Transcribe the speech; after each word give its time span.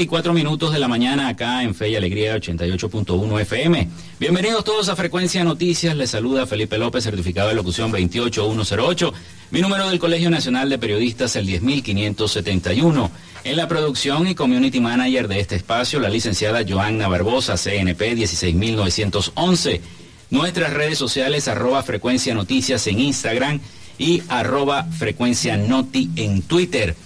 11 0.00 0.04
y 0.04 0.06
4 0.06 0.32
minutos 0.32 0.72
de 0.72 0.78
la 0.78 0.88
mañana 0.88 1.28
acá 1.28 1.62
en 1.62 1.74
Fe 1.74 1.90
y 1.90 1.96
Alegría 1.96 2.34
88.1 2.34 3.40
FM. 3.42 3.86
Bienvenidos 4.18 4.64
todos 4.64 4.88
a 4.88 4.96
Frecuencia 4.96 5.44
Noticias. 5.44 5.94
Les 5.94 6.08
saluda 6.08 6.46
Felipe 6.46 6.78
López, 6.78 7.04
certificado 7.04 7.50
de 7.50 7.54
locución 7.54 7.90
28108. 7.92 9.12
Mi 9.50 9.60
número 9.60 9.90
del 9.90 9.98
Colegio 9.98 10.30
Nacional 10.30 10.70
de 10.70 10.78
Periodistas, 10.78 11.36
el 11.36 11.44
10571. 11.44 13.10
En 13.44 13.56
la 13.58 13.68
producción 13.68 14.26
y 14.26 14.34
community 14.34 14.80
manager 14.80 15.28
de 15.28 15.40
este 15.40 15.56
espacio, 15.56 16.00
la 16.00 16.08
licenciada 16.08 16.64
Joanna 16.66 17.06
Barbosa, 17.06 17.56
CNP 17.58 18.14
16911. 18.14 19.82
Nuestras 20.30 20.72
redes 20.72 20.96
sociales, 20.96 21.46
arroba 21.46 21.82
Frecuencia 21.82 22.34
Noticias 22.34 22.86
en 22.86 23.00
Instagram 23.00 23.60
y 23.98 24.22
arroba 24.28 24.84
Frecuencia 24.84 25.58
Noti 25.58 26.08
en 26.16 26.40
Twitter. 26.40 26.96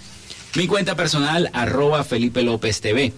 Mi 0.57 0.67
cuenta 0.69 0.95
personal, 0.95 1.51
arroba 1.53 2.05
Felipe 2.05 2.43
López 2.43 2.81
TV. 2.81 3.13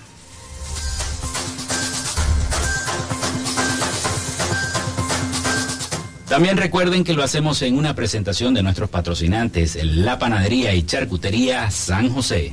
También 6.31 6.57
recuerden 6.57 7.03
que 7.03 7.13
lo 7.13 7.25
hacemos 7.25 7.61
en 7.63 7.77
una 7.77 7.97
presentación 7.97 8.55
de 8.55 8.63
nuestros 8.63 8.89
patrocinantes, 8.89 9.77
La 9.83 10.21
Panadería 10.21 10.73
y 10.73 10.85
Charcutería 10.85 11.69
San 11.73 12.09
José. 12.09 12.53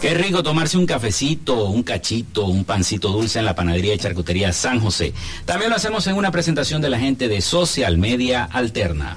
Qué 0.00 0.12
rico 0.12 0.42
tomarse 0.42 0.76
un 0.76 0.84
cafecito, 0.84 1.64
un 1.64 1.82
cachito, 1.82 2.46
un 2.46 2.64
pancito 2.64 3.08
dulce 3.08 3.38
en 3.38 3.46
la 3.46 3.54
panadería 3.54 3.94
y 3.94 3.98
charcutería 3.98 4.52
San 4.52 4.78
José. 4.78 5.14
También 5.46 5.70
lo 5.70 5.76
hacemos 5.76 6.06
en 6.06 6.16
una 6.16 6.30
presentación 6.30 6.82
de 6.82 6.90
la 6.90 6.98
gente 6.98 7.28
de 7.28 7.40
Social 7.40 7.96
Media 7.96 8.44
Alterna. 8.44 9.16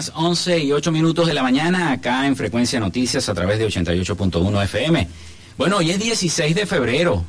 Las 0.00 0.12
11 0.14 0.60
y 0.60 0.72
8 0.72 0.92
minutos 0.92 1.26
de 1.26 1.34
la 1.34 1.42
mañana 1.42 1.92
acá 1.92 2.26
en 2.26 2.34
Frecuencia 2.34 2.80
Noticias 2.80 3.28
a 3.28 3.34
través 3.34 3.58
de 3.58 3.66
88.1 3.66 4.64
FM. 4.64 5.06
Bueno, 5.58 5.76
hoy 5.76 5.90
es 5.90 5.98
16 5.98 6.54
de 6.54 6.64
febrero. 6.64 7.22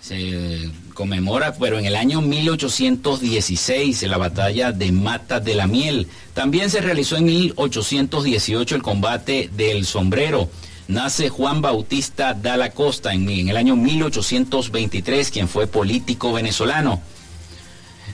Se 0.00 0.70
conmemora, 0.94 1.54
pero 1.54 1.76
en 1.76 1.86
el 1.86 1.96
año 1.96 2.20
1816, 2.20 4.04
la 4.04 4.16
batalla 4.16 4.70
de 4.70 4.92
Mata 4.92 5.40
de 5.40 5.56
la 5.56 5.66
Miel. 5.66 6.06
También 6.34 6.70
se 6.70 6.80
realizó 6.80 7.16
en 7.16 7.24
1818 7.24 8.76
el 8.76 8.82
combate 8.82 9.50
del 9.56 9.84
sombrero. 9.84 10.48
Nace 10.86 11.30
Juan 11.30 11.60
Bautista 11.62 12.32
Dalla 12.32 12.70
Costa 12.70 13.12
en, 13.12 13.28
en 13.28 13.48
el 13.48 13.56
año 13.56 13.74
1823, 13.74 15.32
quien 15.32 15.48
fue 15.48 15.66
político 15.66 16.32
venezolano. 16.32 17.02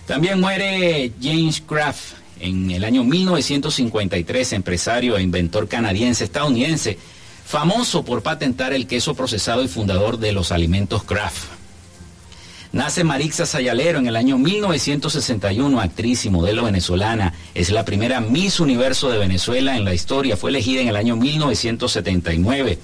También 0.07 0.41
muere 0.41 1.13
James 1.21 1.61
Kraft 1.61 2.24
en 2.44 2.70
el 2.70 2.85
año 2.85 3.02
1953, 3.05 4.52
empresario 4.52 5.17
e 5.17 5.23
inventor 5.23 5.67
canadiense 5.67 6.25
estadounidense, 6.25 6.99
famoso 7.46 8.05
por 8.05 8.23
patentar 8.23 8.75
el 8.75 8.87
queso 8.87 9.14
procesado 9.14 9.62
y 9.62 9.69
fundador 9.69 10.19
de 10.19 10.32
los 10.32 10.52
alimentos 10.52 11.05
Kraft. 11.05 11.44
Nace 12.73 13.02
Marixa 13.02 13.46
Sayalero 13.46 13.99
en 13.99 14.08
el 14.08 14.17
año 14.17 14.37
1961, 14.37 15.81
actriz 15.81 16.26
y 16.26 16.31
modelo 16.31 16.64
venezolana. 16.64 17.32
Es 17.55 17.70
la 17.70 17.85
primera 17.85 18.20
Miss 18.20 18.61
Universo 18.61 19.11
de 19.11 19.19
Venezuela 19.19 19.76
en 19.76 19.85
la 19.85 19.94
historia. 19.94 20.37
Fue 20.37 20.50
elegida 20.50 20.82
en 20.82 20.88
el 20.88 20.97
año 20.97 21.17
1979. 21.17 22.79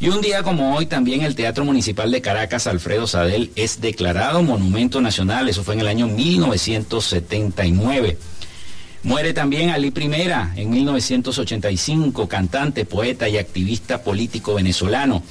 Y 0.00 0.08
un 0.10 0.20
día 0.20 0.42
como 0.42 0.76
hoy 0.76 0.86
también 0.86 1.22
el 1.22 1.34
Teatro 1.34 1.64
Municipal 1.64 2.10
de 2.10 2.20
Caracas, 2.20 2.66
Alfredo 2.66 3.06
Sadel, 3.06 3.50
es 3.56 3.80
declarado 3.80 4.42
Monumento 4.42 5.00
Nacional. 5.00 5.48
Eso 5.48 5.64
fue 5.64 5.72
en 5.74 5.80
el 5.80 5.88
año 5.88 6.08
1979. 6.08 8.18
Muere 9.04 9.32
también 9.32 9.70
Ali 9.70 9.90
Primera 9.90 10.52
en 10.54 10.70
1985, 10.70 12.28
cantante, 12.28 12.84
poeta 12.84 13.28
y 13.28 13.36
activista 13.36 14.02
político 14.02 14.54
venezolano. 14.54 15.24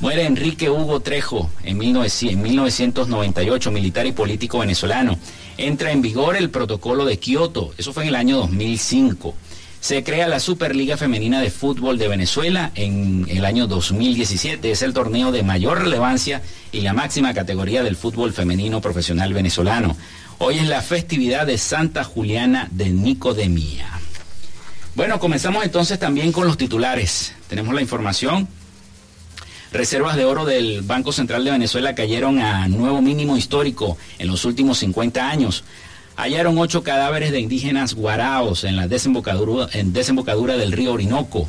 Muere 0.00 0.24
Enrique 0.24 0.70
Hugo 0.70 1.00
Trejo 1.00 1.50
en 1.62 1.76
1998, 1.76 3.70
militar 3.70 4.06
y 4.06 4.12
político 4.12 4.60
venezolano. 4.60 5.18
Entra 5.58 5.92
en 5.92 6.00
vigor 6.00 6.36
el 6.36 6.48
protocolo 6.48 7.04
de 7.04 7.18
Kioto, 7.18 7.74
eso 7.76 7.92
fue 7.92 8.04
en 8.04 8.10
el 8.10 8.14
año 8.14 8.38
2005. 8.38 9.34
Se 9.80 10.02
crea 10.02 10.26
la 10.26 10.40
Superliga 10.40 10.96
Femenina 10.96 11.40
de 11.40 11.50
Fútbol 11.50 11.98
de 11.98 12.08
Venezuela 12.08 12.72
en 12.74 13.26
el 13.28 13.44
año 13.44 13.66
2017. 13.66 14.70
Es 14.70 14.82
el 14.82 14.92
torneo 14.92 15.30
de 15.30 15.44
mayor 15.44 15.82
relevancia 15.82 16.42
y 16.72 16.80
la 16.80 16.94
máxima 16.94 17.32
categoría 17.32 17.82
del 17.82 17.94
fútbol 17.94 18.32
femenino 18.32 18.80
profesional 18.80 19.32
venezolano. 19.34 19.96
Hoy 20.40 20.58
es 20.58 20.68
la 20.68 20.82
festividad 20.82 21.48
de 21.48 21.58
Santa 21.58 22.04
Juliana 22.04 22.68
de 22.70 22.90
Nicodemía. 22.90 23.88
Bueno, 24.94 25.18
comenzamos 25.18 25.64
entonces 25.64 25.98
también 25.98 26.30
con 26.30 26.46
los 26.46 26.56
titulares. 26.56 27.34
Tenemos 27.48 27.74
la 27.74 27.80
información. 27.80 28.46
Reservas 29.72 30.14
de 30.14 30.24
oro 30.24 30.44
del 30.44 30.82
Banco 30.82 31.10
Central 31.10 31.44
de 31.44 31.50
Venezuela 31.50 31.96
cayeron 31.96 32.38
a 32.38 32.68
nuevo 32.68 33.02
mínimo 33.02 33.36
histórico 33.36 33.98
en 34.20 34.28
los 34.28 34.44
últimos 34.44 34.78
50 34.78 35.28
años. 35.28 35.64
Hallaron 36.14 36.56
ocho 36.56 36.84
cadáveres 36.84 37.32
de 37.32 37.40
indígenas 37.40 37.94
guaraos 37.94 38.62
en 38.62 38.76
la 38.76 38.86
desembocadura, 38.86 39.66
desembocadura 39.86 40.56
del 40.56 40.70
río 40.70 40.92
Orinoco. 40.92 41.48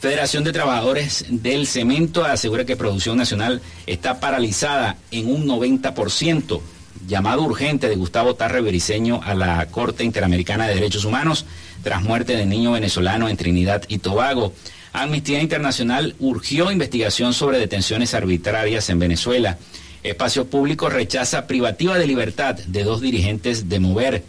Federación 0.00 0.42
de 0.42 0.52
Trabajadores 0.52 1.24
del 1.28 1.68
Cemento 1.68 2.24
asegura 2.24 2.64
que 2.64 2.76
producción 2.76 3.16
nacional 3.16 3.62
está 3.86 4.18
paralizada 4.18 4.96
en 5.12 5.32
un 5.32 5.46
90% 5.46 6.60
llamado 7.06 7.42
urgente 7.42 7.88
de 7.88 7.96
Gustavo 7.96 8.34
Tarre 8.34 8.60
Bericeño 8.60 9.20
a 9.22 9.34
la 9.34 9.66
Corte 9.66 10.04
Interamericana 10.04 10.66
de 10.66 10.74
Derechos 10.74 11.04
Humanos 11.04 11.44
tras 11.82 12.02
muerte 12.02 12.36
de 12.36 12.46
niño 12.46 12.72
venezolano 12.72 13.28
en 13.28 13.36
Trinidad 13.36 13.82
y 13.88 13.98
Tobago. 13.98 14.52
Amnistía 14.92 15.42
Internacional 15.42 16.14
urgió 16.18 16.70
investigación 16.70 17.34
sobre 17.34 17.58
detenciones 17.58 18.14
arbitrarias 18.14 18.88
en 18.90 18.98
Venezuela. 18.98 19.58
Espacio 20.02 20.46
Público 20.46 20.88
rechaza 20.88 21.46
privativa 21.46 21.98
de 21.98 22.06
libertad 22.06 22.54
de 22.54 22.84
dos 22.84 23.00
dirigentes 23.00 23.68
de 23.68 23.80
Mover. 23.80 24.22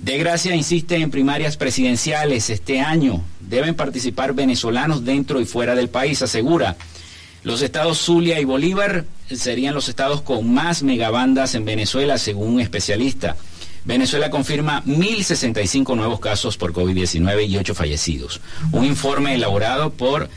De 0.00 0.18
Gracia 0.18 0.54
insiste 0.54 0.96
en 0.96 1.10
primarias 1.10 1.56
presidenciales 1.56 2.50
este 2.50 2.80
año. 2.80 3.22
Deben 3.40 3.74
participar 3.74 4.34
venezolanos 4.34 5.04
dentro 5.04 5.40
y 5.40 5.44
fuera 5.44 5.74
del 5.74 5.88
país, 5.88 6.20
asegura. 6.20 6.76
Los 7.44 7.60
estados 7.60 7.98
Zulia 7.98 8.40
y 8.40 8.44
Bolívar 8.44 9.04
serían 9.30 9.74
los 9.74 9.90
estados 9.90 10.22
con 10.22 10.52
más 10.52 10.82
megabandas 10.82 11.54
en 11.54 11.66
Venezuela, 11.66 12.16
según 12.16 12.54
un 12.54 12.60
especialista. 12.60 13.36
Venezuela 13.84 14.30
confirma 14.30 14.82
1.065 14.86 15.94
nuevos 15.94 16.20
casos 16.20 16.56
por 16.56 16.72
COVID-19 16.72 17.46
y 17.46 17.58
8 17.58 17.74
fallecidos. 17.74 18.40
Un 18.72 18.86
informe 18.86 19.34
elaborado 19.34 19.90
por 19.90 20.30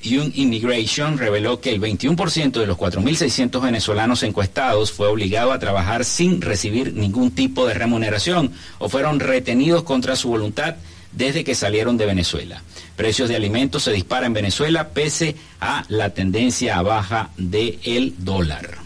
Young 0.00 0.32
Immigration 0.34 1.18
reveló 1.18 1.60
que 1.60 1.70
el 1.70 1.82
21% 1.82 2.52
de 2.52 2.66
los 2.66 2.78
4.600 2.78 3.60
venezolanos 3.60 4.22
encuestados 4.22 4.90
fue 4.90 5.08
obligado 5.08 5.52
a 5.52 5.58
trabajar 5.58 6.06
sin 6.06 6.40
recibir 6.40 6.94
ningún 6.94 7.30
tipo 7.30 7.66
de 7.66 7.74
remuneración 7.74 8.52
o 8.78 8.88
fueron 8.88 9.20
retenidos 9.20 9.82
contra 9.82 10.16
su 10.16 10.28
voluntad 10.28 10.76
desde 11.14 11.44
que 11.44 11.54
salieron 11.54 11.96
de 11.96 12.06
Venezuela. 12.06 12.62
Precios 12.96 13.28
de 13.28 13.36
alimentos 13.36 13.84
se 13.84 13.92
disparan 13.92 14.26
en 14.26 14.34
Venezuela 14.34 14.88
pese 14.88 15.36
a 15.60 15.84
la 15.88 16.10
tendencia 16.10 16.78
a 16.78 16.82
baja 16.82 17.30
del 17.36 18.14
dólar. 18.18 18.78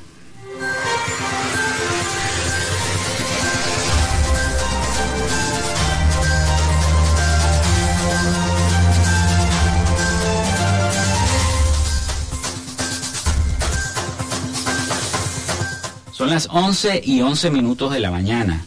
Son 16.12 16.30
las 16.30 16.48
11 16.50 17.02
y 17.04 17.20
11 17.20 17.50
minutos 17.50 17.92
de 17.92 18.00
la 18.00 18.10
mañana. 18.10 18.64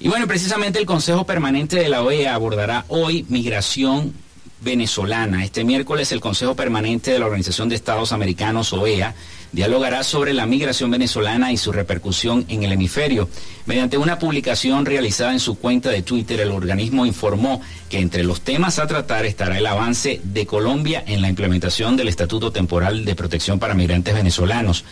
Y 0.00 0.08
bueno, 0.08 0.28
precisamente 0.28 0.78
el 0.78 0.86
Consejo 0.86 1.26
Permanente 1.26 1.76
de 1.76 1.88
la 1.88 2.02
OEA 2.02 2.34
abordará 2.34 2.84
hoy 2.88 3.26
migración 3.28 4.14
venezolana. 4.60 5.44
Este 5.44 5.64
miércoles 5.64 6.12
el 6.12 6.20
Consejo 6.20 6.54
Permanente 6.54 7.10
de 7.10 7.18
la 7.18 7.26
Organización 7.26 7.68
de 7.68 7.74
Estados 7.74 8.12
Americanos, 8.12 8.72
OEA, 8.72 9.14
dialogará 9.50 10.04
sobre 10.04 10.34
la 10.34 10.46
migración 10.46 10.92
venezolana 10.92 11.52
y 11.52 11.56
su 11.56 11.72
repercusión 11.72 12.44
en 12.48 12.62
el 12.62 12.72
hemisferio. 12.72 13.28
Mediante 13.66 13.98
una 13.98 14.20
publicación 14.20 14.86
realizada 14.86 15.32
en 15.32 15.40
su 15.40 15.58
cuenta 15.58 15.90
de 15.90 16.02
Twitter, 16.02 16.40
el 16.40 16.52
organismo 16.52 17.04
informó 17.04 17.60
que 17.88 17.98
entre 17.98 18.22
los 18.22 18.42
temas 18.42 18.78
a 18.78 18.86
tratar 18.86 19.26
estará 19.26 19.58
el 19.58 19.66
avance 19.66 20.20
de 20.22 20.46
Colombia 20.46 21.02
en 21.06 21.22
la 21.22 21.28
implementación 21.28 21.96
del 21.96 22.08
Estatuto 22.08 22.52
Temporal 22.52 23.04
de 23.04 23.16
Protección 23.16 23.58
para 23.58 23.74
Migrantes 23.74 24.14
Venezolanos 24.14 24.84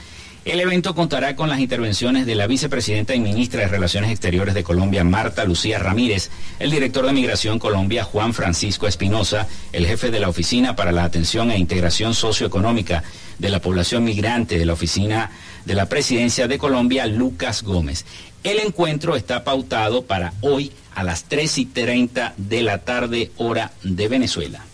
el 0.46 0.60
evento 0.60 0.94
contará 0.94 1.34
con 1.34 1.48
las 1.48 1.58
intervenciones 1.58 2.24
de 2.24 2.36
la 2.36 2.46
vicepresidenta 2.46 3.16
y 3.16 3.20
ministra 3.20 3.62
de 3.62 3.66
Relaciones 3.66 4.12
Exteriores 4.12 4.54
de 4.54 4.62
Colombia, 4.62 5.02
Marta 5.02 5.44
Lucía 5.44 5.80
Ramírez, 5.80 6.30
el 6.60 6.70
director 6.70 7.04
de 7.04 7.12
Migración 7.12 7.58
Colombia, 7.58 8.04
Juan 8.04 8.32
Francisco 8.32 8.86
Espinosa, 8.86 9.48
el 9.72 9.88
jefe 9.88 10.12
de 10.12 10.20
la 10.20 10.28
Oficina 10.28 10.76
para 10.76 10.92
la 10.92 11.02
Atención 11.02 11.50
e 11.50 11.58
Integración 11.58 12.14
Socioeconómica 12.14 13.02
de 13.40 13.48
la 13.48 13.60
Población 13.60 14.04
Migrante 14.04 14.56
de 14.56 14.66
la 14.66 14.74
Oficina 14.74 15.32
de 15.64 15.74
la 15.74 15.86
Presidencia 15.86 16.46
de 16.46 16.58
Colombia, 16.58 17.06
Lucas 17.06 17.64
Gómez. 17.64 18.04
El 18.44 18.60
encuentro 18.60 19.16
está 19.16 19.42
pautado 19.42 20.02
para 20.02 20.32
hoy 20.42 20.70
a 20.94 21.02
las 21.02 21.24
3 21.24 21.58
y 21.58 21.66
30 21.66 22.34
de 22.36 22.62
la 22.62 22.78
tarde, 22.78 23.32
hora 23.36 23.72
de 23.82 24.06
Venezuela. 24.06 24.64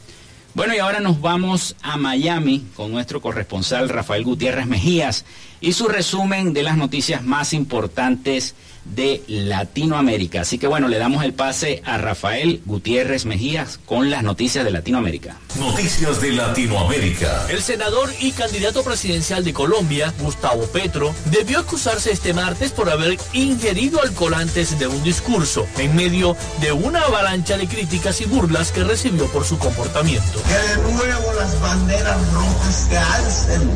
Bueno, 0.55 0.75
y 0.75 0.81
ahora 0.81 1.01
nos 1.01 1.23
vamos 1.23 1.77
a 1.81 1.97
Miami 1.97 2.67
con 2.77 2.93
nuestro 2.93 3.23
corresponsal 3.23 3.89
Rafael 3.89 4.23
Gutiérrez 4.23 4.67
Mejías 4.67 5.25
y 5.63 5.73
su 5.73 5.89
resumen 5.89 6.53
de 6.53 6.63
las 6.63 6.77
noticias 6.77 7.25
más 7.25 7.55
importantes 7.55 8.55
de 8.85 9.23
Latinoamérica. 9.29 10.43
Así 10.43 10.59
que 10.59 10.67
bueno, 10.67 10.89
le 10.89 10.99
damos 10.99 11.25
el 11.25 11.33
pase 11.33 11.83
a 11.85 11.99
Rafael 11.99 12.63
Gutiérrez 12.67 13.25
Mejías 13.25 13.79
con 13.85 14.11
las 14.11 14.23
noticias 14.23 14.65
de 14.65 14.71
Latinoamérica. 14.71 15.37
Noticias 15.59 16.21
de 16.21 16.33
Latinoamérica. 16.33 17.47
El 17.49 17.63
senador 17.63 18.11
y 18.21 18.33
candidato 18.33 18.83
presidencial 18.83 19.45
de 19.45 19.53
Colombia, 19.53 20.13
Gustavo 20.19 20.67
Petro, 20.67 21.15
debió 21.27 21.61
acusarse 21.61 22.13
este 22.13 22.35
martes 22.35 22.73
por 22.73 22.91
haber 22.91 23.19
ingerido 23.33 24.03
alcohol 24.03 24.35
antes 24.35 24.79
de 24.79 24.87
un 24.87 25.03
discurso, 25.03 25.67
en 25.79 25.95
medio 25.95 26.37
de 26.61 26.73
una 26.73 27.03
avalancha 27.03 27.57
de 27.57 27.69
críticas 27.69 28.21
y 28.21 28.25
burlas 28.25 28.73
que 28.73 28.85
recibió 28.85 29.27
por 29.27 29.45
su 29.45 29.59
comportamiento. 29.59 30.43
Que 30.45 30.81
de 30.81 30.93
nuevo 30.93 31.33
las 31.39 31.61
banderas 31.61 32.33
rojas 32.33 32.89
se 32.89 32.99
alcen 32.99 33.71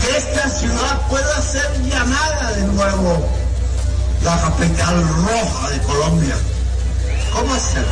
que 0.00 0.16
esta 0.16 0.48
ciudad 0.48 1.08
pueda 1.08 1.42
ser 1.42 1.82
llamada 1.82 2.52
de 2.52 2.66
nuevo 2.68 3.47
la 4.22 4.40
capital 4.40 5.08
roja 5.08 5.70
de 5.70 5.78
Colombia. 5.82 6.36
¿Cómo 7.32 7.54
hacerlo? 7.54 7.88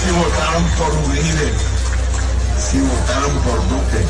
Si 0.00 0.10
votaron 0.12 0.64
por 0.78 0.92
Uribe, 1.10 1.52
si 2.58 2.80
votaron 2.80 3.32
por 3.40 3.68
Duque, 3.68 4.04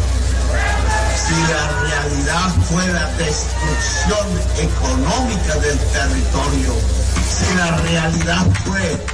si 1.27 1.35
la 1.53 1.69
realidad 1.83 2.51
fue 2.71 2.87
la 2.89 3.07
destrucción 3.13 4.27
económica 4.59 5.55
del 5.57 5.79
territorio, 5.79 6.75
si 7.29 7.55
la 7.57 7.77
realidad 7.79 8.47
fue 8.65 9.05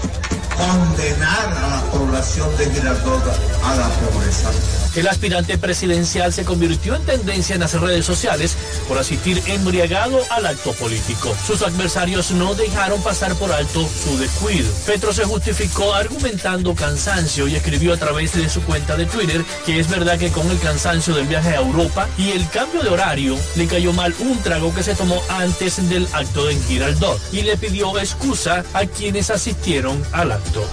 condenar 0.57 1.55
a 1.57 1.69
la 1.69 1.83
población 1.91 2.57
de 2.57 2.71
Girardota 2.71 3.33
a 3.64 3.75
la 3.76 3.88
pobreza 3.88 4.50
El 4.95 5.09
aspirante 5.09 5.57
presidencial 5.57 6.33
se 6.33 6.45
convirtió 6.45 6.95
en 6.95 7.03
tendencia 7.03 7.55
en 7.55 7.61
las 7.61 7.81
redes 7.81 8.05
sociales 8.05 8.57
por 8.89 8.99
asistir 8.99 9.43
embriagado 9.47 10.21
al 10.31 10.47
acto 10.47 10.73
político. 10.75 11.35
Sus 11.47 11.63
adversarios 11.63 12.31
no 12.33 12.55
dejaron 12.55 13.03
pasar 13.03 13.35
por 13.37 13.53
alto 13.53 13.89
su 13.89 14.19
descuido. 14.19 14.71
Petro 14.87 15.13
se 15.13 15.25
justificó 15.25 15.95
argumentando 15.95 16.75
cansancio 16.75 17.49
y 17.49 17.57
escribió 17.57 17.95
a 17.95 17.97
través 17.97 18.35
de 18.35 18.49
su 18.49 18.63
cuenta 18.63 18.97
de 18.97 19.07
Twitter 19.07 19.45
que 19.65 19.81
es 19.81 19.89
verdad 19.89 20.19
que 20.19 20.31
con 20.31 20.51
el 20.51 20.59
cansancio 20.59 21.15
del 21.15 21.27
viaje 21.27 21.51
a 21.51 21.61
Europa 21.61 22.09
y 22.19 22.33
el 22.33 22.49
cambio 22.51 22.83
de 22.83 22.91
horario 22.91 23.37
le 23.57 23.67
cayó 23.67 23.93
mal 23.93 24.15
un 24.19 24.39
trago 24.43 24.75
que 24.75 24.83
se 24.83 24.95
tomó 24.95 25.23
antes 25.29 25.89
del 25.89 26.07
acto 26.13 26.51
en 26.51 26.63
Giraldot 26.65 27.21
y 27.33 27.43
le 27.43 27.57
pidió 27.57 27.99
excusa 27.99 28.65
a 28.75 28.85
quienes 28.87 29.31
asistieron 29.31 30.03
al 30.13 30.33
acto. 30.33 30.67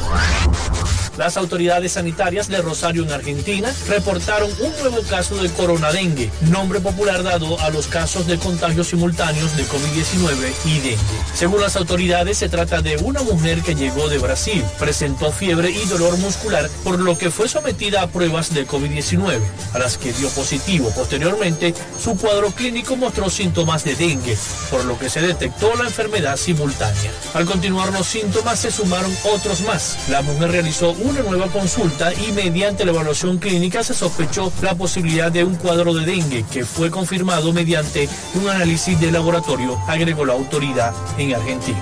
Las 1.20 1.36
autoridades 1.36 1.92
sanitarias 1.92 2.48
de 2.48 2.62
Rosario 2.62 3.04
en 3.04 3.12
Argentina 3.12 3.70
reportaron 3.90 4.50
un 4.62 4.72
nuevo 4.80 5.02
caso 5.10 5.36
de 5.36 5.50
coronadengue, 5.50 6.32
nombre 6.44 6.80
popular 6.80 7.24
dado 7.24 7.60
a 7.60 7.70
los 7.72 7.88
casos 7.88 8.26
de 8.26 8.40
contagios 8.40 8.88
simultáneos 8.88 9.58
de 9.58 9.66
COVID-19 9.66 10.54
y 10.64 10.80
dengue. 10.80 10.98
Según 11.34 11.60
las 11.60 11.76
autoridades, 11.76 12.38
se 12.38 12.48
trata 12.48 12.82
de 12.82 12.96
una 12.96 13.22
mujer 13.22 13.62
que 13.64 13.76
llegó 13.76 14.08
de 14.08 14.18
Brasil, 14.18 14.64
presentó 14.80 15.34
fiebre 15.34 15.72
y 15.72 15.86
dolor 15.88 16.18
muscular, 16.20 16.70
por 16.86 16.98
lo 16.98 17.18
que 17.18 17.32
fue 17.32 17.50
sometida 17.50 18.02
a 18.02 18.08
pruebas 18.08 18.54
de 18.54 18.66
COVID-19, 18.66 19.42
a 19.74 19.80
las 19.80 19.98
que 19.98 20.14
dio 20.14 20.30
positivo. 20.30 20.90
Posteriormente, 20.96 21.74
su 22.02 22.16
cuadro 22.16 22.52
clínico 22.52 22.96
mostró 22.96 23.30
síntomas 23.30 23.84
de 23.84 23.96
dengue, 23.96 24.38
por 24.72 24.86
lo 24.86 24.98
que 24.98 25.10
se 25.10 25.20
detectó 25.20 25.76
la 25.76 25.84
enfermedad 25.84 26.38
simultánea. 26.38 27.12
Al 27.34 27.44
continuar 27.44 27.92
los 27.92 28.08
síntomas, 28.08 28.60
se 28.60 28.72
sumaron 28.72 29.14
otros 29.26 29.60
más. 29.64 29.98
La 30.08 30.22
mujer 30.22 30.52
realizó 30.52 30.92
un 30.92 31.09
una 31.10 31.22
nueva 31.22 31.48
consulta 31.48 32.14
y 32.14 32.32
mediante 32.34 32.86
la 32.86 32.92
evaluación 32.92 33.40
clínica 33.40 33.84
se 33.84 33.94
sospechó 33.94 34.52
la 34.62 34.76
posibilidad 34.76 35.32
de 35.32 35.44
un 35.44 35.56
cuadro 35.56 35.94
de 35.94 36.06
dengue 36.06 36.46
que 36.52 36.64
fue 36.64 36.92
confirmado 36.92 37.52
mediante 37.52 38.08
un 38.36 38.48
análisis 38.48 39.00
de 39.00 39.12
laboratorio, 39.12 39.78
agregó 39.88 40.26
la 40.26 40.34
autoridad 40.34 40.94
en 41.18 41.34
Argentina. 41.34 41.80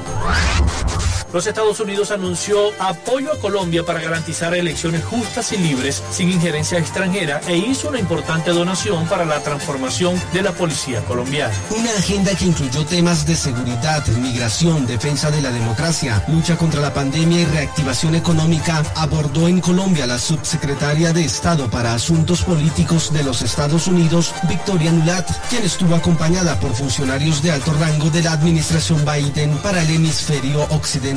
Los 1.33 1.45
Estados 1.45 1.81
Unidos 1.81 2.11
anunció 2.11 2.57
apoyo 2.79 3.33
a 3.33 3.37
Colombia 3.39 3.83
para 3.83 3.99
garantizar 3.99 4.53
elecciones 4.53 5.03
justas 5.03 5.51
y 5.51 5.57
libres 5.57 6.01
sin 6.09 6.31
injerencia 6.31 6.79
extranjera 6.79 7.41
e 7.47 7.57
hizo 7.57 7.89
una 7.89 7.99
importante 7.99 8.51
donación 8.51 9.05
para 9.07 9.25
la 9.25 9.41
transformación 9.41 10.15
de 10.31 10.41
la 10.41 10.53
policía 10.53 11.01
colombiana. 11.01 11.53
Una 11.77 11.91
agenda 11.91 12.33
que 12.33 12.45
incluyó 12.45 12.85
temas 12.85 13.25
de 13.25 13.35
seguridad, 13.35 14.07
migración, 14.07 14.87
defensa 14.87 15.29
de 15.29 15.41
la 15.41 15.51
democracia, 15.51 16.23
lucha 16.29 16.55
contra 16.55 16.79
la 16.79 16.93
pandemia 16.93 17.41
y 17.41 17.45
reactivación 17.45 18.15
económica, 18.15 18.81
abordó 18.95 19.49
en 19.49 19.59
Colombia 19.59 20.07
la 20.07 20.19
subsecretaria 20.19 21.11
de 21.11 21.25
Estado 21.25 21.69
para 21.69 21.93
Asuntos 21.93 22.41
Políticos 22.43 23.11
de 23.11 23.23
los 23.23 23.41
Estados 23.41 23.87
Unidos, 23.87 24.33
Victoria 24.47 24.93
Nulat, 24.93 25.29
quien 25.49 25.65
estuvo 25.65 25.93
acompañada 25.93 26.57
por 26.61 26.73
funcionarios 26.73 27.43
de 27.43 27.51
alto 27.51 27.73
rango 27.73 28.09
de 28.11 28.23
la 28.23 28.31
administración 28.31 29.03
Biden 29.03 29.57
para 29.57 29.81
el 29.81 29.89
hemisferio 29.89 30.63
occidental 30.69 31.16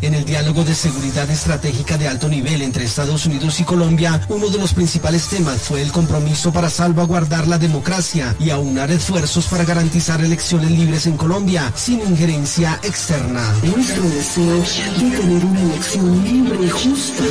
en 0.00 0.14
el 0.14 0.24
diálogo 0.24 0.64
de 0.64 0.74
seguridad 0.74 1.28
estratégica 1.30 1.98
de 1.98 2.08
alto 2.08 2.28
nivel 2.28 2.62
entre 2.62 2.84
Estados 2.84 3.26
Unidos 3.26 3.60
y 3.60 3.64
Colombia, 3.64 4.24
uno 4.30 4.48
de 4.48 4.56
los 4.58 4.72
principales 4.72 5.28
temas 5.28 5.60
fue 5.60 5.82
el 5.82 5.92
compromiso 5.92 6.50
para 6.50 6.70
salvaguardar 6.70 7.46
la 7.46 7.58
democracia 7.58 8.34
y 8.40 8.48
aunar 8.48 8.90
esfuerzos 8.90 9.46
para 9.46 9.64
garantizar 9.64 10.22
elecciones 10.22 10.70
libres 10.70 11.06
en 11.06 11.18
Colombia 11.18 11.70
sin 11.76 12.00
injerencia 12.00 12.80
externa. 12.82 13.52
Nuestro 13.62 14.02
deseo 14.04 14.60
de 14.98 15.16
tener 15.16 15.44
una 15.44 15.60
elección 15.60 16.24
libre 16.24 16.64
y 16.64 16.70
justa 16.70 17.24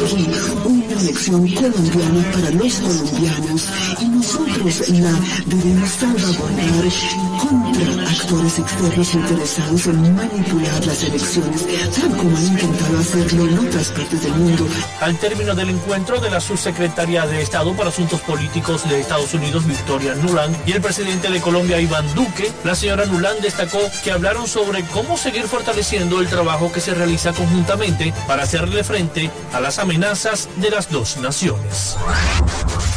una 0.65 0.93
elección 1.01 1.48
colombiana 1.48 2.32
para 2.32 2.51
los 2.51 2.74
colombianos 2.75 3.67
y 4.01 4.05
nosotros 4.05 4.89
la 4.89 5.20
debemos 5.48 5.89
salvaguardar 5.89 6.86
contra 7.41 8.10
actores 8.12 8.60
externos 8.60 9.13
interesados 9.15 9.88
en 9.88 10.15
manipular 10.15 10.86
las 10.86 11.03
elecciones 11.03 11.63
como 12.10 12.36
han 12.38 12.43
intentado 12.43 13.00
hacerlo 13.00 13.48
en 13.48 13.60
otras 13.60 13.89
partes 13.89 14.22
del 14.22 14.33
mundo. 14.33 14.67
Al 15.01 15.17
término 15.17 15.55
del 15.55 15.69
encuentro 15.69 16.19
de 16.19 16.29
la 16.29 16.39
subsecretaria 16.39 17.25
de 17.25 17.41
Estado 17.41 17.74
para 17.74 17.89
Asuntos 17.89 18.22
Políticos 18.22 18.88
de 18.89 19.00
Estados 19.00 19.33
Unidos, 19.33 19.65
Victoria 19.65 20.15
Nuland, 20.15 20.55
y 20.65 20.74
el 20.74 20.81
presidente 20.81 21.29
de 21.29 21.41
Colombia, 21.41 21.79
Iván 21.79 22.13
Duque, 22.15 22.51
la 22.63 22.75
señora 22.75 23.05
Nuland 23.05 23.41
destacó 23.41 23.79
que 24.03 24.12
hablaron 24.12 24.48
sobre 24.48 24.83
cómo 24.86 25.17
seguir 25.17 25.43
fortaleciendo 25.43 26.19
el 26.19 26.27
trabajo 26.27 26.72
que 26.72 26.81
se 26.81 26.93
realiza 26.93 27.33
conjuntamente 27.33 28.13
para 28.27 28.43
hacerle 28.43 28.83
frente 28.83 29.29
a 29.51 29.60
las 29.60 29.79
amenazas 29.79 30.50
de 30.57 30.69
las 30.69 30.89
dos 30.89 31.17
naciones. 31.17 31.95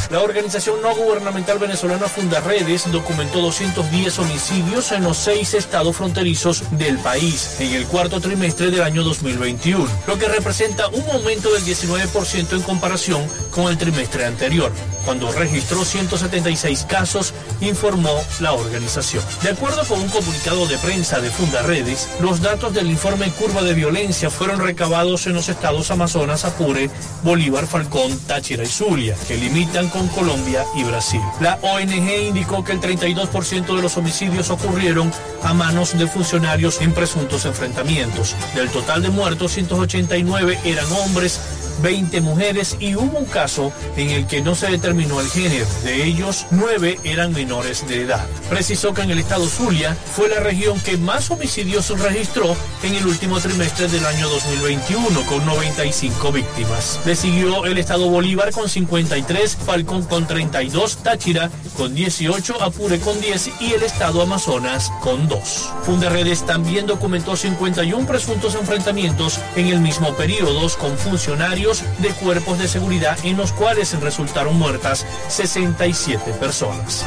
La 0.09 0.21
organización 0.21 0.81
no 0.81 0.95
gubernamental 0.95 1.59
venezolana 1.59 2.07
Fundaredes 2.07 2.89
documentó 2.91 3.41
210 3.41 4.19
homicidios 4.19 4.91
en 4.93 5.03
los 5.03 5.17
seis 5.17 5.53
estados 5.53 5.97
fronterizos 5.97 6.63
del 6.71 6.97
país 6.99 7.57
en 7.59 7.73
el 7.73 7.85
cuarto 7.87 8.21
trimestre 8.21 8.71
del 8.71 8.83
año 8.83 8.96
2021, 9.03 9.87
lo 10.07 10.17
que 10.17 10.27
representa 10.27 10.87
un 10.87 11.03
aumento 11.11 11.51
del 11.53 11.63
19% 11.63 12.53
en 12.53 12.61
comparación 12.61 13.21
con 13.51 13.67
el 13.67 13.77
trimestre 13.77 14.25
anterior, 14.25 14.71
cuando 15.05 15.31
registró 15.31 15.85
176 15.85 16.85
casos, 16.87 17.33
informó 17.61 18.21
la 18.41 18.51
organización. 18.51 19.23
De 19.41 19.51
acuerdo 19.51 19.85
con 19.85 20.01
un 20.01 20.09
comunicado 20.09 20.67
de 20.67 20.77
prensa 20.79 21.21
de 21.21 21.29
Fundaredes, 21.29 22.09
los 22.19 22.41
datos 22.41 22.73
del 22.73 22.89
informe 22.89 23.31
Curva 23.31 23.61
de 23.61 23.73
Violencia 23.73 24.29
fueron 24.29 24.59
recabados 24.59 25.25
en 25.27 25.33
los 25.33 25.47
estados 25.47 25.91
Amazonas, 25.91 26.43
Apure, 26.43 26.89
Bolívar, 27.23 27.67
Falcón, 27.67 28.19
Táchira 28.27 28.63
y 28.63 28.67
Zulia, 28.67 29.15
que 29.27 29.37
limitan 29.37 29.87
con 29.89 30.07
Colombia 30.09 30.65
y 30.75 30.83
Brasil. 30.83 31.21
La 31.39 31.57
ONG 31.61 32.27
indicó 32.27 32.63
que 32.63 32.73
el 32.73 32.81
32% 32.81 33.75
de 33.75 33.81
los 33.81 33.95
homicidios 33.95 34.49
ocurrieron 34.49 35.11
a 35.43 35.53
manos 35.53 35.97
de 35.97 36.07
funcionarios 36.07 36.81
en 36.81 36.93
presuntos 36.93 37.45
enfrentamientos. 37.45 38.35
Del 38.55 38.69
total 38.69 38.86
de 38.95 39.09
muertos, 39.09 39.51
189 39.51 40.57
eran 40.63 40.89
hombres, 40.93 41.39
20 41.81 42.21
mujeres 42.21 42.77
y 42.79 42.95
hubo 42.95 43.17
un 43.17 43.25
caso 43.25 43.71
en 43.95 44.09
el 44.09 44.27
que 44.27 44.41
no 44.41 44.55
se 44.55 44.67
determinó 44.67 45.21
el 45.21 45.29
género. 45.29 45.65
De 45.83 46.03
ellos, 46.03 46.45
9 46.51 46.99
eran 47.03 47.33
menores 47.33 47.87
de 47.87 48.01
edad. 48.03 48.25
Precisó 48.49 48.93
que 48.93 49.01
en 49.01 49.11
el 49.11 49.19
estado 49.19 49.47
Zulia 49.47 49.95
fue 49.95 50.29
la 50.29 50.39
región 50.39 50.79
que 50.81 50.97
más 50.97 51.29
homicidios 51.31 51.89
registró 51.99 52.55
en 52.83 52.95
el 52.95 53.05
último 53.05 53.39
trimestre 53.39 53.87
del 53.87 54.05
año 54.05 54.27
2021, 54.29 55.21
con 55.25 55.45
95 55.45 56.31
víctimas. 56.31 56.99
Le 57.05 57.15
siguió 57.15 57.65
el 57.65 57.77
estado 57.77 58.09
Bolívar 58.09 58.51
con 58.51 58.67
53, 58.67 59.57
Falcón 59.65 60.03
con 60.03 60.27
32, 60.27 60.97
Táchira 60.97 61.49
con 61.77 61.93
18, 61.93 62.61
Apure 62.61 62.99
con 62.99 63.19
10 63.21 63.51
y 63.61 63.73
el 63.73 63.83
estado 63.83 64.21
Amazonas 64.21 64.91
con 65.01 65.27
2. 65.27 65.69
Funderredes 65.83 66.45
también 66.45 66.87
documentó 66.87 67.35
51 67.35 68.07
presuntos 68.07 68.55
enfrentamientos 68.55 69.39
en 69.55 69.67
el 69.67 69.79
mismo 69.79 70.13
periodo 70.15 70.57
con 70.79 70.97
funcionarios 70.97 71.66
de 71.99 72.09
cuerpos 72.09 72.59
de 72.59 72.67
seguridad 72.67 73.17
en 73.23 73.35
los 73.35 73.51
cuales 73.51 73.99
resultaron 73.99 74.57
muertas 74.57 75.05
67 75.27 76.31
personas. 76.39 77.05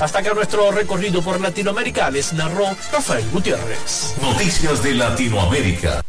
Hasta 0.00 0.20
acá 0.20 0.32
nuestro 0.32 0.70
recorrido 0.72 1.20
por 1.20 1.38
Latinoamérica 1.38 2.10
les 2.10 2.32
narró 2.32 2.64
Rafael 2.90 3.28
Gutiérrez. 3.30 4.14
Noticias 4.22 4.82
de 4.82 4.94
Latinoamérica. 4.94 6.02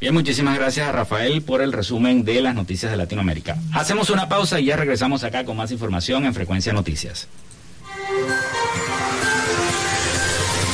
Bien, 0.00 0.14
muchísimas 0.14 0.56
gracias 0.56 0.88
a 0.88 0.92
Rafael 0.92 1.42
por 1.42 1.62
el 1.62 1.72
resumen 1.72 2.24
de 2.24 2.40
las 2.40 2.54
noticias 2.54 2.92
de 2.92 2.96
Latinoamérica. 2.96 3.56
Hacemos 3.74 4.10
una 4.10 4.28
pausa 4.28 4.60
y 4.60 4.66
ya 4.66 4.76
regresamos 4.76 5.24
acá 5.24 5.44
con 5.44 5.56
más 5.56 5.72
información 5.72 6.24
en 6.26 6.34
Frecuencia 6.34 6.72
Noticias. 6.72 7.26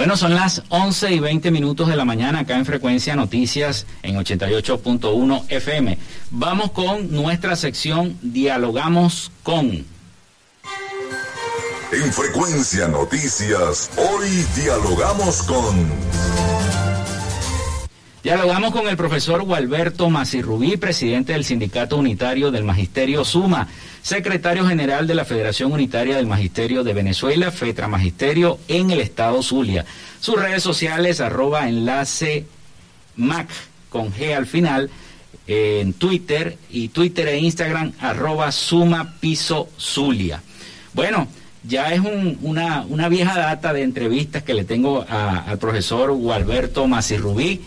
Bueno, 0.00 0.16
son 0.16 0.34
las 0.34 0.62
11 0.70 1.12
y 1.12 1.20
20 1.20 1.50
minutos 1.50 1.86
de 1.86 1.94
la 1.94 2.06
mañana 2.06 2.38
acá 2.38 2.56
en 2.56 2.64
Frecuencia 2.64 3.14
Noticias 3.16 3.84
en 4.02 4.16
88.1 4.16 5.44
FM. 5.46 5.98
Vamos 6.30 6.70
con 6.70 7.12
nuestra 7.12 7.54
sección 7.54 8.16
Dialogamos 8.22 9.30
con. 9.42 9.66
En 11.92 12.12
Frecuencia 12.14 12.88
Noticias, 12.88 13.90
hoy 13.98 14.46
dialogamos 14.56 15.42
con... 15.42 16.59
Dialogamos 18.22 18.72
con 18.72 18.86
el 18.86 18.98
profesor 18.98 19.44
Gualberto 19.44 20.10
Macirrubí, 20.10 20.76
presidente 20.76 21.32
del 21.32 21.42
Sindicato 21.42 21.96
Unitario 21.96 22.50
del 22.50 22.64
Magisterio 22.64 23.24
Suma, 23.24 23.66
secretario 24.02 24.66
general 24.66 25.06
de 25.06 25.14
la 25.14 25.24
Federación 25.24 25.72
Unitaria 25.72 26.16
del 26.16 26.26
Magisterio 26.26 26.84
de 26.84 26.92
Venezuela, 26.92 27.50
FETRA 27.50 27.88
Magisterio, 27.88 28.58
en 28.68 28.90
el 28.90 29.00
estado 29.00 29.42
Zulia. 29.42 29.86
Sus 30.20 30.38
redes 30.38 30.62
sociales, 30.62 31.22
arroba 31.22 31.66
enlace 31.66 32.44
MAC 33.16 33.48
con 33.88 34.12
G 34.12 34.36
al 34.36 34.44
final, 34.44 34.90
en 35.46 35.94
Twitter 35.94 36.58
y 36.68 36.88
Twitter 36.88 37.26
e 37.28 37.38
Instagram, 37.38 37.92
arroba 38.00 38.52
Suma 38.52 39.14
Piso 39.18 39.70
Zulia. 39.78 40.42
Bueno, 40.92 41.26
ya 41.64 41.94
es 41.94 42.02
una, 42.42 43.08
vieja 43.08 43.38
data 43.38 43.72
de 43.72 43.82
entrevistas 43.82 44.42
que 44.42 44.52
le 44.52 44.64
tengo 44.64 45.06
al 45.08 45.58
profesor 45.58 46.12
Gualberto 46.12 46.86
Macirrubí 46.86 47.62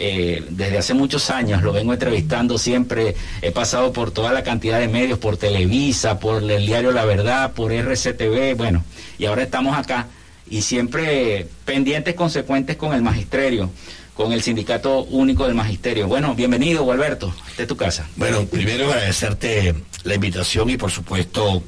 eh, 0.00 0.44
desde 0.50 0.78
hace 0.78 0.94
muchos 0.94 1.30
años, 1.30 1.62
lo 1.62 1.72
vengo 1.72 1.92
entrevistando 1.92 2.58
siempre, 2.58 3.14
he 3.42 3.50
pasado 3.50 3.92
por 3.92 4.10
toda 4.10 4.32
la 4.32 4.42
cantidad 4.42 4.78
de 4.78 4.88
medios, 4.88 5.18
por 5.18 5.36
Televisa, 5.36 6.18
por 6.18 6.42
el 6.42 6.66
diario 6.66 6.92
La 6.92 7.04
Verdad, 7.04 7.52
por 7.52 7.72
RCTV, 7.72 8.56
bueno, 8.56 8.84
y 9.18 9.26
ahora 9.26 9.42
estamos 9.42 9.76
acá 9.76 10.06
y 10.50 10.62
siempre 10.62 11.46
pendientes, 11.64 12.14
consecuentes 12.14 12.76
con 12.76 12.94
el 12.94 13.02
magisterio 13.02 13.70
con 14.18 14.32
el 14.32 14.42
Sindicato 14.42 15.04
Único 15.04 15.46
del 15.46 15.54
Magisterio. 15.54 16.08
Bueno, 16.08 16.34
bienvenido, 16.34 16.90
Alberto, 16.90 17.32
de 17.56 17.68
tu 17.68 17.76
casa. 17.76 18.08
Bueno, 18.16 18.44
primero 18.46 18.86
agradecerte 18.86 19.76
la 20.02 20.14
invitación 20.16 20.68
y 20.70 20.76
por 20.76 20.90
supuesto 20.90 21.62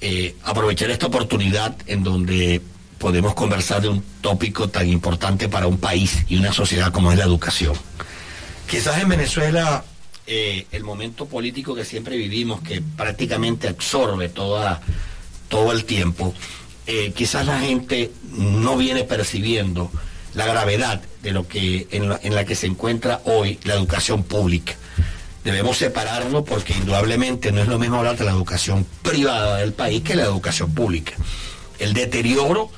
eh, 0.00 0.34
aprovechar 0.42 0.90
esta 0.90 1.06
oportunidad 1.06 1.76
en 1.86 2.02
donde 2.02 2.60
podemos 2.98 3.34
conversar 3.34 3.82
de 3.82 3.88
un 3.88 4.02
tópico 4.20 4.68
tan 4.68 4.88
importante 4.88 5.48
para 5.48 5.66
un 5.66 5.78
país 5.78 6.24
y 6.28 6.36
una 6.36 6.52
sociedad 6.52 6.92
como 6.92 7.12
es 7.12 7.18
la 7.18 7.24
educación. 7.24 7.74
Quizás 8.68 9.00
en 9.00 9.08
Venezuela 9.08 9.84
eh, 10.26 10.66
el 10.72 10.84
momento 10.84 11.26
político 11.26 11.74
que 11.74 11.84
siempre 11.84 12.16
vivimos, 12.16 12.60
que 12.60 12.82
prácticamente 12.82 13.68
absorbe 13.68 14.28
toda, 14.28 14.82
todo 15.48 15.72
el 15.72 15.84
tiempo, 15.84 16.34
eh, 16.86 17.12
quizás 17.14 17.46
la 17.46 17.60
gente 17.60 18.10
no 18.32 18.76
viene 18.76 19.04
percibiendo 19.04 19.90
la 20.34 20.46
gravedad 20.46 21.00
de 21.22 21.32
lo 21.32 21.48
que 21.48 21.86
en 21.90 22.10
la, 22.10 22.20
en 22.22 22.34
la 22.34 22.44
que 22.44 22.54
se 22.54 22.66
encuentra 22.66 23.22
hoy 23.24 23.58
la 23.64 23.74
educación 23.74 24.22
pública. 24.22 24.74
Debemos 25.44 25.78
separarlo 25.78 26.44
porque 26.44 26.74
indudablemente 26.74 27.52
no 27.52 27.62
es 27.62 27.68
lo 27.68 27.78
mismo 27.78 27.96
hablar 27.96 28.18
de 28.18 28.24
la 28.24 28.32
educación 28.32 28.86
privada 29.02 29.58
del 29.58 29.72
país 29.72 30.02
que 30.02 30.14
la 30.14 30.24
educación 30.24 30.74
pública. 30.74 31.14
El 31.78 31.94
deterioro 31.94 32.70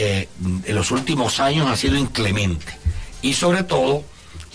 eh, 0.00 0.28
en 0.38 0.74
los 0.76 0.92
últimos 0.92 1.40
años 1.40 1.68
ha 1.68 1.76
sido 1.76 1.96
inclemente. 1.96 2.72
Y 3.20 3.34
sobre 3.34 3.64
todo, 3.64 4.04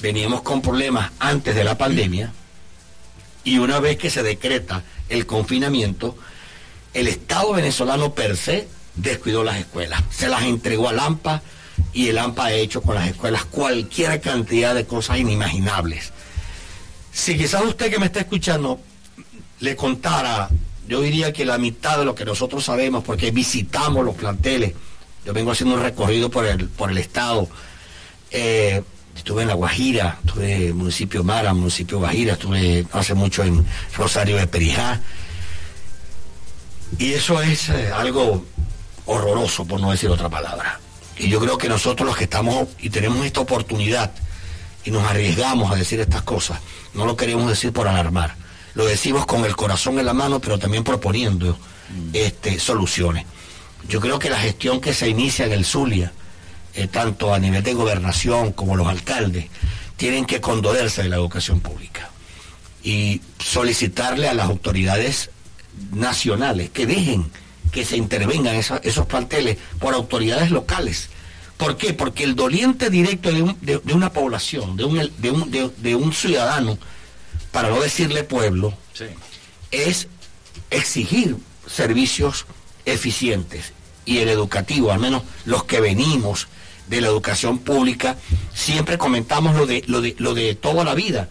veníamos 0.02 0.42
con 0.42 0.62
problemas 0.62 1.12
antes 1.20 1.54
de 1.54 1.66
la 1.66 1.78
pandemia 1.78 2.32
y 3.44 3.58
una 3.58 3.82
vez 3.82 3.98
que 3.98 4.10
se 4.10 4.24
decreta 4.24 4.84
el 5.10 5.26
confinamiento, 5.26 6.18
el 6.94 7.10
Estado 7.10 7.52
venezolano 7.52 8.14
per 8.14 8.38
se 8.38 8.70
descuidó 8.96 9.44
las 9.44 9.58
escuelas. 9.58 10.02
Se 10.12 10.30
las 10.30 10.44
entregó 10.44 10.88
al 10.88 11.00
AMPA 11.00 11.42
y 11.92 12.08
el 12.08 12.20
AMPA 12.20 12.46
ha 12.46 12.54
hecho 12.54 12.82
con 12.82 12.96
las 12.96 13.10
escuelas 13.10 13.44
cualquier 13.44 14.22
cantidad 14.22 14.74
de 14.74 14.86
cosas 14.86 15.20
inimaginables. 15.20 16.14
Si 17.12 17.38
quizás 17.38 17.66
usted 17.66 17.92
que 17.92 18.00
me 18.00 18.06
está 18.06 18.22
escuchando 18.22 18.80
le 19.60 19.76
contara, 19.76 20.50
yo 20.88 21.02
diría 21.02 21.34
que 21.34 21.44
la 21.44 21.58
mitad 21.58 21.98
de 21.98 22.06
lo 22.06 22.16
que 22.16 22.24
nosotros 22.24 22.64
sabemos, 22.64 23.04
porque 23.04 23.32
visitamos 23.32 24.06
los 24.06 24.16
planteles, 24.16 24.74
yo 25.26 25.34
vengo 25.34 25.52
haciendo 25.52 25.76
un 25.76 25.82
recorrido 25.82 26.30
por 26.30 26.46
el, 26.46 26.68
por 26.68 26.92
el 26.92 26.98
estado. 26.98 27.48
Eh, 28.32 28.84
estuve 29.16 29.44
en 29.44 29.48
La 29.48 29.54
Guajira, 29.54 30.20
estuve 30.26 30.56
en 30.56 30.62
el 30.64 30.74
municipio 30.74 31.24
Mara, 31.24 31.54
municipio 31.54 32.00
Guajira, 32.00 32.34
estuve 32.34 32.86
hace 32.92 33.14
mucho 33.14 33.44
en 33.44 33.66
Rosario 33.96 34.38
de 34.38 34.48
Perijá. 34.48 35.02
Y 36.98 37.14
eso 37.14 37.42
es 37.42 37.70
eh, 37.70 37.92
algo 37.94 38.46
horroroso, 39.06 39.66
por 39.66 39.80
no 39.80 39.92
decir 39.92 40.10
otra 40.10 40.30
palabra. 40.30 40.80
Y 41.18 41.30
yo 41.30 41.40
creo 41.40 41.58
que 41.58 41.70
nosotros 41.70 42.08
los 42.08 42.18
que 42.18 42.26
estamos 42.26 42.68
y 42.80 42.90
tenemos 42.90 43.26
esta 43.26 43.40
oportunidad 43.40 44.12
y 44.84 44.92
nos 44.92 45.04
arriesgamos 45.04 45.72
a 45.72 45.76
decir 45.76 46.00
estas 46.00 46.24
cosas, 46.24 46.60
no 46.94 47.06
lo 47.06 47.16
queremos 47.16 47.48
decir 47.48 47.72
por 47.72 47.88
alarmar. 47.88 48.36
Lo 48.74 48.86
decimos 48.86 49.26
con 49.26 49.46
el 49.46 49.56
corazón 49.56 50.00
en 50.00 50.06
la 50.06 50.14
mano, 50.14 50.40
pero 50.40 50.58
también 50.58 50.84
proponiendo 50.84 51.58
este, 52.12 52.60
soluciones. 52.60 53.26
Yo 53.88 54.00
creo 54.00 54.20
que 54.20 54.30
la 54.30 54.40
gestión 54.40 54.80
que 54.82 54.94
se 54.94 55.10
inicia 55.10 55.46
en 55.46 55.52
el 55.52 55.66
Zulia, 55.66 56.12
eh, 56.74 56.88
tanto 56.88 57.34
a 57.34 57.40
nivel 57.40 57.64
de 57.64 57.74
gobernación 57.74 58.52
como 58.54 58.76
los 58.76 58.88
alcaldes, 58.88 59.46
tienen 59.98 60.26
que 60.26 60.42
condolerse 60.42 61.04
de 61.04 61.10
la 61.10 61.18
educación 61.18 61.60
pública 61.60 62.10
y 62.84 63.22
solicitarle 63.40 64.28
a 64.28 64.34
las 64.34 64.48
autoridades 64.48 65.30
nacionales 65.92 66.70
que 66.70 66.86
dejen 66.86 67.32
que 67.72 67.86
se 67.86 67.98
intervengan 67.98 68.56
esos, 68.56 69.06
planteles 69.08 69.58
por 69.80 69.96
autoridades 69.96 70.52
locales. 70.52 71.10
¿Por 71.58 71.78
qué? 71.78 71.94
Porque 71.94 72.24
el 72.24 72.36
doliente 72.36 72.90
directo 72.90 73.32
de, 73.32 73.94
una 73.94 74.14
población, 74.14 74.78
de 74.78 74.84
un, 74.84 75.12
de, 75.82 75.96
un, 75.96 76.14
ciudadano, 76.14 76.78
para 77.52 77.70
no 77.70 77.82
decirle 77.82 78.24
pueblo, 78.24 78.74
es 79.72 80.08
exigir 80.70 81.38
servicios 81.66 82.46
eficientes 82.86 83.74
y 84.06 84.20
el 84.20 84.30
educativo, 84.30 84.92
al 84.92 85.00
menos 85.00 85.24
los 85.46 85.64
que 85.64 85.82
venimos 85.82 86.48
de 86.88 87.02
la 87.02 87.08
educación 87.08 87.60
pública, 87.60 88.18
siempre 88.54 88.98
comentamos 88.98 89.56
lo 89.56 89.66
de, 89.66 89.84
lo 89.88 90.02
de, 90.02 90.16
lo 90.20 90.34
de 90.34 90.56
toda 90.56 90.84
la 90.84 90.96
vida. 90.96 91.30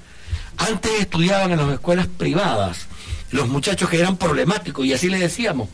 Antes 0.57 0.93
estudiaban 1.01 1.53
en 1.53 1.59
las 1.59 1.73
escuelas 1.73 2.07
privadas 2.07 2.87
los 3.31 3.49
muchachos 3.49 3.89
que 3.89 3.99
eran 3.99 4.17
problemáticos 4.17 4.85
y 4.85 4.93
así 4.93 5.09
les 5.09 5.21
decíamos. 5.21 5.69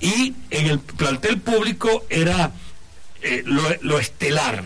Y 0.00 0.34
en 0.50 0.66
el 0.66 0.78
plantel 0.78 1.40
público 1.40 2.04
era 2.08 2.52
eh, 3.22 3.42
lo, 3.44 3.62
lo 3.80 3.98
estelar. 3.98 4.64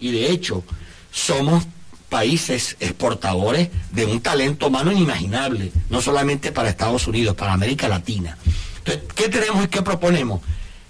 Y 0.00 0.12
de 0.12 0.30
hecho, 0.30 0.64
somos 1.10 1.66
países 2.08 2.76
exportadores 2.80 3.68
de 3.90 4.06
un 4.06 4.20
talento 4.20 4.68
humano 4.68 4.92
inimaginable, 4.92 5.72
no 5.90 6.00
solamente 6.00 6.52
para 6.52 6.68
Estados 6.68 7.06
Unidos, 7.06 7.34
para 7.34 7.52
América 7.52 7.88
Latina. 7.88 8.38
Entonces, 8.78 9.02
¿qué 9.14 9.28
tenemos 9.28 9.64
y 9.64 9.68
qué 9.68 9.82
proponemos? 9.82 10.40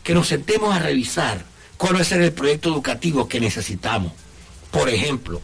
Que 0.07 0.15
nos 0.15 0.29
sentemos 0.29 0.73
a 0.73 0.79
revisar 0.79 1.45
cuál 1.77 1.97
va 1.97 2.01
a 2.03 2.05
ser 2.05 2.23
el 2.23 2.33
proyecto 2.33 2.69
educativo 2.69 3.27
que 3.27 3.41
necesitamos. 3.41 4.13
Por 4.71 4.89
ejemplo, 4.89 5.43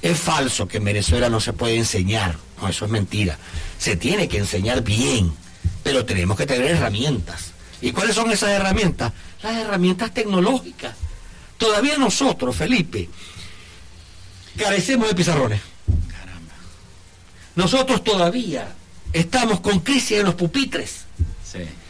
es 0.00 0.16
falso 0.16 0.68
que 0.68 0.76
en 0.76 0.84
Venezuela 0.84 1.28
no 1.28 1.40
se 1.40 1.52
puede 1.52 1.74
enseñar. 1.76 2.36
No, 2.62 2.68
eso 2.68 2.84
es 2.84 2.92
mentira. 2.92 3.36
Se 3.76 3.96
tiene 3.96 4.28
que 4.28 4.38
enseñar 4.38 4.82
bien, 4.82 5.32
pero 5.82 6.04
tenemos 6.04 6.36
que 6.36 6.46
tener 6.46 6.70
herramientas. 6.70 7.50
¿Y 7.80 7.90
cuáles 7.90 8.14
son 8.14 8.30
esas 8.30 8.50
herramientas? 8.50 9.12
Las 9.42 9.56
herramientas 9.56 10.14
tecnológicas. 10.14 10.94
Todavía 11.58 11.98
nosotros, 11.98 12.54
Felipe, 12.54 13.08
carecemos 14.56 15.08
de 15.08 15.14
pizarrones. 15.16 15.60
Caramba. 16.08 16.54
Nosotros 17.56 18.04
todavía 18.04 18.72
estamos 19.12 19.58
con 19.58 19.80
crisis 19.80 20.18
en 20.18 20.26
los 20.26 20.36
pupitres. 20.36 21.06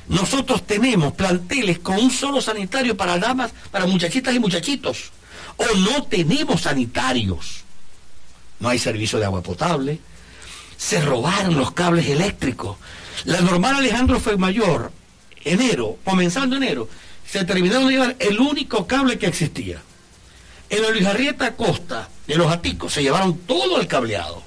Nosotros 0.09 0.67
tenemos 0.67 1.14
planteles 1.14 1.79
con 1.79 1.97
un 1.97 2.11
solo 2.11 2.40
sanitario 2.40 2.97
para 2.97 3.19
damas, 3.19 3.53
para 3.71 3.87
muchachitas 3.87 4.35
y 4.35 4.38
muchachitos. 4.38 5.11
O 5.57 5.64
no 5.79 6.05
tenemos 6.05 6.62
sanitarios. 6.62 7.64
No 8.61 8.69
hay 8.69 8.79
servicio 8.79 9.19
de 9.19 9.25
agua 9.25 9.43
potable. 9.43 9.99
Se 10.77 11.01
robaron 11.01 11.57
los 11.57 11.73
cables 11.73 12.07
eléctricos. 12.09 12.77
La 13.25 13.40
normal 13.40 13.77
Alejandro 13.77 14.21
fue 14.21 14.37
mayor, 14.37 14.93
enero, 15.45 15.99
comenzando 16.05 16.57
enero, 16.57 16.88
se 17.27 17.45
terminaron 17.45 17.87
de 17.87 17.93
llevar 17.93 18.17
el 18.19 18.38
único 18.38 18.87
cable 18.87 19.19
que 19.19 19.27
existía. 19.27 19.81
En 20.69 20.83
la 20.83 20.90
Luis 20.90 21.07
Arrieta 21.07 21.55
Costa, 21.55 22.09
de 22.27 22.37
los 22.37 22.51
Aticos, 22.51 22.93
se 22.93 23.03
llevaron 23.03 23.38
todo 23.38 23.81
el 23.81 23.87
cableado. 23.87 24.43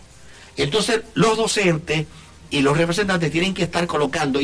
Entonces, 0.58 1.02
los 1.14 1.38
docentes 1.38 2.06
y 2.50 2.62
los 2.62 2.78
representantes 2.78 3.32
tienen 3.32 3.54
que 3.54 3.64
estar 3.64 3.86
colocando, 3.88 4.40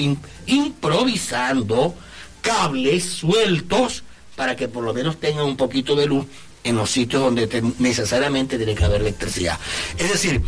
improvisando 0.46 1.96
cables 2.42 3.06
sueltos 3.06 4.04
para 4.36 4.56
que 4.56 4.68
por 4.68 4.84
lo 4.84 4.94
menos 4.94 5.20
tengan 5.20 5.46
un 5.46 5.58
poquito 5.58 5.96
de 5.96 6.08
luz 6.08 6.26
en 6.64 6.76
los 6.76 6.90
sitios 6.90 7.22
donde 7.22 7.64
necesariamente 7.80 8.58
tiene 8.58 8.76
que 8.76 8.84
haber 8.84 9.02
electricidad. 9.02 9.60
Es 9.98 10.12
decir, 10.12 10.42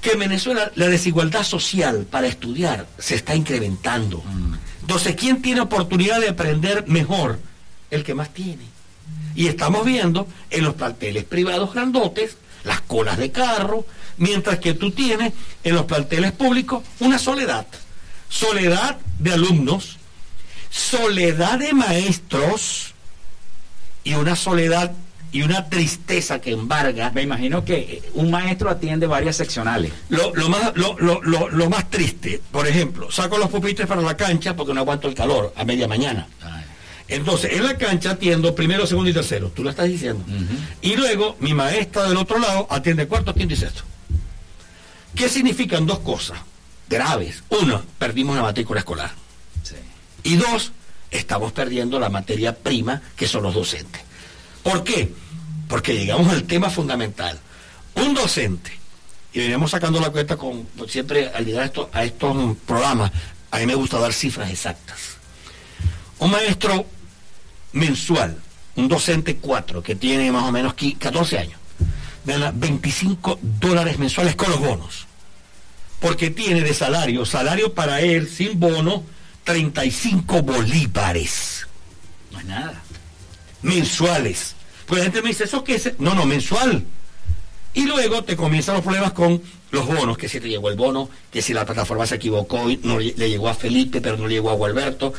que 0.00 0.12
en 0.12 0.18
Venezuela 0.18 0.70
la 0.74 0.88
desigualdad 0.88 1.42
social 1.42 2.06
para 2.10 2.28
estudiar 2.28 2.86
se 2.98 3.16
está 3.16 3.34
incrementando. 3.34 4.18
Mm. 4.18 4.54
Entonces, 4.82 5.16
¿quién 5.16 5.42
tiene 5.42 5.60
oportunidad 5.60 6.20
de 6.20 6.28
aprender 6.28 6.86
mejor? 6.86 7.38
El 7.90 8.04
que 8.04 8.14
más 8.14 8.32
tiene. 8.32 8.64
Y 9.34 9.48
estamos 9.48 9.84
viendo 9.84 10.26
en 10.50 10.64
los 10.64 10.74
planteles 10.74 11.24
privados 11.24 11.74
grandotes, 11.74 12.36
las 12.64 12.80
colas 12.82 13.18
de 13.18 13.30
carro, 13.30 13.86
mientras 14.18 14.58
que 14.58 14.74
tú 14.74 14.90
tienes 14.90 15.32
en 15.64 15.74
los 15.74 15.84
planteles 15.86 16.32
públicos 16.32 16.84
una 17.00 17.18
soledad. 17.18 17.66
Soledad 18.28 18.98
de 19.18 19.32
alumnos, 19.32 19.96
soledad 20.70 21.58
de 21.58 21.72
maestros 21.72 22.94
y 24.04 24.14
una 24.14 24.36
soledad 24.36 24.92
y 25.30 25.42
una 25.42 25.68
tristeza 25.68 26.40
que 26.40 26.50
embarga. 26.52 27.10
Me 27.10 27.22
imagino 27.22 27.64
que 27.64 28.02
un 28.14 28.30
maestro 28.30 28.70
atiende 28.70 29.06
varias 29.06 29.36
seccionales. 29.36 29.92
Lo, 30.08 30.34
lo 30.34 30.48
más, 30.48 30.72
lo, 30.74 30.96
lo, 30.98 31.22
lo, 31.22 31.48
lo 31.48 31.70
más 31.70 31.90
triste, 31.90 32.40
por 32.50 32.66
ejemplo, 32.66 33.10
saco 33.10 33.38
los 33.38 33.50
pupitres 33.50 33.86
para 33.86 34.00
la 34.02 34.16
cancha 34.16 34.56
porque 34.56 34.72
no 34.74 34.80
aguanto 34.80 35.08
el 35.08 35.14
calor 35.14 35.52
a 35.56 35.64
media 35.64 35.88
mañana. 35.88 36.26
Entonces, 37.08 37.54
en 37.54 37.64
la 37.64 37.78
cancha 37.78 38.10
atiendo 38.10 38.54
primero, 38.54 38.86
segundo 38.86 39.10
y 39.10 39.14
tercero, 39.14 39.50
tú 39.54 39.64
lo 39.64 39.70
estás 39.70 39.86
diciendo. 39.88 40.24
Y 40.82 40.94
luego, 40.96 41.36
mi 41.40 41.54
maestra 41.54 42.04
del 42.04 42.18
otro 42.18 42.38
lado 42.38 42.66
atiende 42.70 43.08
cuarto, 43.08 43.34
quinto 43.34 43.54
y 43.54 43.56
sexto. 43.56 43.82
¿Qué 45.14 45.28
significan 45.28 45.86
dos 45.86 46.00
cosas 46.00 46.38
graves? 46.88 47.42
Uno, 47.48 47.82
perdimos 47.98 48.36
la 48.36 48.42
matrícula 48.42 48.80
escolar. 48.80 49.10
Y 50.22 50.36
dos, 50.36 50.72
estamos 51.10 51.52
perdiendo 51.52 51.98
la 51.98 52.10
materia 52.10 52.56
prima 52.56 53.00
que 53.16 53.26
son 53.26 53.42
los 53.42 53.54
docentes. 53.54 54.02
¿Por 54.62 54.84
qué? 54.84 55.12
Porque 55.68 55.94
llegamos 55.94 56.32
al 56.32 56.44
tema 56.44 56.70
fundamental. 56.70 57.38
Un 57.94 58.14
docente, 58.14 58.70
y 59.32 59.40
veníamos 59.40 59.70
sacando 59.70 60.00
la 60.00 60.10
cuenta 60.10 60.36
con, 60.36 60.64
pues, 60.76 60.92
siempre 60.92 61.28
al 61.28 61.44
llegar 61.44 61.62
a 61.62 61.66
estos, 61.66 61.88
a 61.92 62.04
estos 62.04 62.56
programas, 62.66 63.10
a 63.50 63.58
mí 63.58 63.66
me 63.66 63.74
gusta 63.74 63.98
dar 63.98 64.12
cifras 64.12 64.50
exactas. 64.50 65.16
Un 66.18 66.30
maestro 66.30 66.86
mensual, 67.72 68.36
un 68.76 68.88
docente 68.88 69.36
4, 69.36 69.82
que 69.82 69.94
tiene 69.94 70.32
más 70.32 70.44
o 70.44 70.52
menos 70.52 70.74
14 70.74 71.38
años, 71.38 71.57
gana 72.28 72.52
25 72.54 73.40
dólares 73.42 73.98
mensuales 73.98 74.36
con 74.36 74.50
los 74.50 74.60
bonos. 74.60 75.06
Porque 75.98 76.30
tiene 76.30 76.60
de 76.60 76.74
salario, 76.74 77.24
salario 77.24 77.74
para 77.74 78.00
él 78.02 78.28
sin 78.28 78.60
bono, 78.60 79.02
35 79.44 80.42
bolívares. 80.42 81.66
No 82.30 82.38
es 82.38 82.44
nada. 82.44 82.82
Mensuales. 83.62 84.54
Pues 84.86 84.98
la 84.98 85.04
gente 85.04 85.22
me 85.22 85.28
dice, 85.30 85.44
¿eso 85.44 85.64
qué 85.64 85.76
es? 85.76 85.98
No, 85.98 86.14
no, 86.14 86.24
mensual. 86.26 86.84
Y 87.74 87.84
luego 87.86 88.22
te 88.22 88.36
comienzan 88.36 88.76
los 88.76 88.84
problemas 88.84 89.12
con 89.12 89.42
los 89.70 89.86
bonos, 89.86 90.16
que 90.16 90.28
si 90.28 90.38
te 90.38 90.48
llegó 90.48 90.68
el 90.68 90.76
bono, 90.76 91.08
que 91.30 91.42
si 91.42 91.52
la 91.52 91.64
plataforma 91.64 92.06
se 92.06 92.16
equivocó 92.16 92.70
y 92.70 92.78
no 92.82 92.98
le 92.98 93.28
llegó 93.28 93.48
a 93.48 93.54
Felipe, 93.54 94.00
pero 94.00 94.16
no 94.16 94.26
le 94.26 94.34
llegó 94.34 94.50
a 94.50 94.54
Gualberto, 94.54 95.12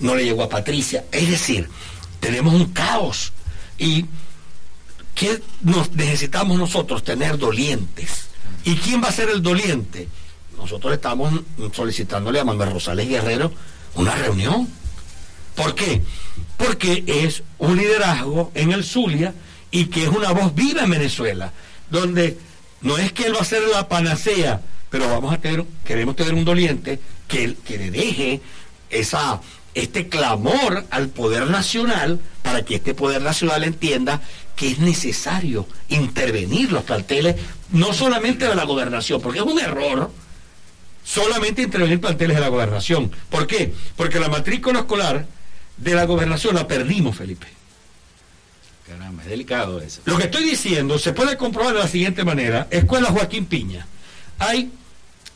no 0.00 0.14
le 0.14 0.24
llegó 0.24 0.42
a 0.42 0.48
Patricia. 0.48 1.04
Es 1.12 1.30
decir, 1.30 1.68
tenemos 2.18 2.54
un 2.54 2.72
caos. 2.72 3.32
¿Y 3.78 4.06
qué 5.20 5.42
necesitamos 5.92 6.58
nosotros? 6.58 7.04
Tener 7.04 7.36
dolientes. 7.36 8.30
¿Y 8.64 8.76
quién 8.76 9.02
va 9.02 9.08
a 9.08 9.12
ser 9.12 9.28
el 9.28 9.42
doliente? 9.42 10.08
Nosotros 10.56 10.94
estamos 10.94 11.42
solicitándole 11.74 12.40
a 12.40 12.44
Manuel 12.44 12.72
Rosales 12.72 13.06
Guerrero 13.06 13.52
una 13.96 14.14
reunión. 14.14 14.66
¿Por 15.54 15.74
qué? 15.74 16.00
Porque 16.56 17.04
es 17.06 17.42
un 17.58 17.76
liderazgo 17.76 18.50
en 18.54 18.72
el 18.72 18.82
Zulia 18.82 19.34
y 19.70 19.86
que 19.86 20.04
es 20.04 20.08
una 20.08 20.32
voz 20.32 20.54
viva 20.54 20.84
en 20.84 20.90
Venezuela, 20.90 21.52
donde 21.90 22.38
no 22.80 22.96
es 22.96 23.12
que 23.12 23.24
él 23.24 23.36
va 23.36 23.40
a 23.40 23.44
ser 23.44 23.62
la 23.68 23.88
panacea, 23.88 24.62
pero 24.88 25.06
vamos 25.06 25.34
a 25.34 25.38
tener, 25.38 25.66
queremos 25.84 26.16
tener 26.16 26.32
un 26.32 26.46
doliente 26.46 26.98
que, 27.28 27.56
que 27.62 27.76
le 27.76 27.90
deje 27.90 28.40
esa, 28.88 29.42
este 29.74 30.08
clamor 30.08 30.86
al 30.90 31.10
poder 31.10 31.50
nacional 31.50 32.20
para 32.42 32.64
que 32.64 32.76
este 32.76 32.94
poder 32.94 33.20
nacional 33.20 33.64
entienda 33.64 34.22
que 34.60 34.72
es 34.72 34.78
necesario 34.78 35.66
intervenir 35.88 36.70
los 36.70 36.84
planteles, 36.84 37.34
no 37.70 37.94
solamente 37.94 38.46
de 38.46 38.54
la 38.54 38.64
gobernación, 38.64 39.18
porque 39.18 39.38
es 39.38 39.44
un 39.46 39.58
error 39.58 40.10
solamente 41.02 41.62
intervenir 41.62 41.98
planteles 41.98 42.36
de 42.36 42.42
la 42.42 42.48
gobernación. 42.48 43.10
¿Por 43.30 43.46
qué? 43.46 43.72
Porque 43.96 44.20
la 44.20 44.28
matrícula 44.28 44.80
escolar 44.80 45.24
de 45.78 45.94
la 45.94 46.04
gobernación 46.04 46.56
la 46.56 46.68
perdimos, 46.68 47.16
Felipe. 47.16 47.46
Caramba, 48.86 49.22
es 49.22 49.30
delicado 49.30 49.80
eso. 49.80 50.02
Lo 50.04 50.18
que 50.18 50.24
estoy 50.24 50.44
diciendo 50.44 50.98
se 50.98 51.14
puede 51.14 51.38
comprobar 51.38 51.72
de 51.72 51.80
la 51.80 51.88
siguiente 51.88 52.22
manera. 52.22 52.68
Escuela 52.70 53.08
Joaquín 53.08 53.46
Piña. 53.46 53.86
Hay 54.38 54.70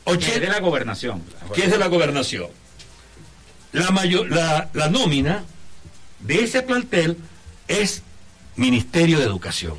80... 0.03 0.39
de 0.39 0.47
la 0.49 0.59
gobernación. 0.59 1.23
¿Qué 1.51 1.63
es 1.63 1.71
de 1.71 1.79
la 1.79 1.87
gobernación? 1.87 2.49
La, 3.71 3.89
mayor, 3.89 4.29
la, 4.29 4.69
la 4.73 4.87
nómina 4.89 5.45
de 6.19 6.43
ese 6.43 6.61
plantel 6.61 7.17
es 7.67 8.03
Ministerio 8.55 9.19
de 9.19 9.25
Educación. 9.25 9.77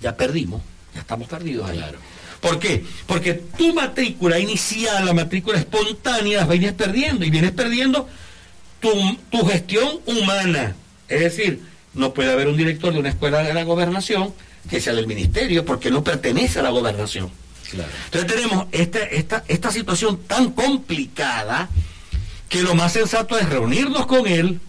Ya 0.00 0.16
perdimos, 0.16 0.62
ya 0.94 1.00
estamos 1.00 1.28
perdidos 1.28 1.68
ahí. 1.68 1.78
Claro. 1.78 1.98
¿Por 2.40 2.58
qué? 2.58 2.84
Porque 3.06 3.34
tu 3.34 3.74
matrícula 3.74 4.38
inicial, 4.38 5.04
la 5.04 5.12
matrícula 5.12 5.58
espontánea, 5.58 6.38
las 6.40 6.48
vienes 6.48 6.72
perdiendo 6.72 7.24
y 7.24 7.30
vienes 7.30 7.52
perdiendo 7.52 8.08
tu, 8.80 8.90
tu, 9.30 9.44
gestión 9.46 10.00
humana. 10.06 10.76
Es 11.08 11.20
decir, 11.20 11.62
no 11.94 12.14
puede 12.14 12.32
haber 12.32 12.48
un 12.48 12.56
director 12.56 12.92
de 12.92 13.00
una 13.00 13.08
escuela 13.08 13.42
de 13.42 13.54
la 13.54 13.64
gobernación 13.64 14.32
que 14.70 14.80
sea 14.80 14.92
del 14.92 15.06
ministerio 15.06 15.64
porque 15.64 15.90
no 15.90 16.04
pertenece 16.04 16.60
a 16.60 16.62
la 16.62 16.70
gobernación. 16.70 17.30
Claro. 17.70 17.90
Entonces 18.04 18.32
tenemos 18.32 18.66
esta, 18.70 19.00
esta, 19.00 19.44
esta 19.48 19.72
situación 19.72 20.20
tan 20.26 20.52
complicada 20.52 21.68
que 22.48 22.62
lo 22.62 22.74
más 22.74 22.92
sensato 22.92 23.36
es 23.36 23.48
reunirnos 23.48 24.06
con 24.06 24.26
él, 24.26 24.60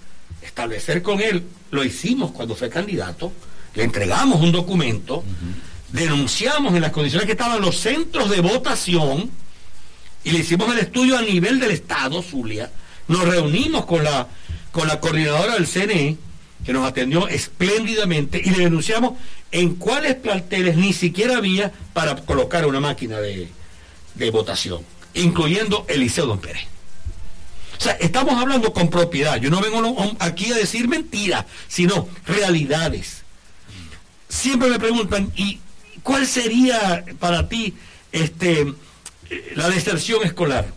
establecer 0.41 1.01
con 1.01 1.21
él, 1.21 1.43
lo 1.71 1.83
hicimos 1.83 2.31
cuando 2.31 2.55
fue 2.55 2.69
candidato, 2.69 3.31
le 3.75 3.83
entregamos 3.83 4.41
un 4.41 4.51
documento, 4.51 5.17
uh 5.17 5.21
-huh. 5.21 5.93
denunciamos 5.93 6.73
en 6.75 6.81
las 6.81 6.91
condiciones 6.91 7.25
que 7.25 7.33
estaban 7.33 7.61
los 7.61 7.77
centros 7.77 8.29
de 8.29 8.41
votación 8.41 9.29
y 10.23 10.31
le 10.31 10.39
hicimos 10.39 10.71
el 10.73 10.79
estudio 10.79 11.17
a 11.17 11.21
nivel 11.21 11.59
del 11.59 11.71
Estado, 11.71 12.21
Zulia, 12.21 12.71
nos 13.07 13.27
reunimos 13.27 13.85
con 13.85 14.03
la, 14.03 14.27
con 14.71 14.87
la 14.87 14.99
coordinadora 14.99 15.53
del 15.53 15.67
CNE, 15.67 16.17
que 16.65 16.73
nos 16.73 16.85
atendió 16.85 17.27
espléndidamente, 17.27 18.41
y 18.43 18.49
le 18.49 18.59
denunciamos 18.65 19.13
en 19.51 19.75
cuáles 19.75 20.15
planteles 20.15 20.75
ni 20.75 20.93
siquiera 20.93 21.37
había 21.37 21.71
para 21.93 22.15
colocar 22.17 22.65
una 22.65 22.79
máquina 22.79 23.19
de, 23.19 23.47
de 24.15 24.31
votación, 24.31 24.81
incluyendo 25.13 25.85
el 25.87 26.01
Liceo 26.01 26.25
Don 26.25 26.39
Pérez. 26.39 26.67
O 27.79 27.81
sea, 27.81 27.93
estamos 27.93 28.35
hablando 28.35 28.73
con 28.73 28.89
propiedad. 28.89 29.37
Yo 29.37 29.49
no 29.49 29.61
vengo 29.61 30.17
aquí 30.19 30.51
a 30.51 30.55
decir 30.55 30.89
mentiras, 30.89 31.45
sino 31.69 32.09
realidades. 32.25 33.23
Siempre 34.27 34.69
me 34.69 34.79
preguntan, 34.79 35.31
¿y 35.37 35.59
cuál 36.03 36.27
sería 36.27 37.05
para 37.19 37.47
ti 37.47 37.73
este, 38.11 38.73
la 39.55 39.69
deserción 39.69 40.25
escolar? 40.25 40.67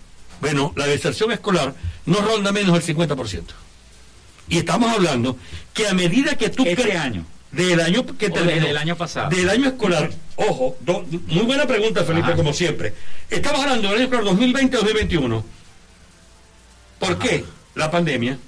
Bueno, 0.40 0.72
la 0.76 0.86
deserción 0.86 1.32
escolar 1.32 1.74
no 2.06 2.20
ronda 2.20 2.52
menos 2.52 2.72
del 2.74 2.96
50%. 2.96 3.42
Y 4.48 4.58
estamos 4.58 4.92
hablando 4.92 5.36
que 5.74 5.88
a 5.88 5.94
medida 5.94 6.36
que 6.36 6.50
tú... 6.50 6.64
Este 6.64 6.96
año. 6.96 7.26
Del 7.50 7.80
año 7.80 8.06
que 8.06 8.30
terminó. 8.30 8.66
Del 8.66 8.76
año 8.76 8.96
pasado. 8.96 9.28
Del 9.28 9.50
año 9.50 9.68
escolar. 9.68 10.10
Ojo, 10.36 10.76
do, 10.80 11.04
muy 11.26 11.42
buena 11.42 11.66
pregunta, 11.66 12.04
Felipe, 12.04 12.28
Ajá. 12.28 12.36
como 12.36 12.52
siempre. 12.52 12.94
Estamos 13.28 13.60
hablando 13.60 13.88
del 13.88 14.02
año 14.02 14.04
escolar 14.04 14.24
2020-2021. 14.36 15.42
¿Por 17.02 17.18
qué? 17.18 17.44
La 17.74 17.90
pandemia. 17.90 18.38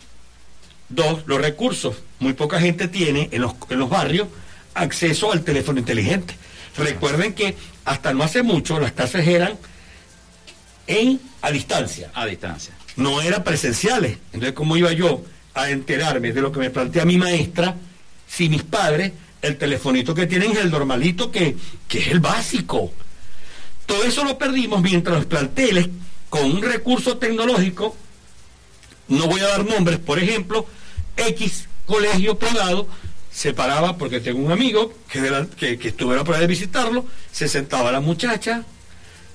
Dos, 0.88 1.24
los 1.26 1.40
recursos. 1.40 1.96
Muy 2.20 2.34
poca 2.34 2.60
gente 2.60 2.86
tiene 2.86 3.28
en 3.32 3.42
los, 3.42 3.54
en 3.68 3.80
los 3.80 3.90
barrios 3.90 4.28
acceso 4.74 5.32
al 5.32 5.42
teléfono 5.42 5.80
inteligente. 5.80 6.36
Recuerden 6.76 7.34
que 7.34 7.56
hasta 7.84 8.14
no 8.14 8.22
hace 8.22 8.44
mucho 8.44 8.78
las 8.78 8.92
clases 8.92 9.26
eran 9.26 9.58
en 10.86 11.20
a 11.42 11.50
distancia. 11.50 12.12
A 12.14 12.26
distancia. 12.26 12.74
No 12.94 13.20
eran 13.20 13.42
presenciales. 13.42 14.18
Entonces, 14.26 14.52
¿cómo 14.52 14.76
iba 14.76 14.92
yo 14.92 15.24
a 15.54 15.70
enterarme 15.70 16.32
de 16.32 16.40
lo 16.40 16.52
que 16.52 16.60
me 16.60 16.70
plantea 16.70 17.04
mi 17.04 17.18
maestra 17.18 17.74
si 18.28 18.48
mis 18.48 18.62
padres, 18.62 19.10
el 19.42 19.58
telefonito 19.58 20.14
que 20.14 20.28
tienen 20.28 20.52
es 20.52 20.58
el 20.58 20.70
normalito 20.70 21.32
que, 21.32 21.56
que 21.88 21.98
es 21.98 22.06
el 22.06 22.20
básico? 22.20 22.92
Todo 23.84 24.04
eso 24.04 24.22
lo 24.22 24.38
perdimos 24.38 24.80
mientras 24.80 25.16
los 25.16 25.26
planteles, 25.26 25.88
con 26.30 26.44
un 26.44 26.62
recurso 26.62 27.16
tecnológico, 27.16 27.96
no 29.08 29.26
voy 29.26 29.40
a 29.40 29.48
dar 29.48 29.64
nombres, 29.64 29.98
por 29.98 30.18
ejemplo, 30.18 30.66
X 31.16 31.68
colegio 31.86 32.38
privado 32.38 32.88
se 33.34 33.52
paraba 33.52 33.98
porque 33.98 34.20
tengo 34.20 34.38
un 34.38 34.52
amigo 34.52 34.94
que, 35.10 35.20
la, 35.20 35.46
que, 35.46 35.76
que 35.76 35.88
estuviera 35.88 36.22
de 36.22 36.46
visitarlo, 36.46 37.04
se 37.32 37.48
sentaba 37.48 37.90
la 37.90 38.00
muchacha, 38.00 38.62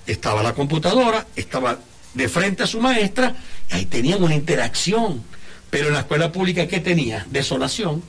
estaba 0.07 0.41
la 0.41 0.53
computadora, 0.53 1.27
estaba 1.35 1.79
de 2.13 2.29
frente 2.29 2.63
a 2.63 2.67
su 2.67 2.79
maestra, 2.79 3.35
y 3.69 3.73
ahí 3.73 3.85
tenían 3.85 4.23
una 4.23 4.35
interacción. 4.35 5.21
Pero 5.69 5.87
en 5.87 5.93
la 5.93 5.99
escuela 5.99 6.31
pública, 6.31 6.65
¿qué 6.65 6.79
tenía? 6.79 7.27
Desolación. 7.29 8.01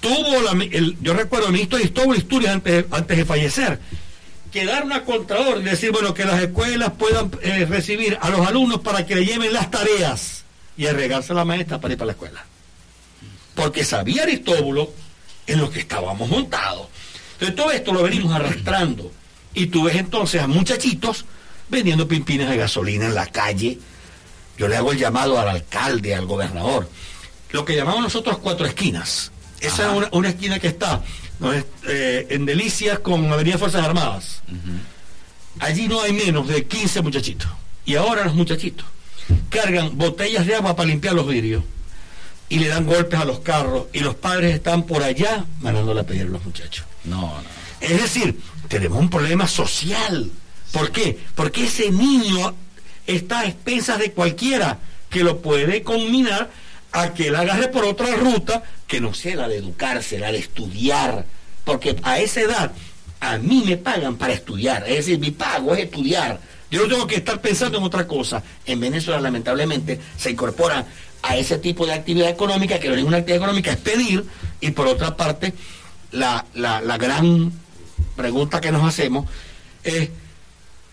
Tuvo 0.00 0.42
la, 0.42 0.52
el, 0.64 0.96
yo 1.00 1.12
recuerdo 1.12 1.48
el 1.48 1.52
ministro 1.54 1.80
Historia, 1.80 2.16
Historia 2.16 2.52
antes, 2.52 2.84
antes 2.92 3.16
de 3.16 3.24
fallecer, 3.24 3.80
que 4.52 4.64
dar 4.64 4.84
una 4.84 5.04
contraordre 5.04 5.62
y 5.62 5.64
decir, 5.64 5.90
bueno, 5.90 6.14
que 6.14 6.24
las 6.24 6.40
escuelas 6.40 6.92
puedan 6.92 7.32
eh, 7.42 7.66
recibir 7.68 8.16
a 8.20 8.30
los 8.30 8.46
alumnos 8.46 8.80
para 8.80 9.04
que 9.04 9.16
le 9.16 9.26
lleven 9.26 9.52
las 9.52 9.72
tareas 9.72 10.43
y 10.76 10.86
arregarse 10.86 11.32
a 11.32 11.36
la 11.36 11.44
maestra 11.44 11.80
para 11.80 11.92
ir 11.92 11.98
para 11.98 12.06
la 12.06 12.12
escuela. 12.12 12.44
Porque 13.54 13.84
sabía 13.84 14.24
Aristóbulo 14.24 14.92
en 15.46 15.60
lo 15.60 15.70
que 15.70 15.80
estábamos 15.80 16.28
montados. 16.28 16.88
Entonces 17.34 17.56
todo 17.56 17.70
esto 17.70 17.92
lo 17.92 18.02
venimos 18.02 18.32
arrastrando. 18.34 19.12
Y 19.54 19.66
tú 19.66 19.84
ves 19.84 19.96
entonces 19.96 20.42
a 20.42 20.48
muchachitos 20.48 21.24
vendiendo 21.68 22.08
pimpines 22.08 22.48
de 22.48 22.56
gasolina 22.56 23.06
en 23.06 23.14
la 23.14 23.26
calle. 23.26 23.78
Yo 24.58 24.68
le 24.68 24.76
hago 24.76 24.92
el 24.92 24.98
llamado 24.98 25.38
al 25.38 25.48
alcalde, 25.48 26.14
al 26.14 26.26
gobernador. 26.26 26.88
Lo 27.50 27.64
que 27.64 27.76
llamamos 27.76 28.02
nosotros 28.02 28.38
cuatro 28.38 28.66
esquinas. 28.66 29.30
Esa 29.60 29.96
es 29.96 30.08
una, 30.10 30.28
esquina 30.28 30.58
que 30.58 30.68
está 30.68 31.02
eh, 31.86 32.26
en 32.30 32.44
Delicias 32.44 32.98
con 32.98 33.32
Avenida 33.32 33.58
Fuerzas 33.58 33.84
Armadas. 33.84 34.42
Allí 35.60 35.88
no 35.88 36.02
hay 36.02 36.12
menos 36.12 36.48
de 36.48 36.66
15 36.66 37.00
muchachitos. 37.02 37.48
Y 37.86 37.94
ahora 37.94 38.24
los 38.24 38.34
muchachitos 38.34 38.86
cargan 39.50 39.96
botellas 39.96 40.46
de 40.46 40.54
agua 40.54 40.76
para 40.76 40.88
limpiar 40.88 41.14
los 41.14 41.26
vidrios 41.26 41.64
y 42.48 42.58
le 42.58 42.68
dan 42.68 42.86
golpes 42.86 43.18
a 43.18 43.24
los 43.24 43.40
carros 43.40 43.86
y 43.92 44.00
los 44.00 44.14
padres 44.14 44.54
están 44.54 44.84
por 44.84 45.02
allá 45.02 45.44
mandándole 45.60 46.00
a 46.00 46.04
pedir 46.04 46.22
a 46.22 46.26
los 46.26 46.44
muchachos. 46.44 46.84
No, 47.04 47.20
no. 47.20 47.64
Es 47.80 48.00
decir, 48.00 48.38
tenemos 48.68 48.98
un 48.98 49.10
problema 49.10 49.46
social. 49.46 50.30
¿Por 50.72 50.90
qué? 50.90 51.18
Porque 51.34 51.64
ese 51.64 51.90
niño 51.90 52.54
está 53.06 53.40
a 53.40 53.46
expensas 53.46 53.98
de 53.98 54.12
cualquiera 54.12 54.78
que 55.10 55.22
lo 55.22 55.40
puede 55.40 55.82
combinar 55.82 56.50
a 56.92 57.12
que 57.12 57.28
él 57.28 57.36
agarre 57.36 57.68
por 57.68 57.84
otra 57.84 58.14
ruta 58.16 58.62
que 58.86 59.00
no 59.00 59.14
sea 59.14 59.36
la 59.36 59.48
de 59.48 59.58
educarse, 59.58 60.18
la 60.18 60.32
de 60.32 60.38
estudiar. 60.38 61.26
Porque 61.64 61.96
a 62.02 62.18
esa 62.20 62.40
edad 62.40 62.72
a 63.20 63.38
mí 63.38 63.62
me 63.66 63.76
pagan 63.76 64.16
para 64.16 64.32
estudiar. 64.32 64.84
Es 64.88 65.06
decir, 65.06 65.18
mi 65.18 65.30
pago 65.30 65.74
es 65.74 65.84
estudiar. 65.84 66.40
Yo 66.74 66.82
no 66.82 66.88
tengo 66.88 67.06
que 67.06 67.14
estar 67.14 67.40
pensando 67.40 67.78
en 67.78 67.84
otra 67.84 68.04
cosa. 68.08 68.42
En 68.66 68.80
Venezuela, 68.80 69.20
lamentablemente, 69.20 70.00
se 70.16 70.32
incorpora 70.32 70.84
a 71.22 71.36
ese 71.36 71.58
tipo 71.58 71.86
de 71.86 71.92
actividad 71.92 72.28
económica, 72.28 72.80
que 72.80 72.92
es 72.92 73.04
una 73.04 73.18
actividad 73.18 73.42
económica, 73.42 73.70
es 73.70 73.76
pedir, 73.76 74.24
y 74.60 74.72
por 74.72 74.88
otra 74.88 75.16
parte, 75.16 75.54
la, 76.10 76.44
la 76.52 76.98
gran 76.98 77.52
pregunta 78.16 78.60
que 78.60 78.72
nos 78.72 78.82
hacemos 78.82 79.30
es, 79.84 80.10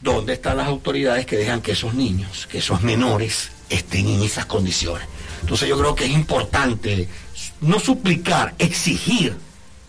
¿dónde 0.01 0.33
están 0.33 0.57
las 0.57 0.67
autoridades 0.67 1.25
que 1.25 1.37
dejan 1.37 1.61
que 1.61 1.71
esos 1.71 1.95
niños, 1.95 2.45
que 2.45 2.59
esos 2.59 2.83
menores, 2.83 3.51
estén 3.69 4.07
en 4.07 4.21
esas 4.21 4.45
condiciones? 4.45 5.07
Entonces 5.41 5.67
yo 5.67 5.79
creo 5.79 5.95
que 5.95 6.05
es 6.05 6.11
importante 6.11 7.07
no 7.61 7.79
suplicar, 7.79 8.53
exigir 8.59 9.35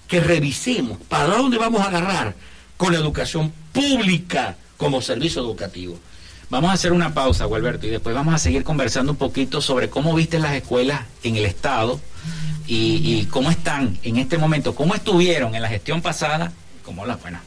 que 0.08 0.20
revisemos 0.20 0.96
para 1.08 1.36
dónde 1.36 1.58
vamos 1.58 1.82
a 1.82 1.88
agarrar 1.88 2.34
con 2.78 2.94
la 2.94 2.98
educación 2.98 3.52
pública 3.72 4.56
como 4.76 5.00
servicio 5.02 5.42
educativo. 5.42 5.98
Vamos 6.50 6.70
a 6.70 6.74
hacer 6.74 6.92
una 6.92 7.14
pausa, 7.14 7.46
Gualberto, 7.46 7.86
y 7.86 7.90
después 7.90 8.14
vamos 8.14 8.34
a 8.34 8.38
seguir 8.38 8.62
conversando 8.62 9.12
un 9.12 9.18
poquito 9.18 9.62
sobre 9.62 9.88
cómo 9.88 10.14
viste 10.14 10.38
las 10.38 10.52
escuelas 10.52 11.00
en 11.22 11.36
el 11.36 11.46
Estado 11.46 11.98
y, 12.66 13.24
cómo 13.30 13.50
están 13.50 13.98
en 14.02 14.18
este 14.18 14.36
momento, 14.36 14.74
cómo 14.74 14.94
estuvieron 14.94 15.54
en 15.54 15.62
la 15.62 15.68
gestión 15.68 16.02
pasada, 16.02 16.52
cómo 16.84 17.06
las 17.06 17.20
buenas 17.22 17.40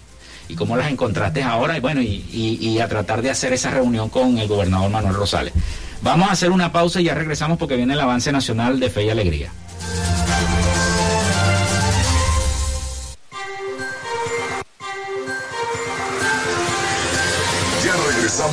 y 0.47 0.55
cómo 0.55 0.75
las 0.75 0.91
encontraste 0.91 1.43
ahora, 1.43 1.77
y 1.77 1.81
bueno, 1.81 2.01
y, 2.01 2.79
a 2.79 2.87
tratar 2.87 3.21
de 3.21 3.29
hacer 3.29 3.53
esa 3.53 3.69
reunión 3.69 4.09
con 4.09 4.37
el 4.37 4.47
gobernador 4.47 4.89
Manuel 4.89 5.13
Rosales. 5.13 5.53
Vamos 6.01 6.29
a 6.29 6.31
hacer 6.33 6.51
una 6.51 6.71
pausa 6.71 6.99
y 6.99 7.05
ya 7.05 7.13
regresamos 7.13 7.57
porque 7.57 7.75
viene 7.75 7.93
el 7.93 7.99
avance 7.99 8.31
nacional 8.31 8.79
de 8.79 8.89
fe 8.89 9.05
y 9.05 9.09
alegría. 9.09 9.51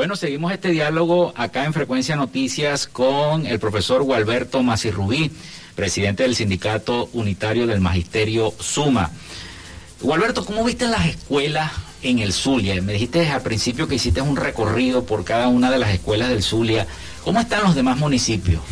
Bueno, 0.00 0.16
seguimos 0.16 0.50
este 0.50 0.70
diálogo 0.70 1.34
acá 1.36 1.66
en 1.66 1.74
Frecuencia 1.74 2.16
Noticias 2.16 2.86
con 2.86 3.44
el 3.44 3.58
profesor 3.58 4.02
Gualberto 4.02 4.62
Macirrubí, 4.62 5.30
presidente 5.74 6.22
del 6.22 6.34
Sindicato 6.34 7.10
Unitario 7.12 7.66
del 7.66 7.82
Magisterio 7.82 8.54
Suma. 8.58 9.10
Gualberto, 10.00 10.46
¿cómo 10.46 10.64
viste 10.64 10.86
las 10.86 11.04
escuelas 11.04 11.70
en 12.02 12.20
el 12.20 12.32
Zulia? 12.32 12.80
Me 12.80 12.94
dijiste 12.94 13.28
al 13.28 13.42
principio 13.42 13.88
que 13.88 13.96
hiciste 13.96 14.22
un 14.22 14.36
recorrido 14.36 15.04
por 15.04 15.22
cada 15.22 15.48
una 15.48 15.70
de 15.70 15.76
las 15.76 15.90
escuelas 15.90 16.30
del 16.30 16.42
Zulia. 16.42 16.86
¿Cómo 17.22 17.38
están 17.38 17.62
los 17.62 17.74
demás 17.74 17.98
municipios? 17.98 18.62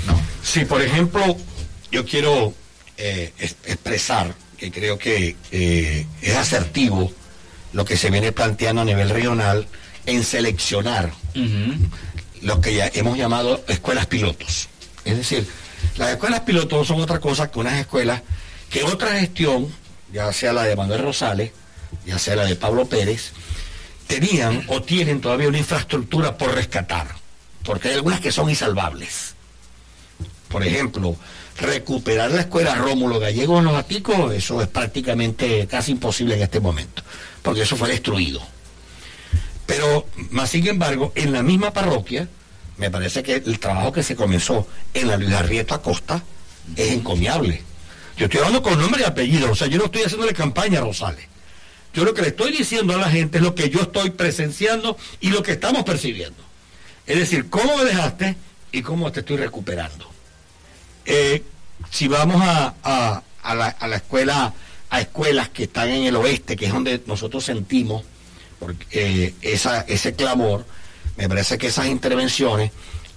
Sí, 0.43 0.65
por 0.65 0.81
ejemplo, 0.81 1.37
yo 1.93 2.07
quiero 2.07 2.55
eh, 2.97 3.35
expresar 3.67 4.35
que 4.57 4.73
creo 4.73 4.97
que 4.97 5.37
eh, 5.53 6.07
es 6.23 6.37
asertivo 6.37 7.13
lo 7.75 7.85
que 7.85 7.99
se 7.99 8.09
viene 8.09 8.33
planteando 8.33 8.81
a 8.81 8.87
nivel 8.87 9.11
regional 9.11 9.69
en 10.07 10.25
seleccionar 10.25 11.13
lo 12.43 12.61
que 12.61 12.75
ya 12.75 12.91
hemos 12.95 13.17
llamado 13.17 13.63
escuelas 13.69 14.07
pilotos. 14.07 14.69
Es 15.05 15.17
decir, 15.17 15.47
las 15.97 16.11
escuelas 16.11 16.41
pilotos 16.41 16.87
son 16.87 17.01
otra 17.01 17.21
cosa 17.21 17.51
que 17.51 17.59
unas 17.59 17.79
escuelas 17.79 18.23
que 18.71 18.85
otra 18.85 19.19
gestión, 19.19 19.69
ya 20.13 20.33
sea 20.33 20.53
la 20.53 20.65
de 20.65 20.77
Manuel 20.77 21.03
Rosales, 21.03 21.53
ya 22.07 22.19
sea 22.19 22.37
la 22.37 22.45
de 22.45 22.57
Pablo 22.57 22.87
Pérez, 22.87 23.33
tenían 24.07 24.65
o 24.69 24.83
tienen 24.83 25.21
todavía 25.21 25.49
una 25.49 25.59
infraestructura 25.59 26.37
por 26.37 26.55
rescatar, 26.55 27.09
porque 27.65 27.89
hay 27.89 27.95
algunas 27.95 28.21
que 28.21 28.33
son 28.33 28.51
insalvables. 28.51 29.35
Por 30.49 30.65
ejemplo, 30.65 31.17
recuperar 31.59 32.31
la 32.31 32.43
escuela 32.43 32.75
Rómulo 32.75 33.19
Gallego 33.19 33.59
en 33.59 33.65
los 33.65 33.75
Aticos, 33.75 34.33
eso 34.33 34.63
es 34.63 34.69
prácticamente 34.69 35.67
casi 35.67 35.93
imposible 35.93 36.35
en 36.37 36.43
este 36.43 36.61
momento, 36.61 37.03
porque 37.43 37.63
eso 37.63 37.77
fue 37.77 37.89
destruido. 37.89 38.41
Pero, 39.69 40.07
más 40.31 40.49
sin 40.49 40.67
embargo, 40.67 41.13
en 41.15 41.31
la 41.31 41.43
misma 41.43 41.75
parroquia, 41.75 42.27
me 42.79 42.91
parece 42.91 43.23
que 43.23 43.35
el 43.35 43.59
trabajo 43.59 43.93
que 43.93 44.03
se 44.03 44.17
comenzó 44.17 44.67
en 44.95 45.09
la 45.09 45.19
Luis 45.19 45.35
Arrieta 45.35 45.75
Acosta 45.75 46.23
es 46.75 46.91
encomiable. 46.91 47.61
Yo 48.17 48.25
estoy 48.25 48.39
hablando 48.39 48.63
con 48.63 48.81
nombre 48.81 49.03
y 49.03 49.05
apellido, 49.05 49.53
o 49.53 49.55
sea, 49.55 49.67
yo 49.67 49.77
no 49.77 49.85
estoy 49.85 50.05
haciéndole 50.05 50.33
campaña 50.33 50.79
a 50.79 50.85
Rosales. 50.85 51.27
Yo 51.93 52.07
lo 52.07 52.15
que 52.15 52.23
le 52.23 52.29
estoy 52.29 52.51
diciendo 52.51 52.95
a 52.95 52.97
la 52.97 53.11
gente 53.11 53.37
es 53.37 53.45
lo 53.45 53.55
que 53.55 53.69
yo 53.69 53.83
estoy 53.83 54.09
presenciando 54.09 54.97
y 55.21 55.29
lo 55.29 55.43
que 55.43 55.53
estamos 55.53 55.85
percibiendo. 55.85 56.43
Es 57.07 57.19
decir, 57.19 57.51
cómo 57.51 57.77
me 57.77 57.85
dejaste 57.85 58.37
y 58.73 58.81
cómo 58.81 59.13
te 59.13 59.21
estoy 59.21 59.37
recuperando. 59.37 60.11
Eh, 61.05 61.43
si 61.91 62.09
vamos 62.09 62.41
a, 62.43 63.23
la, 63.45 63.67
a 63.67 63.87
la 63.87 63.97
escuela, 63.97 64.55
a 64.89 65.01
escuelas 65.03 65.51
que 65.51 65.65
están 65.65 65.91
en 65.91 66.05
el 66.05 66.17
oeste, 66.17 66.57
que 66.57 66.65
es 66.65 66.73
donde 66.73 67.03
nosotros 67.05 67.45
sentimos 67.45 68.03
porque 68.59 68.87
eh, 68.91 69.35
esa, 69.43 69.83
ese 69.83 70.15
clamor, 70.15 70.65
me 71.17 71.29
parece 71.29 71.59
que 71.59 71.69
esas 71.69 71.87
intervenciones, 71.87 72.71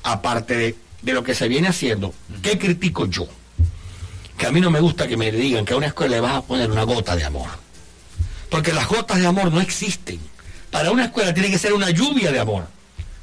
aparte 0.03 0.75
de, 1.01 1.13
lo 1.13 1.23
que 1.23 1.35
se 1.35 1.47
viene 1.47 1.67
haciendo, 1.67 2.13
¿qué 2.41 2.57
critico 2.57 3.05
yo? 3.05 3.27
Que 4.37 4.47
a 4.47 4.51
mí 4.51 4.61
no 4.61 4.71
me 4.71 4.79
gusta 4.79 5.07
que 5.07 5.17
me 5.17 5.31
digan 5.31 5.65
que 5.65 5.73
a 5.73 5.77
una 5.77 5.87
escuela 5.87 6.15
le 6.15 6.21
vas 6.21 6.35
a 6.35 6.41
poner 6.41 6.69
una 6.69 6.83
gota 6.83 7.15
de 7.15 7.23
amor. 7.23 7.49
Porque 8.49 8.73
las 8.73 8.87
gotas 8.87 9.19
de 9.19 9.27
amor 9.27 9.51
no 9.51 9.61
existen. 9.61 10.19
Para 10.69 10.91
una 10.91 11.05
escuela 11.05 11.33
tiene 11.33 11.49
que 11.49 11.57
ser 11.57 11.73
una 11.73 11.89
lluvia 11.89 12.31
de 12.31 12.39
amor. 12.39 12.67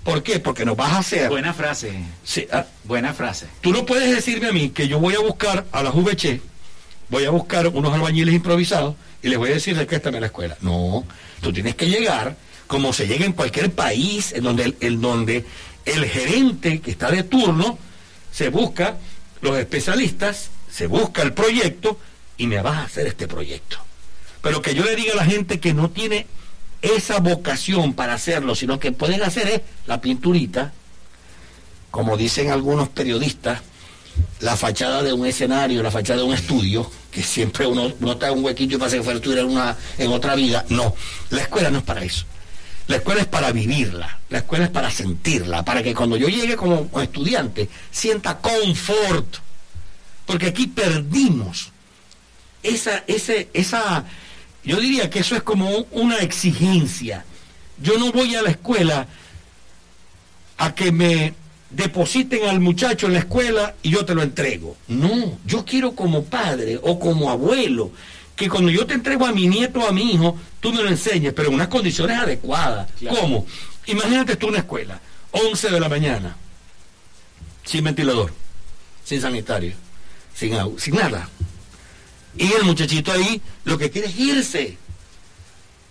¿Por 0.04 0.22
qué? 0.22 0.38
Porque 0.38 0.64
nos 0.64 0.76
vas 0.76 0.92
a 0.92 0.98
hacer. 0.98 1.28
Buena 1.28 1.52
frase. 1.52 1.92
Sí, 2.24 2.46
ah, 2.52 2.64
Buena 2.84 3.12
frase. 3.12 3.46
Tú 3.60 3.72
no 3.72 3.84
puedes 3.84 4.14
decirme 4.14 4.48
a 4.48 4.52
mí 4.52 4.70
que 4.70 4.88
yo 4.88 4.98
voy 4.98 5.14
a 5.14 5.20
buscar 5.20 5.66
a 5.70 5.82
la 5.82 5.90
VC, 5.90 6.40
voy 7.08 7.24
a 7.24 7.30
buscar 7.30 7.68
unos 7.68 7.92
albañiles 7.92 8.34
improvisados 8.34 8.94
y 9.22 9.28
les 9.28 9.38
voy 9.38 9.50
a 9.50 9.54
decir 9.54 9.76
en 9.78 10.20
la 10.20 10.26
escuela. 10.26 10.56
No, 10.60 11.04
Tú 11.40 11.52
tienes 11.52 11.74
que 11.74 11.86
llegar, 11.86 12.36
como 12.66 12.92
se 12.92 13.06
llega 13.06 13.24
en 13.24 13.32
cualquier 13.32 13.70
país, 13.72 14.32
en 14.32 14.44
donde, 14.44 14.76
en 14.80 15.00
donde 15.00 15.44
el 15.84 16.04
gerente 16.04 16.80
que 16.80 16.90
está 16.90 17.10
de 17.10 17.22
turno 17.22 17.78
se 18.32 18.48
busca 18.48 18.96
los 19.40 19.56
especialistas, 19.56 20.50
se 20.70 20.86
busca 20.86 21.22
el 21.22 21.32
proyecto 21.32 21.98
y 22.36 22.46
me 22.46 22.60
vas 22.60 22.76
a 22.76 22.84
hacer 22.84 23.06
este 23.06 23.28
proyecto. 23.28 23.78
Pero 24.42 24.62
que 24.62 24.74
yo 24.74 24.84
le 24.84 24.96
diga 24.96 25.12
a 25.12 25.16
la 25.16 25.24
gente 25.24 25.60
que 25.60 25.74
no 25.74 25.90
tiene 25.90 26.26
esa 26.82 27.18
vocación 27.20 27.94
para 27.94 28.14
hacerlo, 28.14 28.54
sino 28.54 28.78
que 28.78 28.92
pueden 28.92 29.22
hacer 29.22 29.48
es 29.48 29.60
la 29.86 30.00
pinturita, 30.00 30.72
como 31.90 32.16
dicen 32.16 32.50
algunos 32.50 32.88
periodistas, 32.88 33.62
la 34.40 34.56
fachada 34.56 35.02
de 35.02 35.12
un 35.12 35.26
escenario, 35.26 35.82
la 35.82 35.90
fachada 35.90 36.20
de 36.20 36.26
un 36.26 36.34
estudio, 36.34 36.90
que 37.10 37.22
siempre 37.22 37.66
uno, 37.66 37.86
en 37.86 38.32
un 38.32 38.44
huequillo 38.44 38.78
para 38.78 38.88
hacer 38.88 39.02
fuera 39.02 39.40
en, 39.40 39.46
una, 39.46 39.76
en 39.98 40.12
otra 40.12 40.34
vida. 40.34 40.64
No, 40.68 40.94
la 41.30 41.42
escuela 41.42 41.70
no 41.70 41.78
es 41.78 41.84
para 41.84 42.04
eso. 42.04 42.24
La 42.86 42.96
escuela 42.96 43.20
es 43.20 43.26
para 43.26 43.52
vivirla, 43.52 44.18
la 44.30 44.38
escuela 44.38 44.64
es 44.64 44.70
para 44.70 44.90
sentirla, 44.90 45.62
para 45.62 45.82
que 45.82 45.94
cuando 45.94 46.16
yo 46.16 46.28
llegue 46.28 46.56
como 46.56 46.88
estudiante 47.02 47.68
sienta 47.90 48.38
confort. 48.38 49.36
Porque 50.24 50.46
aquí 50.46 50.66
perdimos 50.66 51.70
esa, 52.62 53.04
ese, 53.06 53.48
esa, 53.52 54.04
yo 54.64 54.80
diría 54.80 55.10
que 55.10 55.20
eso 55.20 55.36
es 55.36 55.42
como 55.42 55.86
una 55.92 56.18
exigencia 56.18 57.24
Yo 57.80 57.98
no 57.98 58.10
voy 58.12 58.34
a 58.34 58.42
la 58.42 58.50
escuela 58.50 59.06
a 60.56 60.74
que 60.74 60.90
me 60.90 61.34
depositen 61.70 62.48
al 62.48 62.60
muchacho 62.60 63.06
en 63.06 63.12
la 63.14 63.18
escuela 63.20 63.74
y 63.82 63.90
yo 63.90 64.04
te 64.04 64.14
lo 64.14 64.22
entrego. 64.22 64.76
No, 64.88 65.38
yo 65.44 65.64
quiero 65.64 65.92
como 65.92 66.24
padre 66.24 66.78
o 66.82 66.98
como 66.98 67.30
abuelo 67.30 67.90
que 68.36 68.48
cuando 68.48 68.70
yo 68.70 68.86
te 68.86 68.94
entrego 68.94 69.26
a 69.26 69.32
mi 69.32 69.48
nieto 69.48 69.80
o 69.80 69.88
a 69.88 69.92
mi 69.92 70.12
hijo, 70.12 70.36
tú 70.60 70.72
me 70.72 70.82
lo 70.82 70.88
enseñes, 70.88 71.32
pero 71.32 71.48
en 71.48 71.54
unas 71.54 71.68
condiciones 71.68 72.16
adecuadas. 72.18 72.88
¿Cómo? 73.08 73.44
Imagínate 73.86 74.36
tú 74.36 74.46
una 74.48 74.58
escuela, 74.58 75.00
11 75.32 75.70
de 75.70 75.80
la 75.80 75.88
mañana, 75.88 76.36
sin 77.64 77.82
ventilador, 77.82 78.32
sin 79.04 79.20
sanitario, 79.20 79.72
sin 80.34 80.54
agua, 80.54 80.78
sin 80.78 80.94
nada. 80.94 81.28
Y 82.36 82.52
el 82.52 82.62
muchachito 82.62 83.10
ahí 83.10 83.42
lo 83.64 83.76
que 83.76 83.90
quiere 83.90 84.06
es 84.06 84.18
irse. 84.18 84.76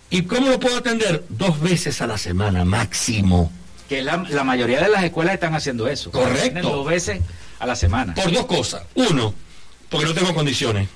¿Y 0.08 0.22
cómo 0.22 0.48
lo 0.48 0.58
puedo 0.58 0.78
atender? 0.78 1.24
Dos 1.28 1.60
veces 1.60 2.00
a 2.00 2.06
la 2.06 2.16
semana 2.16 2.64
máximo. 2.64 3.52
Que 3.88 4.02
la, 4.02 4.18
la 4.28 4.44
mayoría 4.44 4.80
de 4.82 4.88
las 4.88 5.02
escuelas 5.02 5.34
están 5.34 5.54
haciendo 5.54 5.88
eso. 5.88 6.10
Correcto. 6.10 6.60
Dos 6.68 6.86
veces 6.86 7.20
a 7.58 7.66
la 7.66 7.74
semana. 7.74 8.14
Por 8.14 8.30
dos 8.32 8.46
cosas. 8.46 8.82
Uno, 8.94 9.34
porque 9.88 10.06
no 10.06 10.14
tengo 10.14 10.34
condiciones. 10.34 10.88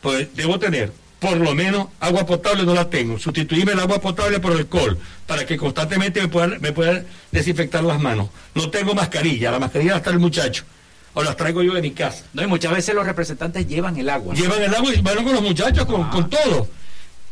Pues 0.00 0.34
debo 0.34 0.58
tener, 0.58 0.92
por 1.18 1.36
lo 1.36 1.54
menos, 1.54 1.88
agua 2.00 2.26
potable 2.26 2.64
no 2.64 2.74
la 2.74 2.88
tengo. 2.88 3.18
Sustituirme 3.18 3.72
el 3.72 3.80
agua 3.80 4.00
potable 4.00 4.40
por 4.40 4.52
alcohol, 4.52 4.98
para 5.26 5.46
que 5.46 5.56
constantemente 5.56 6.20
me 6.22 6.28
puedan, 6.28 6.60
me 6.60 6.72
puedan 6.72 7.06
desinfectar 7.30 7.84
las 7.84 8.00
manos. 8.00 8.30
No 8.54 8.70
tengo 8.70 8.94
mascarilla, 8.94 9.50
la 9.50 9.58
mascarilla 9.58 9.92
la 9.92 9.96
está 9.98 10.10
el 10.10 10.18
muchacho. 10.18 10.64
O 11.12 11.22
las 11.22 11.36
traigo 11.36 11.62
yo 11.62 11.74
de 11.74 11.82
mi 11.82 11.90
casa. 11.90 12.24
No, 12.32 12.42
y 12.42 12.46
muchas 12.46 12.72
veces 12.72 12.94
los 12.94 13.04
representantes 13.04 13.66
llevan 13.66 13.96
el 13.98 14.08
agua. 14.08 14.32
¿no? 14.34 14.40
Llevan 14.40 14.62
el 14.62 14.74
agua 14.74 14.94
y 14.94 15.00
van 15.00 15.22
con 15.22 15.32
los 15.32 15.42
muchachos, 15.42 15.84
con, 15.84 16.08
con 16.08 16.30
todo. 16.30 16.68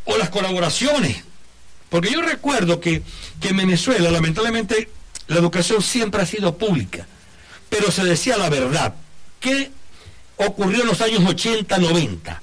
O 0.05 0.17
las 0.19 0.31
colaboraciones. 0.31 1.25
Porque 1.89 2.11
yo 2.11 2.23
recuerdo 2.23 2.81
que, 2.81 3.03
que 3.41 3.49
en 3.49 3.57
Venezuela, 3.57 4.11
lamentablemente, 4.11 4.91
la 5.27 5.37
educación 5.37 5.83
siempre 5.83 6.23
ha 6.23 6.27
sido 6.27 6.57
pública. 6.57 7.07
Pero 7.69 7.91
se 7.91 8.05
decía 8.05 8.37
la 8.37 8.49
verdad. 8.49 8.95
¿Qué 9.41 9.71
ocurrió 10.37 10.83
en 10.83 10.89
los 10.89 11.01
años 11.01 11.23
80, 11.25 11.79
90? 11.79 12.43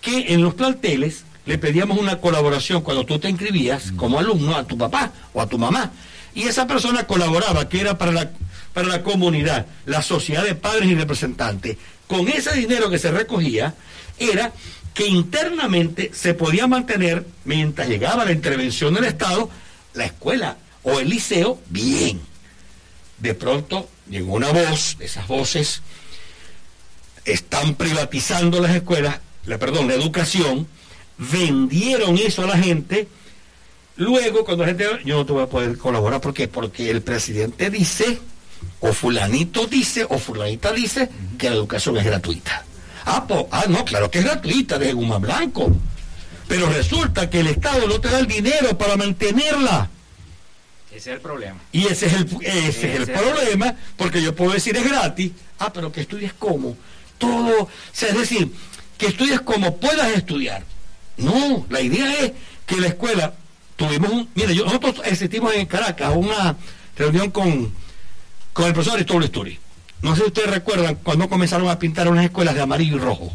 Que 0.00 0.32
en 0.32 0.42
los 0.42 0.54
planteles 0.54 1.24
le 1.46 1.58
pedíamos 1.58 1.98
una 1.98 2.20
colaboración 2.20 2.82
cuando 2.82 3.04
tú 3.04 3.18
te 3.18 3.28
inscribías 3.28 3.92
como 3.96 4.18
alumno 4.18 4.56
a 4.56 4.66
tu 4.66 4.76
papá 4.78 5.12
o 5.32 5.40
a 5.40 5.48
tu 5.48 5.58
mamá. 5.58 5.92
Y 6.34 6.44
esa 6.44 6.66
persona 6.66 7.06
colaboraba, 7.06 7.68
que 7.68 7.80
era 7.80 7.98
para 7.98 8.12
la, 8.12 8.30
para 8.72 8.86
la 8.86 9.02
comunidad, 9.02 9.66
la 9.84 10.02
sociedad 10.02 10.44
de 10.44 10.54
padres 10.54 10.88
y 10.88 10.94
representantes. 10.94 11.76
Con 12.06 12.28
ese 12.28 12.54
dinero 12.54 12.88
que 12.88 12.98
se 12.98 13.10
recogía, 13.10 13.74
era 14.18 14.52
que 14.94 15.06
internamente 15.06 16.10
se 16.12 16.34
podía 16.34 16.66
mantener, 16.66 17.24
mientras 17.44 17.88
llegaba 17.88 18.24
la 18.24 18.32
intervención 18.32 18.94
del 18.94 19.04
Estado, 19.04 19.48
la 19.94 20.04
escuela 20.04 20.56
o 20.82 20.98
el 20.98 21.08
liceo 21.08 21.60
bien. 21.68 22.20
De 23.18 23.34
pronto 23.34 23.88
llegó 24.08 24.34
una 24.34 24.50
voz, 24.50 24.96
esas 25.00 25.26
voces, 25.28 25.82
están 27.24 27.74
privatizando 27.74 28.60
las 28.60 28.74
escuelas, 28.74 29.20
la, 29.46 29.58
perdón, 29.58 29.88
la 29.88 29.94
educación, 29.94 30.66
vendieron 31.18 32.18
eso 32.18 32.42
a 32.42 32.46
la 32.46 32.58
gente. 32.58 33.08
Luego, 33.96 34.44
cuando 34.44 34.64
la 34.64 34.68
gente, 34.68 35.02
yo 35.04 35.16
no 35.16 35.26
te 35.26 35.32
voy 35.32 35.42
a 35.42 35.46
poder 35.46 35.76
colaborar, 35.76 36.20
¿por 36.20 36.32
qué? 36.32 36.48
Porque 36.48 36.90
el 36.90 37.02
presidente 37.02 37.70
dice, 37.70 38.18
o 38.80 38.92
fulanito 38.92 39.66
dice, 39.66 40.06
o 40.08 40.18
fulanita 40.18 40.72
dice, 40.72 41.08
que 41.38 41.50
la 41.50 41.56
educación 41.56 41.98
es 41.98 42.04
gratuita. 42.04 42.64
Ah, 43.04 43.26
po- 43.26 43.48
ah, 43.50 43.64
no, 43.68 43.84
claro 43.84 44.10
que 44.10 44.18
es 44.18 44.24
gratuita, 44.24 44.78
de 44.78 44.92
guma 44.92 45.18
blanco. 45.18 45.70
Pero 46.48 46.68
resulta 46.68 47.30
que 47.30 47.40
el 47.40 47.46
Estado 47.48 47.86
no 47.86 48.00
te 48.00 48.08
da 48.08 48.18
el 48.18 48.26
dinero 48.26 48.76
para 48.76 48.96
mantenerla. 48.96 49.88
Ese 50.90 50.96
es 51.10 51.16
el 51.16 51.20
problema. 51.20 51.58
Y 51.72 51.86
ese 51.86 52.06
es 52.06 52.12
el, 52.14 52.28
ese 52.42 52.92
es 52.94 53.08
el 53.08 53.12
problema, 53.12 53.76
porque 53.96 54.20
yo 54.20 54.34
puedo 54.34 54.52
decir 54.52 54.76
es 54.76 54.84
gratis, 54.84 55.30
ah, 55.60 55.72
pero 55.72 55.92
que 55.92 56.00
estudies 56.00 56.32
como, 56.32 56.76
todo, 57.18 57.62
o 57.62 57.68
sea, 57.92 58.08
es 58.08 58.18
decir, 58.18 58.52
que 58.98 59.06
estudies 59.06 59.40
como 59.40 59.76
puedas 59.76 60.10
estudiar. 60.10 60.64
No, 61.16 61.64
la 61.70 61.80
idea 61.80 62.12
es 62.24 62.32
que 62.66 62.76
la 62.76 62.88
escuela, 62.88 63.34
tuvimos 63.76 64.10
un, 64.10 64.28
mire, 64.34 64.54
yo, 64.54 64.64
nosotros 64.64 65.00
asistimos 65.04 65.54
en 65.54 65.66
Caracas 65.66 66.08
a 66.08 66.10
una 66.10 66.56
reunión 66.96 67.30
con, 67.30 67.72
con 68.52 68.66
el 68.66 68.72
profesor 68.72 68.94
Aristóbulo 68.96 69.26
Esturi. 69.26 69.58
No 70.02 70.14
sé 70.14 70.22
si 70.22 70.26
ustedes 70.28 70.50
recuerdan 70.50 70.96
cuando 71.02 71.28
comenzaron 71.28 71.68
a 71.68 71.78
pintar 71.78 72.08
unas 72.08 72.24
escuelas 72.24 72.54
de 72.54 72.62
amarillo 72.62 72.96
y 72.96 73.00
rojo. 73.00 73.32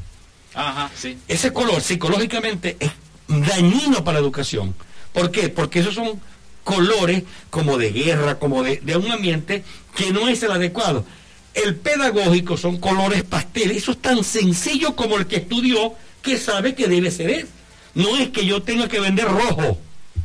Ajá, 0.54 0.90
sí. 0.96 1.18
Ese 1.28 1.52
color 1.54 1.82
psicológicamente 1.82 2.78
es 2.80 2.92
dañino 3.28 4.04
para 4.04 4.20
la 4.20 4.24
educación. 4.24 4.74
¿Por 5.14 5.32
qué? 5.32 5.50
Porque 5.50 5.80
esos 5.80 5.94
son 5.96 6.20
colores 6.64 7.24
como 7.50 7.78
de 7.78 7.92
guerra, 7.92 8.40
como 8.40 8.64
de, 8.64 8.78
de 8.78 8.98
un 8.98 9.12
ambiente 9.12 9.64
que 9.96 10.12
no 10.12 10.28
es 10.28 10.42
el 10.44 10.52
adecuado. 10.52 11.06
El 11.54 11.76
pedagógico 11.76 12.58
son 12.58 12.78
colores 12.78 13.24
pasteles. 13.24 13.78
Eso 13.78 13.92
es 13.92 14.02
tan 14.02 14.24
sencillo 14.24 14.96
como 14.96 15.18
el 15.18 15.28
que 15.28 15.38
estudió 15.38 15.94
que 16.22 16.38
sabe 16.38 16.74
que 16.74 16.88
debe 16.88 17.12
ser 17.12 17.30
eso. 17.30 17.48
No 17.94 18.18
es 18.18 18.30
que 18.30 18.46
yo 18.46 18.64
tenga 18.64 18.88
que 18.88 19.00
vender 19.00 19.26
rojo 19.28 19.78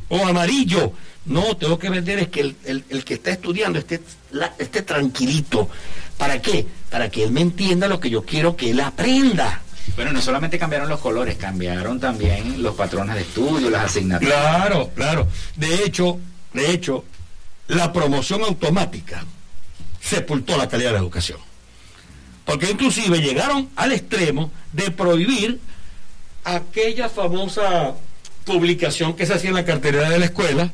o 0.08 0.26
amarillo. 0.26 0.92
No, 1.26 1.56
tengo 1.56 1.78
que 1.78 1.90
vender 1.90 2.18
es 2.18 2.28
que 2.28 2.40
el, 2.40 2.56
el- 2.64 2.84
el 2.88 3.04
que 3.04 3.14
está 3.14 3.30
estudiando 3.30 3.78
esté, 3.78 4.00
la- 4.32 4.54
esté 4.58 4.82
tranquilito. 4.82 5.68
¿Para 6.20 6.42
qué? 6.42 6.66
Para 6.90 7.08
que 7.08 7.24
él 7.24 7.32
me 7.32 7.40
entienda 7.40 7.88
lo 7.88 7.98
que 7.98 8.10
yo 8.10 8.26
quiero 8.26 8.54
que 8.54 8.72
él 8.72 8.80
aprenda. 8.80 9.62
Bueno, 9.96 10.12
no 10.12 10.20
solamente 10.20 10.58
cambiaron 10.58 10.90
los 10.90 11.00
colores, 11.00 11.38
cambiaron 11.38 11.98
también 11.98 12.62
los 12.62 12.74
patrones 12.74 13.14
de 13.14 13.22
estudio, 13.22 13.70
las 13.70 13.86
asignaturas. 13.86 14.34
Claro, 14.34 14.90
claro. 14.94 15.26
De 15.56 15.82
hecho, 15.82 16.20
de 16.52 16.72
hecho, 16.72 17.06
la 17.68 17.90
promoción 17.90 18.42
automática 18.42 19.24
sepultó 19.98 20.58
la 20.58 20.68
calidad 20.68 20.90
de 20.90 20.94
la 20.96 21.00
educación. 21.00 21.38
Porque 22.44 22.70
inclusive 22.70 23.22
llegaron 23.22 23.70
al 23.74 23.92
extremo 23.92 24.52
de 24.74 24.90
prohibir 24.90 25.58
aquella 26.44 27.08
famosa 27.08 27.94
publicación 28.44 29.14
que 29.14 29.24
se 29.24 29.32
hacía 29.32 29.48
en 29.48 29.56
la 29.56 29.64
cartera 29.64 30.10
de 30.10 30.18
la 30.18 30.26
escuela, 30.26 30.70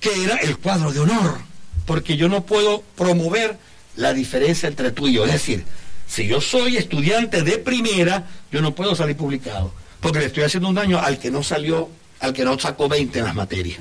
que 0.00 0.24
era 0.24 0.36
el 0.36 0.56
cuadro 0.56 0.90
de 0.90 1.00
honor. 1.00 1.38
Porque 1.84 2.16
yo 2.16 2.30
no 2.30 2.46
puedo 2.46 2.82
promover 2.96 3.58
la 3.96 4.12
diferencia 4.12 4.68
entre 4.68 4.90
tú 4.92 5.08
y 5.08 5.14
yo. 5.14 5.24
Es 5.24 5.32
decir, 5.32 5.64
si 6.08 6.26
yo 6.26 6.40
soy 6.40 6.76
estudiante 6.76 7.42
de 7.42 7.58
primera, 7.58 8.26
yo 8.52 8.60
no 8.60 8.74
puedo 8.74 8.94
salir 8.94 9.16
publicado. 9.16 9.72
Porque 10.00 10.18
le 10.18 10.26
estoy 10.26 10.42
haciendo 10.44 10.68
un 10.68 10.74
daño 10.74 10.98
al 11.00 11.18
que 11.18 11.30
no 11.30 11.42
salió, 11.42 11.88
al 12.20 12.32
que 12.32 12.44
no 12.44 12.58
sacó 12.58 12.88
20 12.88 13.18
en 13.18 13.24
las 13.24 13.34
materias. 13.34 13.78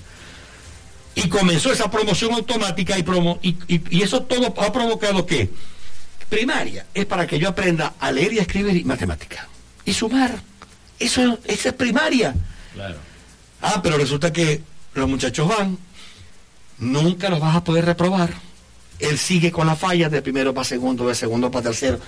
Y 1.15 1.27
comenzó 1.29 1.71
esa 1.71 1.91
promoción 1.91 2.33
automática 2.33 2.97
y, 2.97 3.03
promo, 3.03 3.39
y, 3.43 3.49
y- 3.67 3.81
y 3.89 4.01
eso 4.01 4.23
todo 4.23 4.47
ha 4.47 4.71
provocado 4.73 5.25
que 5.25 5.49
primaria 6.29 6.85
es 6.93 7.05
para 7.05 7.27
que 7.27 7.37
yo 7.37 7.49
aprenda 7.49 7.93
a 7.99 8.11
leer 8.11 8.33
y 8.33 8.39
a 8.39 8.41
escribir 8.43 8.75
y 8.77 8.83
matemática. 8.83 9.47
Y 9.85 9.93
sumar. 9.93 10.41
Eso, 10.99 11.37
esa 11.45 11.69
es 11.69 11.75
primaria. 11.75 12.33
Claro. 12.73 12.95
Ah, 13.61 13.81
pero 13.83 13.97
resulta 13.97 14.31
que 14.33 14.61
los 14.95 15.07
muchachos 15.07 15.47
van, 15.47 15.77
nunca 16.79 17.29
los 17.29 17.39
vas 17.39 17.55
a 17.57 17.63
poder 17.63 17.85
reprobar. 17.85 18.31
Él 19.03 19.17
sigue 19.17 19.51
con 19.51 19.67
las 19.67 19.77
fallas 19.77 20.11
de 20.11 20.21
primero 20.21 20.53
para 20.53 20.65
segundo, 20.65 21.07
de 21.07 21.15
segundo 21.15 21.51
para 21.51 21.63
tercero. 21.65 21.99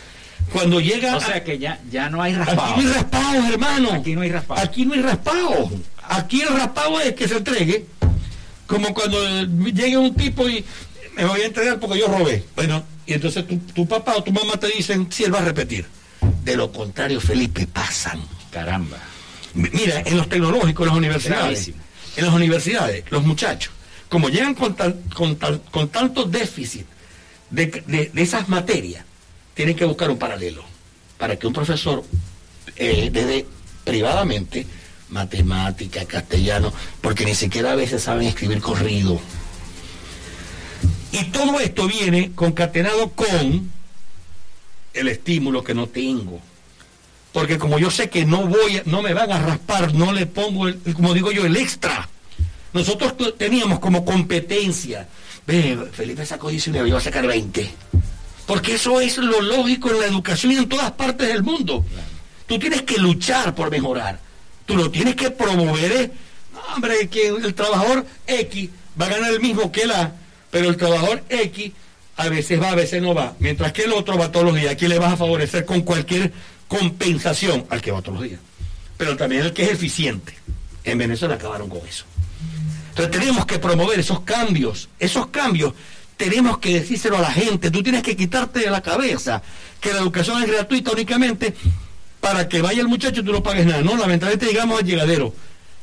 Cuando 0.52 0.80
llega 0.80 1.16
O 1.16 1.22
sea 1.22 1.44
que 1.44 1.58
ya, 1.58 1.80
ya 1.90 2.10
no 2.10 2.22
hay 2.22 2.34
Aquí 2.34 2.44
raspado. 2.44 2.76
no 2.76 2.82
hay 2.82 2.88
raspados, 2.94 3.50
hermano. 3.50 3.92
Aquí 3.94 4.16
no 4.16 4.22
hay 4.22 4.32
raspado. 4.32 4.62
Aquí 4.62 4.86
no 4.86 4.94
hay 4.94 5.02
raspados. 5.02 5.72
Aquí 6.04 6.42
el 6.42 6.50
raspado 6.50 7.00
es 7.02 7.14
que 7.14 7.28
se 7.28 7.38
entregue. 7.38 7.86
Como 8.68 8.94
cuando 8.94 9.18
eh, 9.28 9.48
llegue 9.74 9.98
un 9.98 10.14
tipo 10.16 10.48
y 10.50 10.64
me 11.16 11.26
voy 11.26 11.42
a 11.42 11.46
entregar 11.46 11.80
porque 11.80 12.00
yo 12.00 12.08
robé. 12.08 12.44
Bueno, 12.56 12.84
y 13.06 13.14
entonces 13.14 13.46
tu, 13.48 13.58
tu 13.58 13.88
papá 13.88 14.16
o 14.18 14.24
tu 14.24 14.32
mamá 14.32 14.54
te 14.60 14.68
dicen 14.68 15.08
si 15.12 15.24
él 15.24 15.34
va 15.34 15.40
a 15.40 15.46
repetir. 15.46 15.86
De 16.44 16.56
lo 16.56 16.72
contrario, 16.72 17.20
Felipe, 17.22 17.68
pasan. 17.68 18.22
Caramba. 18.52 18.98
Mira, 19.54 20.02
en 20.06 20.18
los 20.18 20.28
tecnológicos, 20.28 20.84
en 20.84 20.88
las 20.90 20.98
universidades, 20.98 21.72
en 22.18 22.26
las 22.26 22.34
universidades, 22.34 23.04
los 23.10 23.24
muchachos, 23.24 23.72
como 24.16 24.30
llegan 24.30 24.56
con, 24.56 24.76
tanto 25.90 26.24
déficit 26.24 26.86
de, 27.50 28.12
esas 28.16 28.48
materias, 28.48 29.04
tienen 29.54 29.76
que 29.76 29.84
buscar 29.84 30.10
un 30.10 30.18
paralelo 30.18 30.64
para 31.18 31.36
que 31.36 31.46
un 31.48 31.52
profesor 31.52 32.02
eh, 32.78 33.10
le 33.12 33.26
dé 33.26 33.46
privadamente 33.84 34.66
matemática, 35.10 36.06
castellano, 36.06 36.72
porque 37.02 37.26
ni 37.26 37.36
siquiera 37.36 37.74
a 37.74 37.76
veces 37.76 38.04
saben 38.04 38.26
escribir 38.26 38.62
corrido. 38.62 39.20
Y 41.12 41.26
todo 41.26 41.60
esto 41.60 41.86
viene 41.86 42.32
concatenado 42.36 43.12
con 43.12 43.70
el 44.94 45.08
estímulo 45.10 45.62
que 45.62 45.74
no 45.74 45.88
tengo 45.88 46.40
porque 47.34 47.58
como 47.58 47.80
yo 47.80 47.92
sé 47.92 48.10
que 48.10 48.26
no 48.26 48.48
voy, 48.48 48.82
no 48.86 49.02
me 49.02 49.14
van 49.14 49.30
a 49.30 49.42
raspar, 49.42 49.94
no 49.94 50.14
le 50.14 50.26
pongo, 50.26 50.70
el- 50.70 50.80
como 50.94 51.14
digo 51.14 51.34
yo, 51.34 51.46
el 51.46 51.58
extra. 51.58 52.08
Nosotros 52.76 53.38
teníamos 53.38 53.80
como 53.80 54.04
competencia, 54.04 55.08
ve, 55.48 55.80
Felipe 55.94 56.26
sacó 56.26 56.50
19, 56.50 56.90
yo 56.90 56.96
voy 56.96 57.02
a 57.02 57.06
sacar 57.06 57.26
20. 57.26 57.72
Porque 58.46 58.76
eso 58.76 59.00
es 59.00 59.18
lo 59.18 59.40
lógico 59.40 59.92
en 59.92 60.02
la 60.02 60.08
educación 60.08 60.52
y 60.52 60.58
en 60.58 60.68
todas 60.68 60.92
partes 60.92 61.30
del 61.30 61.42
mundo. 61.42 61.86
Tú 62.46 62.60
tienes 62.60 62.82
que 62.82 62.98
luchar 62.98 63.56
por 63.56 63.72
mejorar. 63.72 64.20
Tú 64.66 64.76
lo 64.76 64.92
tienes 64.92 65.16
que 65.16 65.32
promover. 65.32 65.92
es, 65.94 66.10
hombre, 66.76 67.08
que 67.08 67.30
el 67.30 67.54
trabajador 67.54 68.06
X 68.28 68.70
va 69.00 69.06
a 69.06 69.10
ganar 69.10 69.32
el 69.32 69.40
mismo 69.40 69.72
que 69.72 69.88
la, 69.88 70.14
pero 70.52 70.68
el 70.68 70.76
trabajador 70.76 71.24
X 71.30 71.72
a 72.18 72.28
veces 72.28 72.62
va, 72.62 72.72
a 72.72 72.76
veces 72.76 73.02
no 73.02 73.14
va, 73.14 73.36
mientras 73.40 73.72
que 73.72 73.84
el 73.84 73.94
otro 73.94 74.18
va 74.18 74.34
todos 74.34 74.48
los 74.48 74.56
días. 74.56 74.74
Aquí 74.74 74.90
le 74.90 75.00
vas 75.00 75.14
a 75.14 75.18
favorecer 75.18 75.64
con 75.64 75.82
cualquier 75.84 76.34
compensación 76.68 77.66
al 77.70 77.82
que 77.82 77.92
va 77.92 78.02
todos 78.02 78.20
los 78.20 78.28
días, 78.28 78.42
pero 78.98 79.16
también 79.16 79.44
el 79.44 79.54
que 79.54 79.64
es 79.64 79.72
eficiente. 79.72 80.38
En 80.84 80.98
Venezuela 80.98 81.36
acabaron 81.36 81.70
con 81.70 81.80
eso. 81.88 82.04
Entonces 82.96 83.20
tenemos 83.20 83.46
que 83.46 83.60
promover 83.60 84.00
esos 84.00 84.22
cambios, 84.22 84.88
esos 85.00 85.28
cambios 85.28 85.74
tenemos 86.16 86.60
que 86.60 86.76
decírselo 86.76 87.18
a 87.18 87.22
la 87.22 87.32
gente, 87.32 87.70
tú 87.70 87.84
tienes 87.84 88.04
que 88.04 88.16
quitarte 88.16 88.62
de 88.62 88.70
la 88.70 88.82
cabeza 88.82 89.42
que 89.82 89.92
la 89.92 90.00
educación 90.00 90.42
es 90.42 90.50
gratuita 90.50 90.92
únicamente 90.94 91.54
para 92.22 92.48
que 92.48 92.62
vaya 92.62 92.80
el 92.80 92.88
muchacho 92.88 93.20
y 93.20 93.24
tú 93.26 93.34
no 93.34 93.44
pagues 93.44 93.66
nada. 93.66 93.82
No, 93.82 93.98
lamentablemente 93.98 94.46
llegamos 94.46 94.80
al 94.80 94.86
llegadero. 94.86 95.34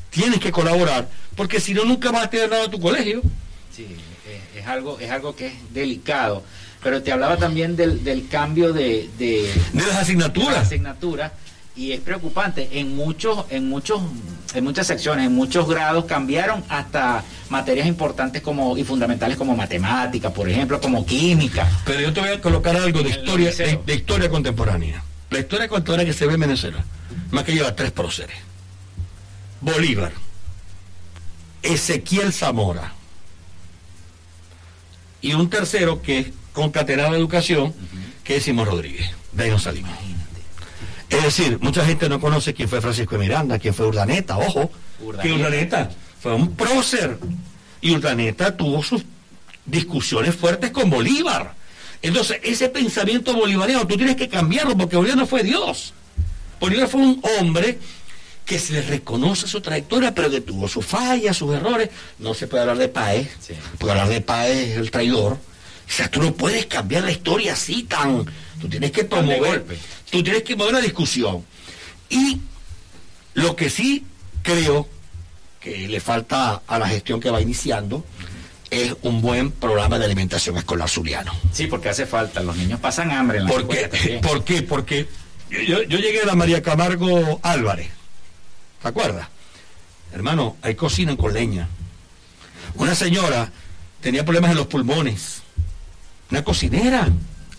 Tienes 0.08 0.40
que 0.40 0.50
colaborar, 0.50 1.06
porque 1.36 1.60
si 1.60 1.74
no, 1.74 1.84
nunca 1.84 2.10
vas 2.10 2.24
a 2.24 2.30
tener 2.30 2.48
nada 2.48 2.64
a 2.64 2.70
tu 2.70 2.80
colegio. 2.80 3.20
Sí, 3.76 3.86
es, 4.56 4.66
algo, 4.66 4.98
es 4.98 5.10
algo 5.10 5.36
que 5.36 5.48
es 5.48 5.52
delicado. 5.74 6.42
Pero 6.82 7.02
te 7.02 7.12
hablaba 7.12 7.36
también 7.36 7.76
del, 7.76 8.02
del 8.02 8.26
cambio 8.26 8.72
de, 8.72 9.10
de, 9.18 9.52
de 9.74 9.86
las 9.86 9.96
asignaturas. 9.96 10.66
asignaturas 10.66 11.32
y 11.74 11.92
es 11.92 12.00
preocupante. 12.00 12.68
En 12.72 12.94
muchos 12.94 13.46
en 13.50 13.68
muchos 13.68 14.00
en 14.54 14.64
muchas 14.64 14.86
secciones 14.86 15.26
en 15.26 15.34
muchos 15.34 15.68
grados 15.68 16.04
cambiaron 16.04 16.62
hasta 16.68 17.24
materias 17.48 17.86
importantes 17.86 18.42
como 18.42 18.76
y 18.76 18.84
fundamentales 18.84 19.36
como 19.36 19.56
matemática 19.56 20.30
por 20.30 20.48
ejemplo 20.48 20.80
como 20.80 21.06
química. 21.06 21.68
Pero 21.84 22.00
yo 22.00 22.12
te 22.12 22.20
voy 22.20 22.30
a 22.30 22.40
colocar 22.40 22.76
algo 22.76 23.02
de 23.02 23.10
historia 23.10 23.50
de, 23.50 23.94
historia 23.94 24.28
contemporánea. 24.28 25.02
La 25.30 25.38
historia 25.38 25.68
contemporánea 25.68 26.06
que 26.06 26.18
se 26.18 26.26
ve 26.26 26.34
en 26.34 26.40
Venezuela 26.40 26.84
más 27.30 27.44
que 27.44 27.52
lleva 27.52 27.74
tres 27.74 27.90
próceres. 27.90 28.36
Bolívar 29.60 30.12
Ezequiel 31.62 32.32
Zamora 32.32 32.92
y 35.20 35.34
un 35.34 35.48
tercero 35.48 36.02
que 36.02 36.18
es 36.18 36.26
concatenado 36.52 37.12
de 37.12 37.18
educación 37.18 37.72
que 38.24 38.36
es 38.36 38.42
Simón 38.42 38.66
Rodríguez 38.66 39.10
de 39.32 39.44
ahí 39.44 39.50
nos 39.50 39.62
salimos 39.62 40.01
es 41.12 41.22
decir, 41.22 41.58
mucha 41.60 41.84
gente 41.84 42.08
no 42.08 42.18
conoce 42.20 42.54
quién 42.54 42.68
fue 42.68 42.80
Francisco 42.80 43.16
de 43.16 43.24
Miranda, 43.24 43.58
quién 43.58 43.74
fue 43.74 43.86
Urdaneta, 43.86 44.38
ojo, 44.38 44.70
que 45.20 45.32
Urdaneta 45.32 45.90
fue 46.20 46.34
un 46.34 46.54
prócer. 46.56 47.18
Y 47.82 47.92
Urdaneta 47.92 48.56
tuvo 48.56 48.82
sus 48.82 49.04
discusiones 49.66 50.34
fuertes 50.34 50.70
con 50.70 50.88
Bolívar. 50.88 51.54
Entonces, 52.00 52.38
ese 52.42 52.68
pensamiento 52.68 53.34
bolivariano 53.34 53.86
tú 53.86 53.96
tienes 53.96 54.16
que 54.16 54.28
cambiarlo 54.28 54.76
porque 54.76 54.96
Bolívar 54.96 55.18
no 55.18 55.26
fue 55.26 55.42
Dios. 55.42 55.92
Bolívar 56.58 56.88
fue 56.88 57.00
un 57.00 57.22
hombre 57.38 57.78
que 58.44 58.58
se 58.58 58.72
le 58.72 58.82
reconoce 58.82 59.46
su 59.46 59.60
trayectoria, 59.60 60.14
pero 60.14 60.30
que 60.30 60.40
tuvo 60.40 60.66
sus 60.66 60.84
fallas, 60.84 61.36
sus 61.36 61.54
errores. 61.54 61.90
No 62.18 62.34
se 62.34 62.46
puede 62.46 62.62
hablar 62.62 62.78
de 62.78 62.88
Paez, 62.88 63.28
puede 63.78 63.92
hablar 63.92 64.08
de 64.08 64.20
Paez, 64.20 64.76
el 64.76 64.90
traidor. 64.90 65.34
O 65.34 65.94
sea, 65.94 66.10
tú 66.10 66.22
no 66.22 66.32
puedes 66.32 66.66
cambiar 66.66 67.04
la 67.04 67.12
historia 67.12 67.52
así 67.52 67.82
tan... 67.82 68.24
Tú 68.62 68.68
tienes 68.68 68.92
que 68.92 69.02
promover 69.02 69.64
tú 70.08 70.22
tienes 70.22 70.44
que 70.44 70.54
mover 70.54 70.74
la 70.74 70.80
discusión. 70.80 71.44
Y 72.08 72.40
lo 73.34 73.56
que 73.56 73.68
sí 73.68 74.06
creo 74.44 74.88
que 75.58 75.88
le 75.88 75.98
falta 75.98 76.62
a 76.64 76.78
la 76.78 76.86
gestión 76.86 77.18
que 77.18 77.28
va 77.28 77.40
iniciando 77.40 78.04
es 78.70 78.94
un 79.02 79.20
buen 79.20 79.50
programa 79.50 79.98
de 79.98 80.04
alimentación 80.04 80.58
escolar 80.58 80.88
zuliano. 80.88 81.32
Sí, 81.52 81.66
porque 81.66 81.88
hace 81.88 82.06
falta, 82.06 82.40
los 82.40 82.56
niños 82.56 82.78
pasan 82.78 83.10
hambre 83.10 83.38
en 83.38 83.46
la 83.46 83.50
¿Por 83.50 83.66
qué? 83.66 84.20
¿Por 84.22 84.44
qué? 84.44 84.62
Porque 84.62 85.08
yo, 85.50 85.82
yo 85.82 85.98
llegué 85.98 86.20
a 86.20 86.26
la 86.26 86.36
María 86.36 86.62
Camargo 86.62 87.40
Álvarez, 87.42 87.90
¿te 88.80 88.88
acuerdas? 88.88 89.26
Hermano, 90.12 90.56
hay 90.62 90.76
cocina 90.76 91.16
con 91.16 91.34
leña. 91.34 91.66
Una 92.76 92.94
señora 92.94 93.50
tenía 94.00 94.24
problemas 94.24 94.52
en 94.52 94.58
los 94.58 94.68
pulmones, 94.68 95.42
una 96.30 96.44
cocinera 96.44 97.08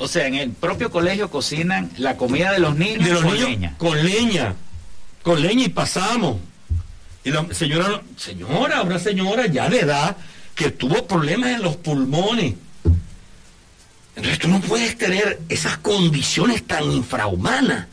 o 0.04 0.08
sea, 0.10 0.28
en 0.28 0.36
el 0.36 0.52
propio 0.52 0.92
colegio 0.92 1.32
cocinan 1.32 1.90
la 1.96 2.18
comida 2.18 2.52
de 2.52 2.60
los 2.60 2.76
niños, 2.76 3.22
con 3.22 3.40
leña. 3.40 3.76
Con 3.78 4.04
leña. 4.04 4.56
Con 5.24 5.42
leña 5.42 5.64
y 5.64 5.70
pasamos. 5.70 6.42
Y 7.24 7.32
la 7.32 7.48
señora, 7.54 8.02
señora, 8.18 8.82
una 8.82 9.00
señora 9.00 9.48
ya 9.48 9.70
de 9.70 9.80
edad 9.80 10.18
que 10.56 10.72
tuvo 10.72 11.08
problemas 11.08 11.52
en 11.52 11.62
los 11.62 11.78
pulmones. 11.78 12.56
Entonces 14.18 14.40
tú 14.40 14.50
no 14.50 14.60
puedes 14.60 14.98
tener 14.98 15.40
esas 15.48 15.78
condiciones 15.78 16.68
tan 16.68 16.84
infrahumanas 16.92 17.88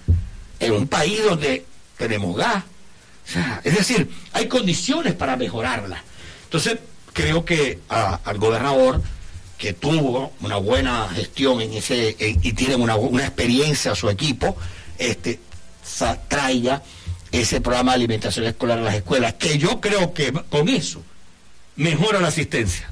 en 0.58 0.72
un 0.72 0.88
país 0.88 1.22
donde 1.22 1.64
tenemos 1.96 2.36
gas. 2.36 2.64
O 3.28 3.32
sea, 3.32 3.60
es 3.62 3.76
decir, 3.76 4.10
hay 4.32 4.48
condiciones 4.48 5.14
para 5.14 5.36
mejorarla. 5.36 6.02
Entonces, 6.42 6.76
creo 7.12 7.44
que 7.44 7.78
al 7.88 8.38
gobernador 8.38 9.00
que 9.60 9.74
tuvo 9.74 10.32
una 10.40 10.56
buena 10.56 11.06
gestión 11.10 11.60
en 11.60 11.74
ese 11.74 12.16
y 12.18 12.52
tiene 12.54 12.76
una, 12.76 12.96
una 12.96 13.26
experiencia 13.26 13.92
a 13.92 13.94
su 13.94 14.08
equipo, 14.08 14.56
este, 14.98 15.38
traiga 16.28 16.82
ese 17.30 17.60
programa 17.60 17.92
de 17.92 17.96
alimentación 17.96 18.46
escolar 18.46 18.78
a 18.78 18.82
las 18.82 18.94
escuelas, 18.94 19.34
que 19.34 19.58
yo 19.58 19.78
creo 19.78 20.14
que 20.14 20.32
con 20.32 20.70
eso 20.70 21.02
mejora 21.76 22.20
la 22.20 22.28
asistencia. 22.28 22.90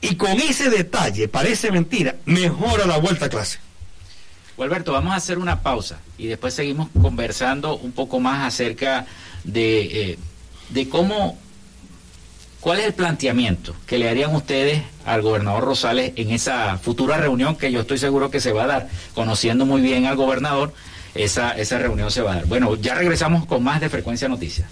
Y 0.00 0.16
con 0.16 0.32
ese 0.32 0.70
detalle, 0.70 1.28
parece 1.28 1.70
mentira, 1.70 2.16
mejora 2.24 2.86
la 2.86 2.96
vuelta 2.96 3.26
a 3.26 3.28
clase. 3.28 3.58
Alberto, 4.58 4.92
vamos 4.92 5.12
a 5.12 5.16
hacer 5.16 5.36
una 5.36 5.60
pausa 5.60 5.98
y 6.16 6.26
después 6.26 6.54
seguimos 6.54 6.88
conversando 7.02 7.76
un 7.76 7.92
poco 7.92 8.18
más 8.18 8.46
acerca 8.46 9.04
de, 9.42 10.12
eh, 10.12 10.18
de 10.70 10.88
cómo 10.88 11.38
¿Cuál 12.64 12.80
es 12.80 12.86
el 12.86 12.94
planteamiento 12.94 13.74
que 13.86 13.98
le 13.98 14.08
harían 14.08 14.34
ustedes 14.34 14.82
al 15.04 15.20
gobernador 15.20 15.64
Rosales 15.64 16.14
en 16.16 16.30
esa 16.30 16.78
futura 16.78 17.18
reunión 17.18 17.56
que 17.56 17.70
yo 17.70 17.80
estoy 17.80 17.98
seguro 17.98 18.30
que 18.30 18.40
se 18.40 18.54
va 18.54 18.64
a 18.64 18.66
dar? 18.66 18.88
Conociendo 19.14 19.66
muy 19.66 19.82
bien 19.82 20.06
al 20.06 20.16
gobernador, 20.16 20.72
esa, 21.14 21.50
esa 21.58 21.76
reunión 21.76 22.10
se 22.10 22.22
va 22.22 22.32
a 22.32 22.34
dar. 22.36 22.46
Bueno, 22.46 22.74
ya 22.76 22.94
regresamos 22.94 23.44
con 23.44 23.62
más 23.62 23.82
de 23.82 23.90
Frecuencia 23.90 24.30
Noticias. 24.30 24.66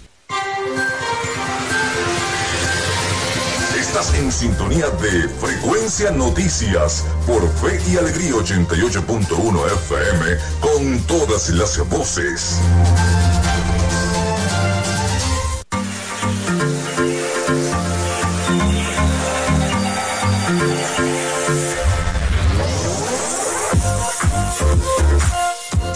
Estás 3.79 4.15
en 4.15 4.31
sintonía 4.31 4.89
de 4.89 5.29
Frecuencia 5.29 6.09
Noticias 6.09 7.05
por 7.27 7.47
Fe 7.59 7.79
y 7.91 7.97
Alegría 7.97 8.31
88.1 8.31 9.65
FM 9.67 10.37
con 10.61 10.99
todas 11.01 11.47
las 11.49 11.77
voces. 11.89 12.59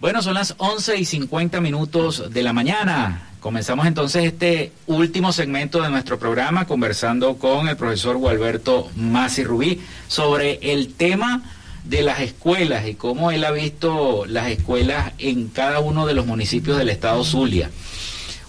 Bueno, 0.00 0.22
son 0.22 0.32
las 0.32 0.54
11 0.56 0.96
y 0.96 1.04
50 1.04 1.60
minutos 1.60 2.32
de 2.32 2.42
la 2.42 2.54
mañana. 2.54 3.32
Comenzamos 3.38 3.86
entonces 3.86 4.24
este 4.24 4.72
último 4.86 5.30
segmento 5.30 5.82
de 5.82 5.90
nuestro 5.90 6.18
programa 6.18 6.66
conversando 6.66 7.36
con 7.36 7.68
el 7.68 7.76
profesor 7.76 8.16
Gualberto 8.16 8.90
Masi 8.96 9.44
Rubí 9.44 9.78
sobre 10.08 10.72
el 10.72 10.94
tema 10.94 11.42
de 11.84 12.00
las 12.00 12.20
escuelas 12.20 12.88
y 12.88 12.94
cómo 12.94 13.30
él 13.30 13.44
ha 13.44 13.50
visto 13.50 14.24
las 14.24 14.48
escuelas 14.48 15.12
en 15.18 15.48
cada 15.48 15.80
uno 15.80 16.06
de 16.06 16.14
los 16.14 16.24
municipios 16.24 16.78
del 16.78 16.88
estado 16.88 17.22
Zulia. 17.22 17.70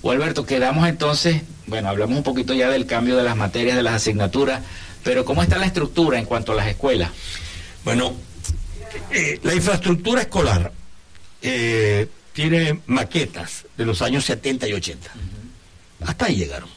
O 0.03 0.11
Alberto, 0.11 0.45
quedamos 0.45 0.87
entonces, 0.87 1.41
bueno, 1.67 1.89
hablamos 1.89 2.15
un 2.15 2.23
poquito 2.23 2.53
ya 2.53 2.69
del 2.69 2.85
cambio 2.85 3.17
de 3.17 3.23
las 3.23 3.35
materias, 3.35 3.75
de 3.75 3.83
las 3.83 3.95
asignaturas, 3.95 4.61
pero 5.03 5.25
¿cómo 5.25 5.43
está 5.43 5.57
la 5.57 5.65
estructura 5.65 6.17
en 6.17 6.23
cuanto 6.23 6.53
a 6.53 6.55
las 6.55 6.67
escuelas? 6.67 7.11
Bueno, 7.83 8.13
eh, 9.11 9.37
la 9.43 9.53
infraestructura 9.53 10.21
escolar 10.21 10.71
eh, 11.41 12.07
tiene 12.33 12.79
maquetas 12.87 13.65
de 13.77 13.85
los 13.85 14.01
años 14.01 14.25
70 14.25 14.67
y 14.67 14.73
80. 14.73 15.11
Hasta 16.05 16.25
ahí 16.25 16.35
llegaron. 16.35 16.69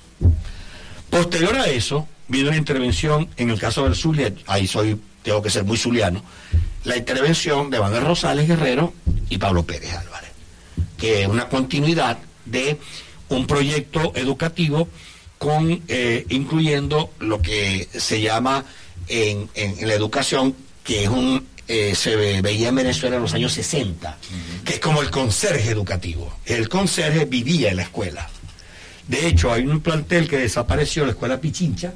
Posterior 1.11 1.57
a 1.57 1.67
eso, 1.67 2.09
vino 2.29 2.49
una 2.49 2.57
intervención, 2.57 3.29
en 3.37 3.51
el 3.51 3.59
caso 3.59 3.85
del 3.85 3.95
Zulia, 3.95 4.33
ahí 4.47 4.67
soy, 4.67 5.01
tengo 5.23 5.43
que 5.43 5.51
ser 5.51 5.65
muy 5.65 5.77
zuliano, 5.77 6.23
la 6.85 6.97
intervención 6.97 7.71
de 7.71 7.81
Manuel 7.81 8.05
Rosales 8.05 8.49
Guerrero 8.49 8.93
y 9.31 9.39
Pablo 9.39 9.63
Pérez 9.65 9.95
Álvarez, 9.95 10.31
que 10.99 11.23
es 11.23 11.29
una 11.29 11.49
continuidad 11.49 12.19
de 12.45 12.79
un 13.29 13.47
proyecto 13.47 14.13
educativo 14.15 14.89
con 15.39 15.83
eh, 15.89 16.27
incluyendo 16.31 17.11
lo 17.21 17.41
que 17.41 17.89
se 17.93 18.21
llama 18.21 18.65
en, 19.09 19.49
en, 19.55 19.87
la 19.87 19.95
educación, 19.95 20.55
que 20.83 21.05
es 21.05 21.09
un 21.09 21.47
eh, 21.67 21.95
se 21.95 22.17
veía 22.43 22.69
en 22.69 22.75
Venezuela 22.75 23.17
en 23.17 23.23
los 23.23 23.35
años 23.35 23.53
60, 23.53 24.19
que 24.65 24.75
es 24.75 24.81
como 24.81 25.03
el 25.03 25.11
conserje 25.11 25.71
educativo. 25.71 26.33
El 26.45 26.69
conserje 26.69 27.25
vivía 27.25 27.71
en 27.71 27.77
la 27.77 27.83
escuela. 27.83 28.29
De 29.07 29.27
hecho, 29.27 29.53
hay 29.53 29.67
un 29.67 29.81
plantel 29.81 30.29
que 30.29 30.39
desapareció, 30.39 31.05
la 31.05 31.13
escuela 31.13 31.39
Pichincha, 31.39 31.93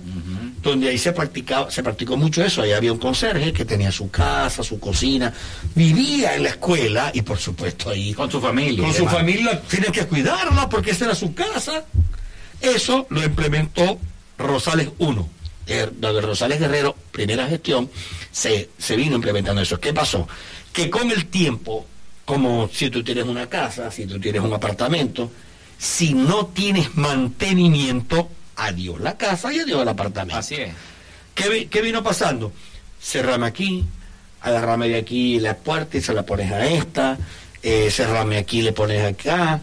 donde 0.62 0.91
ahí 0.91 0.99
se 0.99 1.12
practicaba, 1.12 1.71
se 1.71 1.83
practicó 1.83 2.19
mucho 2.19 2.45
eso. 2.45 2.61
Ahí 2.61 2.73
había 2.73 2.93
un 2.93 2.99
conserje 2.99 3.53
que 3.53 3.64
tenía 3.64 3.91
su 3.91 4.11
casa, 4.11 4.62
su 4.62 4.79
cocina, 4.79 5.33
vivía 5.75 6.35
en 6.35 6.43
la 6.43 6.51
escuela 6.51 7.11
y 7.14 7.23
por 7.23 7.39
supuesto 7.39 7.89
ahí. 7.89 8.12
Con 8.12 8.31
su 8.31 8.41
familia. 8.41 8.85
Con 8.85 8.93
su 8.93 9.07
familia 9.07 9.61
tiene 9.62 9.87
que 9.87 10.05
cuidarla 10.07 10.69
porque 10.69 10.91
esa 10.91 11.07
era 11.07 11.14
su 11.14 11.33
casa. 11.33 11.85
Eso 12.61 13.07
lo 13.09 13.25
implementó 13.25 13.99
Rosales 14.37 14.91
1. 14.99 15.29
Donde 15.99 16.21
Rosales 16.21 16.59
Guerrero, 16.59 16.97
primera 17.12 17.47
gestión, 17.47 17.91
se, 18.31 18.71
se 18.79 18.97
vino 18.97 19.16
implementando 19.16 19.61
eso. 19.61 19.79
¿Qué 19.79 19.93
pasó? 19.93 20.27
Que 20.73 20.89
con 20.89 21.11
el 21.11 21.27
tiempo, 21.27 21.87
como 22.25 22.69
si 22.73 22.91
tú 22.91 23.05
tienes 23.05 23.25
una 23.25 23.49
casa, 23.49 23.91
si 23.91 24.07
tú 24.07 24.19
tienes 24.19 24.43
un 24.43 24.53
apartamento, 24.53 25.31
si 25.79 26.14
no 26.14 26.47
tienes 26.47 26.97
mantenimiento, 26.97 28.31
adiós 28.57 29.01
la 29.01 29.16
casa 29.16 29.53
y 29.53 29.61
adiós 29.61 29.83
el 29.83 29.89
apartamento. 29.89 30.39
Así 30.39 30.57
es. 30.57 30.75
¿Qué, 31.35 31.83
vino 31.83 32.03
pasando? 32.03 32.53
Cerrame 33.01 33.47
aquí, 33.47 33.85
agarrame 34.41 34.89
de 34.89 34.97
aquí 34.97 35.39
la 35.39 35.57
puerta 35.57 35.97
y 35.97 36.01
se 36.01 36.12
la 36.12 36.25
pones 36.25 36.51
a 36.51 36.66
esta, 36.66 37.16
eh, 37.62 37.91
cerrame 37.93 38.39
aquí 38.39 38.59
y 38.59 38.62
le 38.62 38.73
pones 38.73 39.05
acá. 39.05 39.61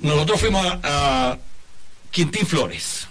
Nosotros 0.00 0.40
fuimos 0.40 0.66
a, 0.82 1.36
Quintín 2.10 2.46
Flores, 2.46 3.08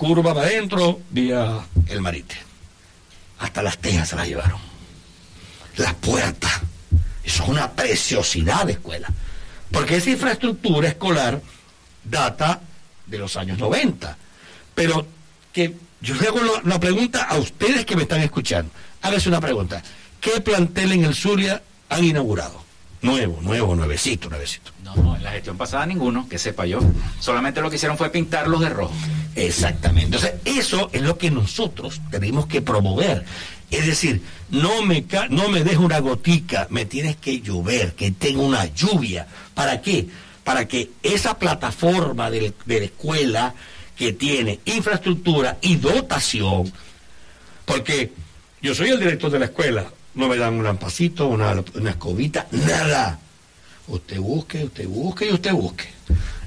curva 0.00 0.32
para 0.32 0.46
adentro, 0.46 0.98
vía 1.10 1.58
el 1.88 2.00
Marite. 2.00 2.34
Hasta 3.38 3.62
las 3.62 3.76
tejas 3.76 4.08
se 4.08 4.16
las 4.16 4.26
llevaron. 4.26 4.58
Las 5.76 5.92
puertas. 5.92 6.52
Eso 7.22 7.42
es 7.42 7.48
una 7.50 7.70
preciosidad 7.70 8.64
de 8.64 8.72
escuela. 8.72 9.08
Porque 9.70 9.96
esa 9.96 10.08
infraestructura 10.08 10.88
escolar 10.88 11.42
data 12.02 12.62
de 13.06 13.18
los 13.18 13.36
años 13.36 13.58
90. 13.58 14.16
Pero 14.74 15.06
que 15.52 15.74
yo 16.00 16.14
le 16.14 16.28
hago 16.28 16.40
la 16.64 16.80
pregunta 16.80 17.24
a 17.24 17.36
ustedes 17.36 17.84
que 17.84 17.94
me 17.94 18.04
están 18.04 18.22
escuchando. 18.22 18.72
Hágase 19.02 19.28
una 19.28 19.42
pregunta. 19.42 19.82
¿Qué 20.18 20.40
plantel 20.40 20.92
en 20.92 21.04
el 21.04 21.14
Zulia 21.14 21.62
han 21.90 22.04
inaugurado? 22.04 22.64
Nuevo, 23.02 23.38
nuevo, 23.42 23.76
nuevecito, 23.76 24.30
nuevecito. 24.30 24.72
No, 24.82 24.94
no, 24.96 25.16
en 25.16 25.24
la 25.24 25.32
gestión 25.32 25.58
pasada 25.58 25.84
ninguno, 25.84 26.26
que 26.26 26.38
sepa 26.38 26.64
yo. 26.64 26.80
Solamente 27.18 27.60
lo 27.60 27.68
que 27.68 27.76
hicieron 27.76 27.98
fue 27.98 28.08
pintarlos 28.08 28.60
de 28.60 28.70
rojo. 28.70 28.94
Exactamente. 29.34 30.16
Entonces, 30.16 30.34
eso 30.44 30.90
es 30.92 31.02
lo 31.02 31.18
que 31.18 31.30
nosotros 31.30 32.00
tenemos 32.10 32.46
que 32.46 32.62
promover. 32.62 33.24
Es 33.70 33.86
decir, 33.86 34.20
no 34.50 34.82
me, 34.82 35.04
no 35.30 35.48
me 35.48 35.62
dejes 35.62 35.78
una 35.78 36.00
gotica, 36.00 36.66
me 36.70 36.84
tienes 36.84 37.16
que 37.16 37.40
llover, 37.40 37.94
que 37.94 38.10
tenga 38.10 38.42
una 38.42 38.66
lluvia. 38.66 39.26
¿Para 39.54 39.80
qué? 39.80 40.08
Para 40.42 40.66
que 40.66 40.90
esa 41.02 41.38
plataforma 41.38 42.30
de, 42.30 42.52
la 42.66 42.74
escuela 42.76 43.54
que 43.96 44.12
tiene 44.12 44.58
infraestructura 44.64 45.58
y 45.60 45.76
dotación, 45.76 46.72
porque 47.64 48.12
yo 48.60 48.74
soy 48.74 48.88
el 48.88 48.98
director 48.98 49.30
de 49.30 49.38
la 49.38 49.44
escuela, 49.46 49.86
no 50.14 50.26
me 50.26 50.36
dan 50.36 50.54
un 50.54 50.64
lampacito, 50.64 51.28
una, 51.28 51.62
una 51.74 51.90
escobita, 51.90 52.48
nada. 52.50 53.20
Usted 53.86 54.18
busque, 54.18 54.64
usted 54.64 54.88
busque 54.88 55.26
y 55.26 55.32
usted 55.32 55.52
busque. 55.52 55.86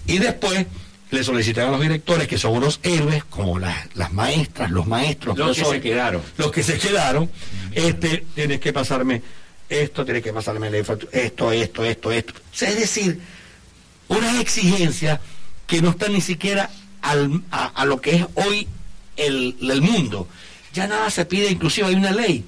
Y 0.07 0.17
después 0.17 0.65
le 1.13 1.23
solicitan 1.23 1.67
a 1.67 1.71
los 1.71 1.81
directores, 1.81 2.27
que 2.27 2.39
son 2.39 2.57
unos 2.57 2.79
héroes, 2.81 3.23
como 3.25 3.59
las, 3.59 3.95
las 3.95 4.11
maestras, 4.11 4.71
los 4.71 4.87
maestros, 4.87 5.37
los 5.37 5.55
que 5.55 5.63
se 5.63 5.79
quedaron. 5.79 6.21
Los 6.37 6.51
que 6.51 6.63
se 6.63 6.79
quedaron, 6.79 7.29
este, 7.71 8.25
tienes 8.33 8.59
que 8.59 8.73
pasarme 8.73 9.21
esto, 9.69 10.03
tienes 10.05 10.23
que 10.23 10.33
pasarme 10.33 10.67
esto, 10.77 10.97
esto, 11.11 11.51
esto, 11.83 12.11
esto. 12.11 12.33
es 12.61 12.79
decir, 12.79 13.19
una 14.07 14.41
exigencia 14.41 15.21
que 15.67 15.83
no 15.83 15.91
está 15.91 16.09
ni 16.09 16.19
siquiera 16.19 16.71
al, 17.03 17.43
a, 17.51 17.85
lo 17.85 18.01
que 18.01 18.15
es 18.15 18.25
hoy 18.33 18.67
el, 19.15 19.55
el, 19.61 19.81
mundo. 19.81 20.27
Ya 20.73 20.87
nada 20.87 21.11
se 21.11 21.25
pide, 21.25 21.51
inclusive 21.51 21.87
hay 21.87 21.95
una 21.95 22.11
ley 22.11 22.43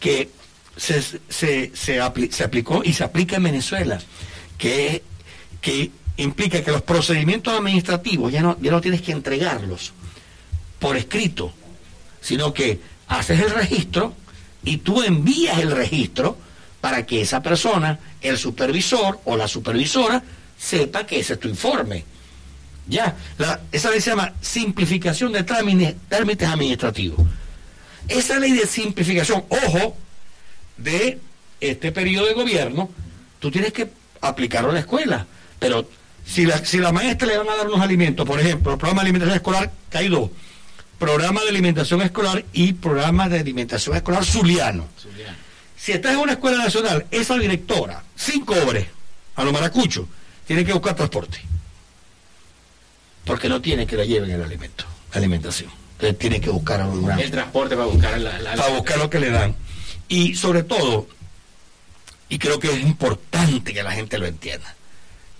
que 0.00 0.28
se, 0.76 1.02
se, 1.28 1.70
se, 1.72 2.00
aplicó 2.00 2.82
y 2.84 2.94
se 2.94 3.04
aplica 3.04 3.36
en 3.36 3.44
Venezuela, 3.44 4.00
que, 4.58 5.04
que 5.60 5.92
implica 6.22 6.62
que 6.62 6.70
los 6.70 6.82
procedimientos 6.82 7.54
administrativos 7.54 8.32
ya 8.32 8.42
no, 8.42 8.58
ya 8.60 8.70
no 8.70 8.80
tienes 8.80 9.02
que 9.02 9.12
entregarlos 9.12 9.92
por 10.78 10.96
escrito, 10.96 11.52
sino 12.20 12.52
que 12.52 12.80
haces 13.08 13.40
el 13.40 13.50
registro 13.50 14.14
y 14.64 14.78
tú 14.78 15.02
envías 15.02 15.58
el 15.58 15.70
registro 15.70 16.36
para 16.80 17.06
que 17.06 17.20
esa 17.22 17.42
persona, 17.42 17.98
el 18.20 18.38
supervisor 18.38 19.20
o 19.24 19.36
la 19.36 19.46
supervisora, 19.46 20.22
sepa 20.58 21.06
que 21.06 21.20
ese 21.20 21.34
es 21.34 21.40
tu 21.40 21.48
informe. 21.48 22.04
Ya, 22.86 23.16
esa 23.70 23.90
ley 23.90 24.00
se 24.00 24.10
llama 24.10 24.32
simplificación 24.40 25.32
de 25.32 25.44
trámites, 25.44 25.94
trámites 26.08 26.48
administrativos. 26.48 27.24
Esa 28.08 28.38
ley 28.38 28.52
de 28.52 28.66
simplificación, 28.66 29.44
ojo, 29.48 29.96
de 30.76 31.20
este 31.60 31.92
periodo 31.92 32.26
de 32.26 32.34
gobierno, 32.34 32.90
tú 33.38 33.50
tienes 33.50 33.72
que 33.72 33.88
aplicarlo 34.20 34.70
en 34.70 34.74
la 34.74 34.80
escuela, 34.80 35.26
pero 35.60 35.88
si 36.24 36.46
la, 36.46 36.64
si 36.64 36.78
la 36.78 36.92
maestra 36.92 37.26
le 37.26 37.38
van 37.38 37.48
a 37.48 37.56
dar 37.56 37.66
unos 37.66 37.80
alimentos, 37.80 38.26
por 38.26 38.40
ejemplo, 38.40 38.72
el 38.72 38.78
programa 38.78 39.02
de 39.02 39.08
alimentación 39.08 39.36
escolar, 39.36 39.72
que 39.90 39.98
hay 39.98 40.08
dos, 40.08 40.30
programa 40.98 41.42
de 41.42 41.48
alimentación 41.48 42.00
escolar 42.02 42.44
y 42.52 42.74
programa 42.74 43.28
de 43.28 43.40
alimentación 43.40 43.96
escolar 43.96 44.24
zuliano. 44.24 44.86
Si 45.76 45.90
estás 45.90 46.12
en 46.12 46.18
una 46.18 46.32
escuela 46.34 46.58
nacional, 46.58 47.06
esa 47.10 47.36
directora, 47.36 48.04
sin 48.14 48.44
cobre, 48.44 48.88
a 49.34 49.42
lo 49.42 49.52
maracucho, 49.52 50.08
tiene 50.46 50.64
que 50.64 50.72
buscar 50.72 50.94
transporte. 50.94 51.40
Porque 53.24 53.48
no 53.48 53.60
tiene 53.60 53.86
que 53.86 53.96
la 53.96 54.04
lleven 54.04 54.30
el 54.30 54.42
alimento, 54.42 54.84
la 55.10 55.18
alimentación. 55.18 55.70
Entonces 55.94 56.18
tiene 56.18 56.40
que 56.40 56.50
buscar 56.50 56.88
el 57.18 57.30
transporte 57.30 57.76
para 57.76 57.86
buscar 57.86 58.20
para 58.56 58.68
buscar 58.68 58.98
lo 58.98 59.10
que 59.10 59.18
le 59.18 59.30
dan. 59.30 59.54
Y 60.08 60.34
sobre 60.34 60.62
todo, 60.62 61.08
y 62.28 62.38
creo 62.38 62.60
que 62.60 62.72
es 62.72 62.80
importante 62.80 63.72
que 63.72 63.82
la 63.82 63.92
gente 63.92 64.18
lo 64.18 64.26
entienda, 64.26 64.74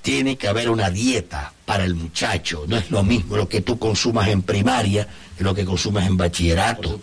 tiene 0.03 0.37
que 0.37 0.49
haber 0.49 0.69
una 0.69 0.91
dieta 0.91 1.53
para 1.65 1.85
el 1.85 1.95
muchacho. 1.95 2.65
No 2.67 2.77
es 2.77 2.91
lo 2.91 3.03
mismo 3.05 3.37
lo 3.37 3.49
que 3.49 3.61
tú 3.61 3.79
consumas 3.79 4.29
en 4.29 4.43
primaria 4.43 5.09
que 5.39 5.45
lo 5.45 5.55
que 5.55 5.65
consumas 5.65 6.07
en 6.07 6.17
bachillerato. 6.17 7.01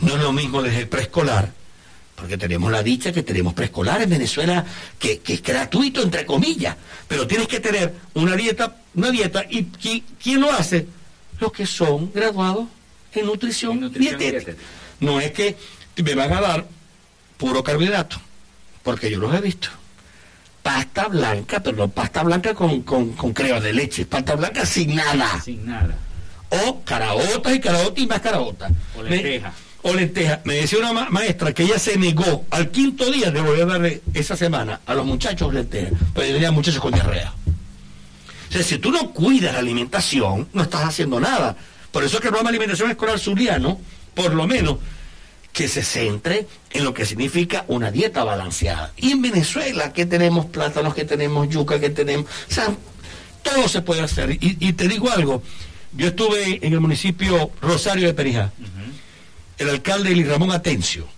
No 0.00 0.16
es 0.16 0.22
lo 0.22 0.32
mismo 0.32 0.62
desde 0.62 0.80
el 0.80 0.88
preescolar, 0.88 1.52
porque 2.14 2.38
tenemos 2.38 2.70
la 2.70 2.82
dicha 2.82 3.12
que 3.12 3.22
tenemos 3.22 3.52
preescolar 3.52 4.00
en 4.00 4.10
Venezuela 4.10 4.64
que, 4.98 5.20
es 5.26 5.42
gratuito, 5.42 6.00
entre 6.02 6.24
comillas, 6.24 6.76
pero 7.08 7.26
tienes 7.26 7.48
que 7.48 7.60
tener 7.60 7.92
una 8.14 8.36
dieta, 8.36 8.76
una 8.94 9.10
dieta, 9.10 9.44
y 9.50 9.64
¿quién 10.22 10.40
lo 10.40 10.52
hace? 10.52 10.86
Los 11.40 11.52
que 11.52 11.66
son 11.66 12.12
graduados 12.12 12.68
en 13.12 13.26
nutrición, 13.26 13.92
dietética. 13.92 14.54
No 15.00 15.20
es 15.20 15.32
que 15.32 15.56
me 15.96 16.14
van 16.14 16.32
a 16.32 16.40
dar 16.40 16.66
puro 17.36 17.62
carbohidrato, 17.62 18.18
porque 18.82 19.10
yo 19.10 19.18
los 19.18 19.34
he 19.34 19.40
visto 19.40 19.68
pasta 20.66 21.06
blanca, 21.06 21.60
pero 21.62 21.76
no 21.76 21.88
pasta 21.88 22.24
blanca 22.24 22.52
con, 22.52 22.82
con, 22.82 23.12
con 23.12 23.32
crema 23.32 23.60
de 23.60 23.72
leche, 23.72 24.04
pasta 24.04 24.34
blanca 24.34 24.66
sin 24.66 24.96
nada. 24.96 25.40
Sin 25.40 25.64
nada. 25.64 25.94
O 26.48 26.82
caraotas 26.82 27.54
y 27.54 27.60
caraotas 27.60 27.98
y 28.02 28.06
más 28.08 28.20
caraotas. 28.20 28.72
O 28.98 29.02
lenteja. 29.04 29.52
o 29.82 29.94
lenteja. 29.94 30.40
Me 30.42 30.54
decía 30.54 30.80
una 30.80 31.08
maestra 31.08 31.52
que 31.54 31.62
ella 31.62 31.78
se 31.78 31.96
negó 31.96 32.46
al 32.50 32.72
quinto 32.72 33.08
día 33.12 33.30
de 33.30 33.40
volver 33.40 33.62
a 33.62 33.66
darle 33.66 34.02
esa 34.12 34.36
semana 34.36 34.80
a 34.84 34.94
los 34.94 35.06
muchachos 35.06 35.54
lenteja, 35.54 35.92
pero 36.12 36.32
tenía 36.32 36.50
muchachos 36.50 36.80
con 36.80 36.92
diarrea. 36.92 37.32
O 38.48 38.52
sea, 38.52 38.64
si 38.64 38.78
tú 38.78 38.90
no 38.90 39.12
cuidas 39.12 39.52
la 39.52 39.60
alimentación, 39.60 40.48
no 40.52 40.62
estás 40.64 40.82
haciendo 40.82 41.20
nada. 41.20 41.54
Por 41.92 42.02
eso 42.02 42.16
es 42.16 42.20
que 42.20 42.26
el 42.26 42.32
programa 42.32 42.50
de 42.50 42.56
alimentación 42.56 42.90
escolar 42.90 43.20
zuliano, 43.20 43.78
por 44.14 44.34
lo 44.34 44.48
menos, 44.48 44.78
que 45.56 45.68
se 45.68 45.82
centre 45.82 46.46
en 46.70 46.84
lo 46.84 46.92
que 46.92 47.06
significa 47.06 47.64
una 47.68 47.90
dieta 47.90 48.22
balanceada. 48.24 48.92
Y 48.98 49.12
en 49.12 49.22
Venezuela, 49.22 49.90
que 49.94 50.04
tenemos 50.04 50.44
plátanos, 50.44 50.94
que 50.94 51.06
tenemos 51.06 51.48
yuca, 51.48 51.80
que 51.80 51.88
tenemos... 51.88 52.26
O 52.26 52.52
sea, 52.52 52.76
todo 53.42 53.66
se 53.66 53.80
puede 53.80 54.02
hacer. 54.02 54.36
Y, 54.38 54.74
te 54.74 54.86
digo 54.86 55.10
algo, 55.10 55.42
yo 55.94 56.08
estuve 56.08 56.58
en 56.60 56.74
el 56.74 56.80
municipio 56.80 57.50
Rosario 57.62 58.06
de 58.06 58.12
Perijá, 58.12 58.52
el 59.56 59.70
alcalde 59.70 60.12
Eli 60.12 60.24
Ramón 60.24 60.50
Atencio, 60.50 61.08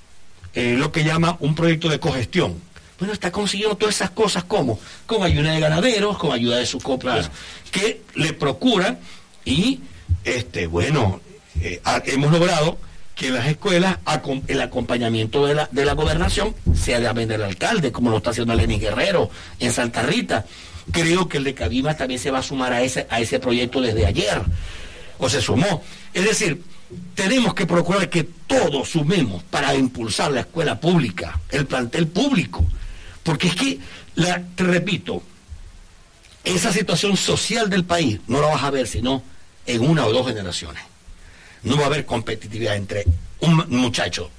eh, 0.55 0.77
lo 0.79 0.93
que 0.93 1.03
llama 1.03 1.37
un 1.41 1.57
proyecto 1.57 1.89
de 1.89 1.99
cogestión. 1.99 2.63
Bueno, 3.01 3.15
está 3.15 3.33
consiguiendo 3.33 3.77
todas 3.77 3.97
esas 3.97 4.11
cosas, 4.11 4.45
¿cómo? 4.45 4.79
Con 5.07 5.25
ayuda 5.25 5.51
de 5.51 5.59
ganaderos, 5.59 6.17
con 6.17 6.31
ayuda 6.31 6.59
de 6.59 6.67
sus 6.67 6.81
copias, 6.81 7.29
que 7.73 8.03
le 8.15 8.35
procuran 8.35 9.01
y, 9.45 9.81
este, 10.23 10.69
bueno, 10.69 11.21
eh, 11.61 11.83
hemos 12.07 12.31
logrado 12.31 12.79
que 13.19 13.31
las 13.31 13.49
escuelas 13.49 13.99
el 14.47 14.61
acompañamiento 14.61 15.45
de 15.45 15.57
la, 15.57 15.69
de 15.73 15.85
la 15.85 15.95
gobernación 15.95 16.55
sea 16.73 17.01
de 17.01 17.27
del 17.27 17.43
alcalde, 17.43 17.91
como 17.91 18.11
lo 18.11 18.19
está 18.19 18.31
haciendo 18.31 18.55
Lenín 18.55 18.81
Guerrero 18.81 19.29
en 19.59 19.73
Santa 19.73 20.03
Rita. 20.03 20.47
Creo 20.93 21.29
que 21.29 21.39
el 21.39 21.45
de 21.45 21.53
Cabimas 21.53 21.97
también 21.97 22.21
se 22.21 22.31
va 22.31 22.39
a 22.39 22.43
sumar 22.45 22.73
a 22.73 22.81
ese, 22.81 23.09
a 23.11 23.21
ese 23.21 23.41
proyecto 23.41 23.81
desde 23.81 24.07
ayer, 24.07 24.41
o 25.19 25.29
se 25.29 25.43
sumó. 25.43 25.83
Es 26.15 26.25
decir, 26.25 26.63
tenemos 27.17 27.55
que 27.55 27.67
procurar 27.67 28.09
que 28.09 28.23
todos 28.23 28.91
sumemos 28.91 29.43
para 29.43 29.75
impulsar 29.75 30.31
la 30.31 30.41
escuela 30.41 30.79
pública, 30.79 31.41
el 31.51 31.67
plantel 31.67 32.07
público. 32.07 32.65
Porque 33.25 33.49
es 33.49 33.57
que, 33.57 33.81
la, 34.15 34.45
te 34.55 34.63
repito, 34.63 35.25
esa 36.45 36.73
situación 36.73 37.17
social 37.17 37.69
del 37.69 37.85
país 37.85 38.21
no 38.29 38.41
la 38.41 38.47
vas 38.47 38.63
a 38.63 38.71
ver 38.71 38.87
sino 38.87 39.25
en 39.67 39.81
una 39.81 40.07
o 40.07 40.13
dos 40.13 40.29
generaciones. 40.29 40.85
No 41.63 41.77
va 41.77 41.85
a 41.85 41.87
haber 41.87 42.07
competitividad 42.07 42.77
entre 42.77 43.05
un 43.41 43.65
muchacho 43.69 44.31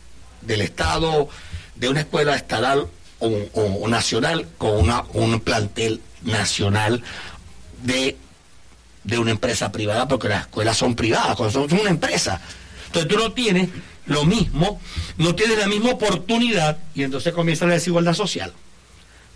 del 0.42 0.62
Estado, 0.62 1.30
de 1.76 1.90
una 1.90 2.02
escuela 2.02 2.36
estatal 2.36 2.88
o, 3.20 3.88
nacional, 3.88 4.48
con 4.58 4.78
una, 4.78 5.04
un 5.14 5.40
plantel 5.42 6.02
nacional 6.24 7.04
de, 7.84 8.18
de 9.04 9.20
una 9.20 9.32
empresa 9.32 9.72
privada, 9.72 10.08
porque 10.08 10.30
las 10.30 10.42
escuelas 10.42 10.78
son 10.78 10.96
privadas, 10.96 11.38
son 11.52 11.72
una 11.74 11.90
empresa. 11.90 12.42
Entonces 12.88 13.10
tú 13.10 13.18
no 13.18 13.32
tienes 13.34 13.70
lo 14.06 14.26
mismo, 14.26 14.80
no 15.18 15.36
tienes 15.36 15.58
la 15.58 15.68
misma 15.68 15.92
oportunidad 15.92 16.78
y 16.96 17.04
entonces 17.04 17.34
comienza 17.34 17.66
la 17.66 17.74
desigualdad 17.74 18.14
social. 18.14 18.54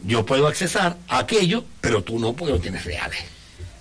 Yo 0.06 0.26
puedo 0.26 0.48
accesar 0.48 0.98
a 1.08 1.20
aquello, 1.20 1.64
pero 1.80 2.04
tú 2.04 2.20
no 2.20 2.34
porque 2.34 2.60
tienes 2.60 2.84
reales. 2.84 3.20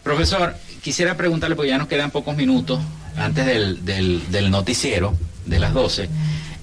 Profesor, 0.02 0.54
quisiera 0.82 1.16
preguntarle, 1.16 1.56
porque 1.56 1.70
ya 1.70 1.78
nos 1.78 1.88
quedan 1.88 2.10
pocos 2.10 2.36
minutos 2.36 2.80
antes 3.16 3.46
del, 3.46 3.84
del, 4.30 4.50
noticiero 4.50 5.16
de 5.46 5.58
las 5.58 5.74
12. 5.74 6.08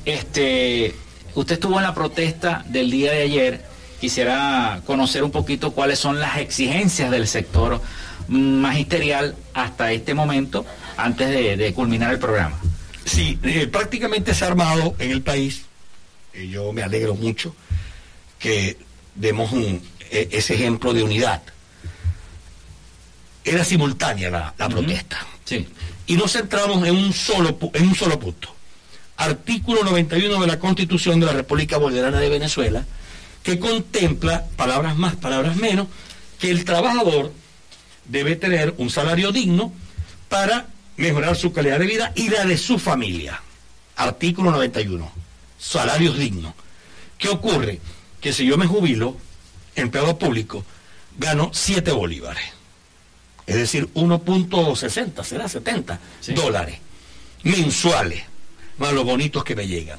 Este, 0.05 0.95
usted 1.35 1.53
estuvo 1.55 1.77
en 1.77 1.83
la 1.83 1.93
protesta 1.93 2.63
del 2.67 2.91
día 2.91 3.11
de 3.11 3.21
ayer. 3.23 3.65
Quisiera 3.99 4.81
conocer 4.85 5.23
un 5.23 5.31
poquito 5.31 5.71
cuáles 5.71 5.99
son 5.99 6.19
las 6.19 6.37
exigencias 6.37 7.11
del 7.11 7.27
sector 7.27 7.81
magisterial 8.29 9.35
hasta 9.53 9.91
este 9.91 10.13
momento, 10.13 10.65
antes 10.97 11.29
de, 11.29 11.73
culminar 11.73 12.13
el 12.13 12.19
programa. 12.19 12.57
Sí, 13.05 13.39
eh, 13.43 13.67
prácticamente 13.67 14.33
se 14.33 14.45
ha 14.45 14.47
armado 14.47 14.95
en 14.99 15.11
el 15.11 15.21
país. 15.21 15.63
y 16.33 16.49
yo 16.49 16.71
me 16.71 16.83
alegro 16.83 17.15
mucho 17.15 17.55
que 18.37 18.77
demos 19.15 19.51
un, 19.51 19.81
e, 20.11 20.29
ese 20.31 20.55
ejemplo 20.55 20.93
de 20.93 21.03
unidad. 21.03 21.41
Era 23.43 23.63
simultánea 23.63 24.29
la, 24.29 24.69
protesta. 24.69 25.25
Sí. 25.45 25.67
Y 26.09 26.17
nos 26.17 26.33
centramos 26.33 26.85
en 26.87 26.95
un, 26.95 27.13
solo, 27.13 27.57
en 27.71 27.87
un 27.87 27.95
solo 27.95 28.19
punto. 28.19 28.49
Artículo 29.15 29.83
91 29.83 30.41
de 30.41 30.47
la 30.47 30.57
Constitución 30.57 31.19
de 31.19 31.27
la 31.27 31.33
República 31.33 31.77
Bolivariana 31.77 32.19
de 32.19 32.29
Venezuela, 32.29 32.83
que 33.43 33.59
contempla, 33.59 34.47
palabras 34.55 34.97
más, 34.97 35.15
palabras 35.15 35.55
menos, 35.55 35.87
que 36.39 36.49
el 36.49 36.65
trabajador 36.65 37.31
debe 38.05 38.35
tener 38.35 38.73
un 38.79 38.89
salario 38.89 39.31
digno 39.31 39.71
para 40.29 40.67
mejorar 40.97 41.35
su 41.35 41.53
calidad 41.53 41.77
de 41.77 41.85
vida 41.85 42.11
y 42.15 42.29
la 42.29 42.43
de 42.43 42.57
su 42.57 42.79
familia. 42.79 43.41
Artículo 43.95 44.49
91. 44.49 45.11
Salarios 45.59 46.17
dignos. 46.17 46.55
¿Qué 47.19 47.29
ocurre? 47.29 47.79
que 48.19 48.33
si 48.33 48.45
yo 48.45 48.57
me 48.57 48.65
jubilo, 48.65 49.15
empleado 49.75 50.17
público, 50.17 50.65
gano 51.17 51.51
7 51.53 51.91
bolívares. 51.91 52.58
Es 53.49 53.55
decir, 53.55 53.89
1.60, 53.95 55.23
será 55.23 55.49
70 55.49 55.99
dólares 56.35 56.77
mensuales, 57.41 58.21
más 58.77 58.93
los 58.93 59.03
bonitos 59.03 59.43
que 59.43 59.55
me 59.55 59.65
llegan. 59.65 59.97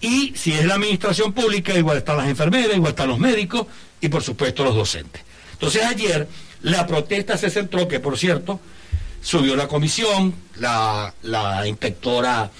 Y 0.00 0.32
si 0.34 0.54
es 0.54 0.64
la 0.64 0.76
administración 0.76 1.34
pública, 1.34 1.74
igual 1.74 1.98
están 1.98 2.16
las 2.16 2.26
enfermeras, 2.26 2.74
igual 2.74 2.92
están 2.92 3.08
los 3.08 3.18
médicos 3.18 3.66
y 4.00 4.08
por 4.08 4.22
supuesto 4.22 4.64
los 4.64 4.74
docentes. 4.74 5.20
Entonces 5.52 5.84
ayer 5.84 6.26
la 6.62 6.86
protesta 6.86 7.36
se 7.36 7.50
centró, 7.50 7.86
que 7.86 8.00
por 8.00 8.16
cierto, 8.16 8.60
subió 9.20 9.56
la 9.56 9.68
comisión, 9.68 10.34
la, 10.56 11.12
la 11.20 11.68
inspectora 11.68 12.50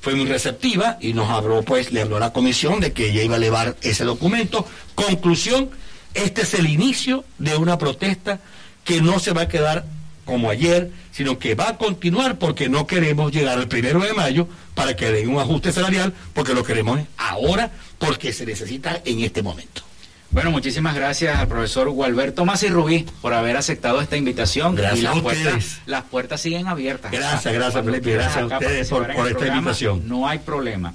fue 0.00 0.14
muy 0.14 0.24
receptiva 0.24 0.96
y 1.02 1.12
nos 1.12 1.28
habló, 1.28 1.60
pues, 1.64 1.92
le 1.92 2.00
habló 2.00 2.16
a 2.16 2.20
la 2.20 2.32
comisión 2.32 2.80
de 2.80 2.94
que 2.94 3.10
ella 3.10 3.24
iba 3.24 3.34
a 3.34 3.36
elevar 3.36 3.76
ese 3.82 4.04
documento. 4.04 4.66
Conclusión, 4.94 5.68
este 6.14 6.42
es 6.42 6.54
el 6.54 6.66
inicio 6.66 7.26
de 7.36 7.58
una 7.58 7.76
protesta 7.76 8.40
que 8.84 9.00
no 9.00 9.18
se 9.18 9.32
va 9.32 9.42
a 9.42 9.48
quedar 9.48 9.84
como 10.24 10.50
ayer, 10.50 10.90
sino 11.10 11.38
que 11.38 11.54
va 11.54 11.70
a 11.70 11.78
continuar 11.78 12.38
porque 12.38 12.68
no 12.68 12.86
queremos 12.86 13.32
llegar 13.32 13.58
al 13.58 13.68
primero 13.68 14.00
de 14.00 14.12
mayo 14.12 14.48
para 14.74 14.96
que 14.96 15.10
den 15.10 15.28
un 15.28 15.40
ajuste 15.40 15.72
salarial, 15.72 16.14
porque 16.32 16.54
lo 16.54 16.64
queremos 16.64 17.00
ahora, 17.16 17.70
porque 17.98 18.32
se 18.32 18.46
necesita 18.46 19.00
en 19.04 19.20
este 19.20 19.42
momento. 19.42 19.82
Bueno, 20.30 20.50
muchísimas 20.50 20.94
gracias 20.94 21.38
al 21.38 21.46
profesor 21.46 21.90
Gualberto 21.90 22.46
Masi 22.46 22.68
Rubí 22.68 23.04
por 23.20 23.34
haber 23.34 23.58
aceptado 23.58 24.00
esta 24.00 24.16
invitación. 24.16 24.74
Gracias 24.74 25.02
las 25.02 25.16
a 25.18 25.22
Puertas, 25.22 25.78
las 25.84 26.04
puertas 26.04 26.40
siguen 26.40 26.68
abiertas. 26.68 27.12
Gracias, 27.12 27.52
gracias 27.52 27.84
Felipe, 27.84 28.12
gracias 28.12 28.38
a 28.38 28.46
ustedes 28.46 28.88
por, 28.88 29.10
esta 29.10 29.46
invitación. 29.46 30.08
No 30.08 30.26
hay 30.26 30.38
problema. 30.38 30.94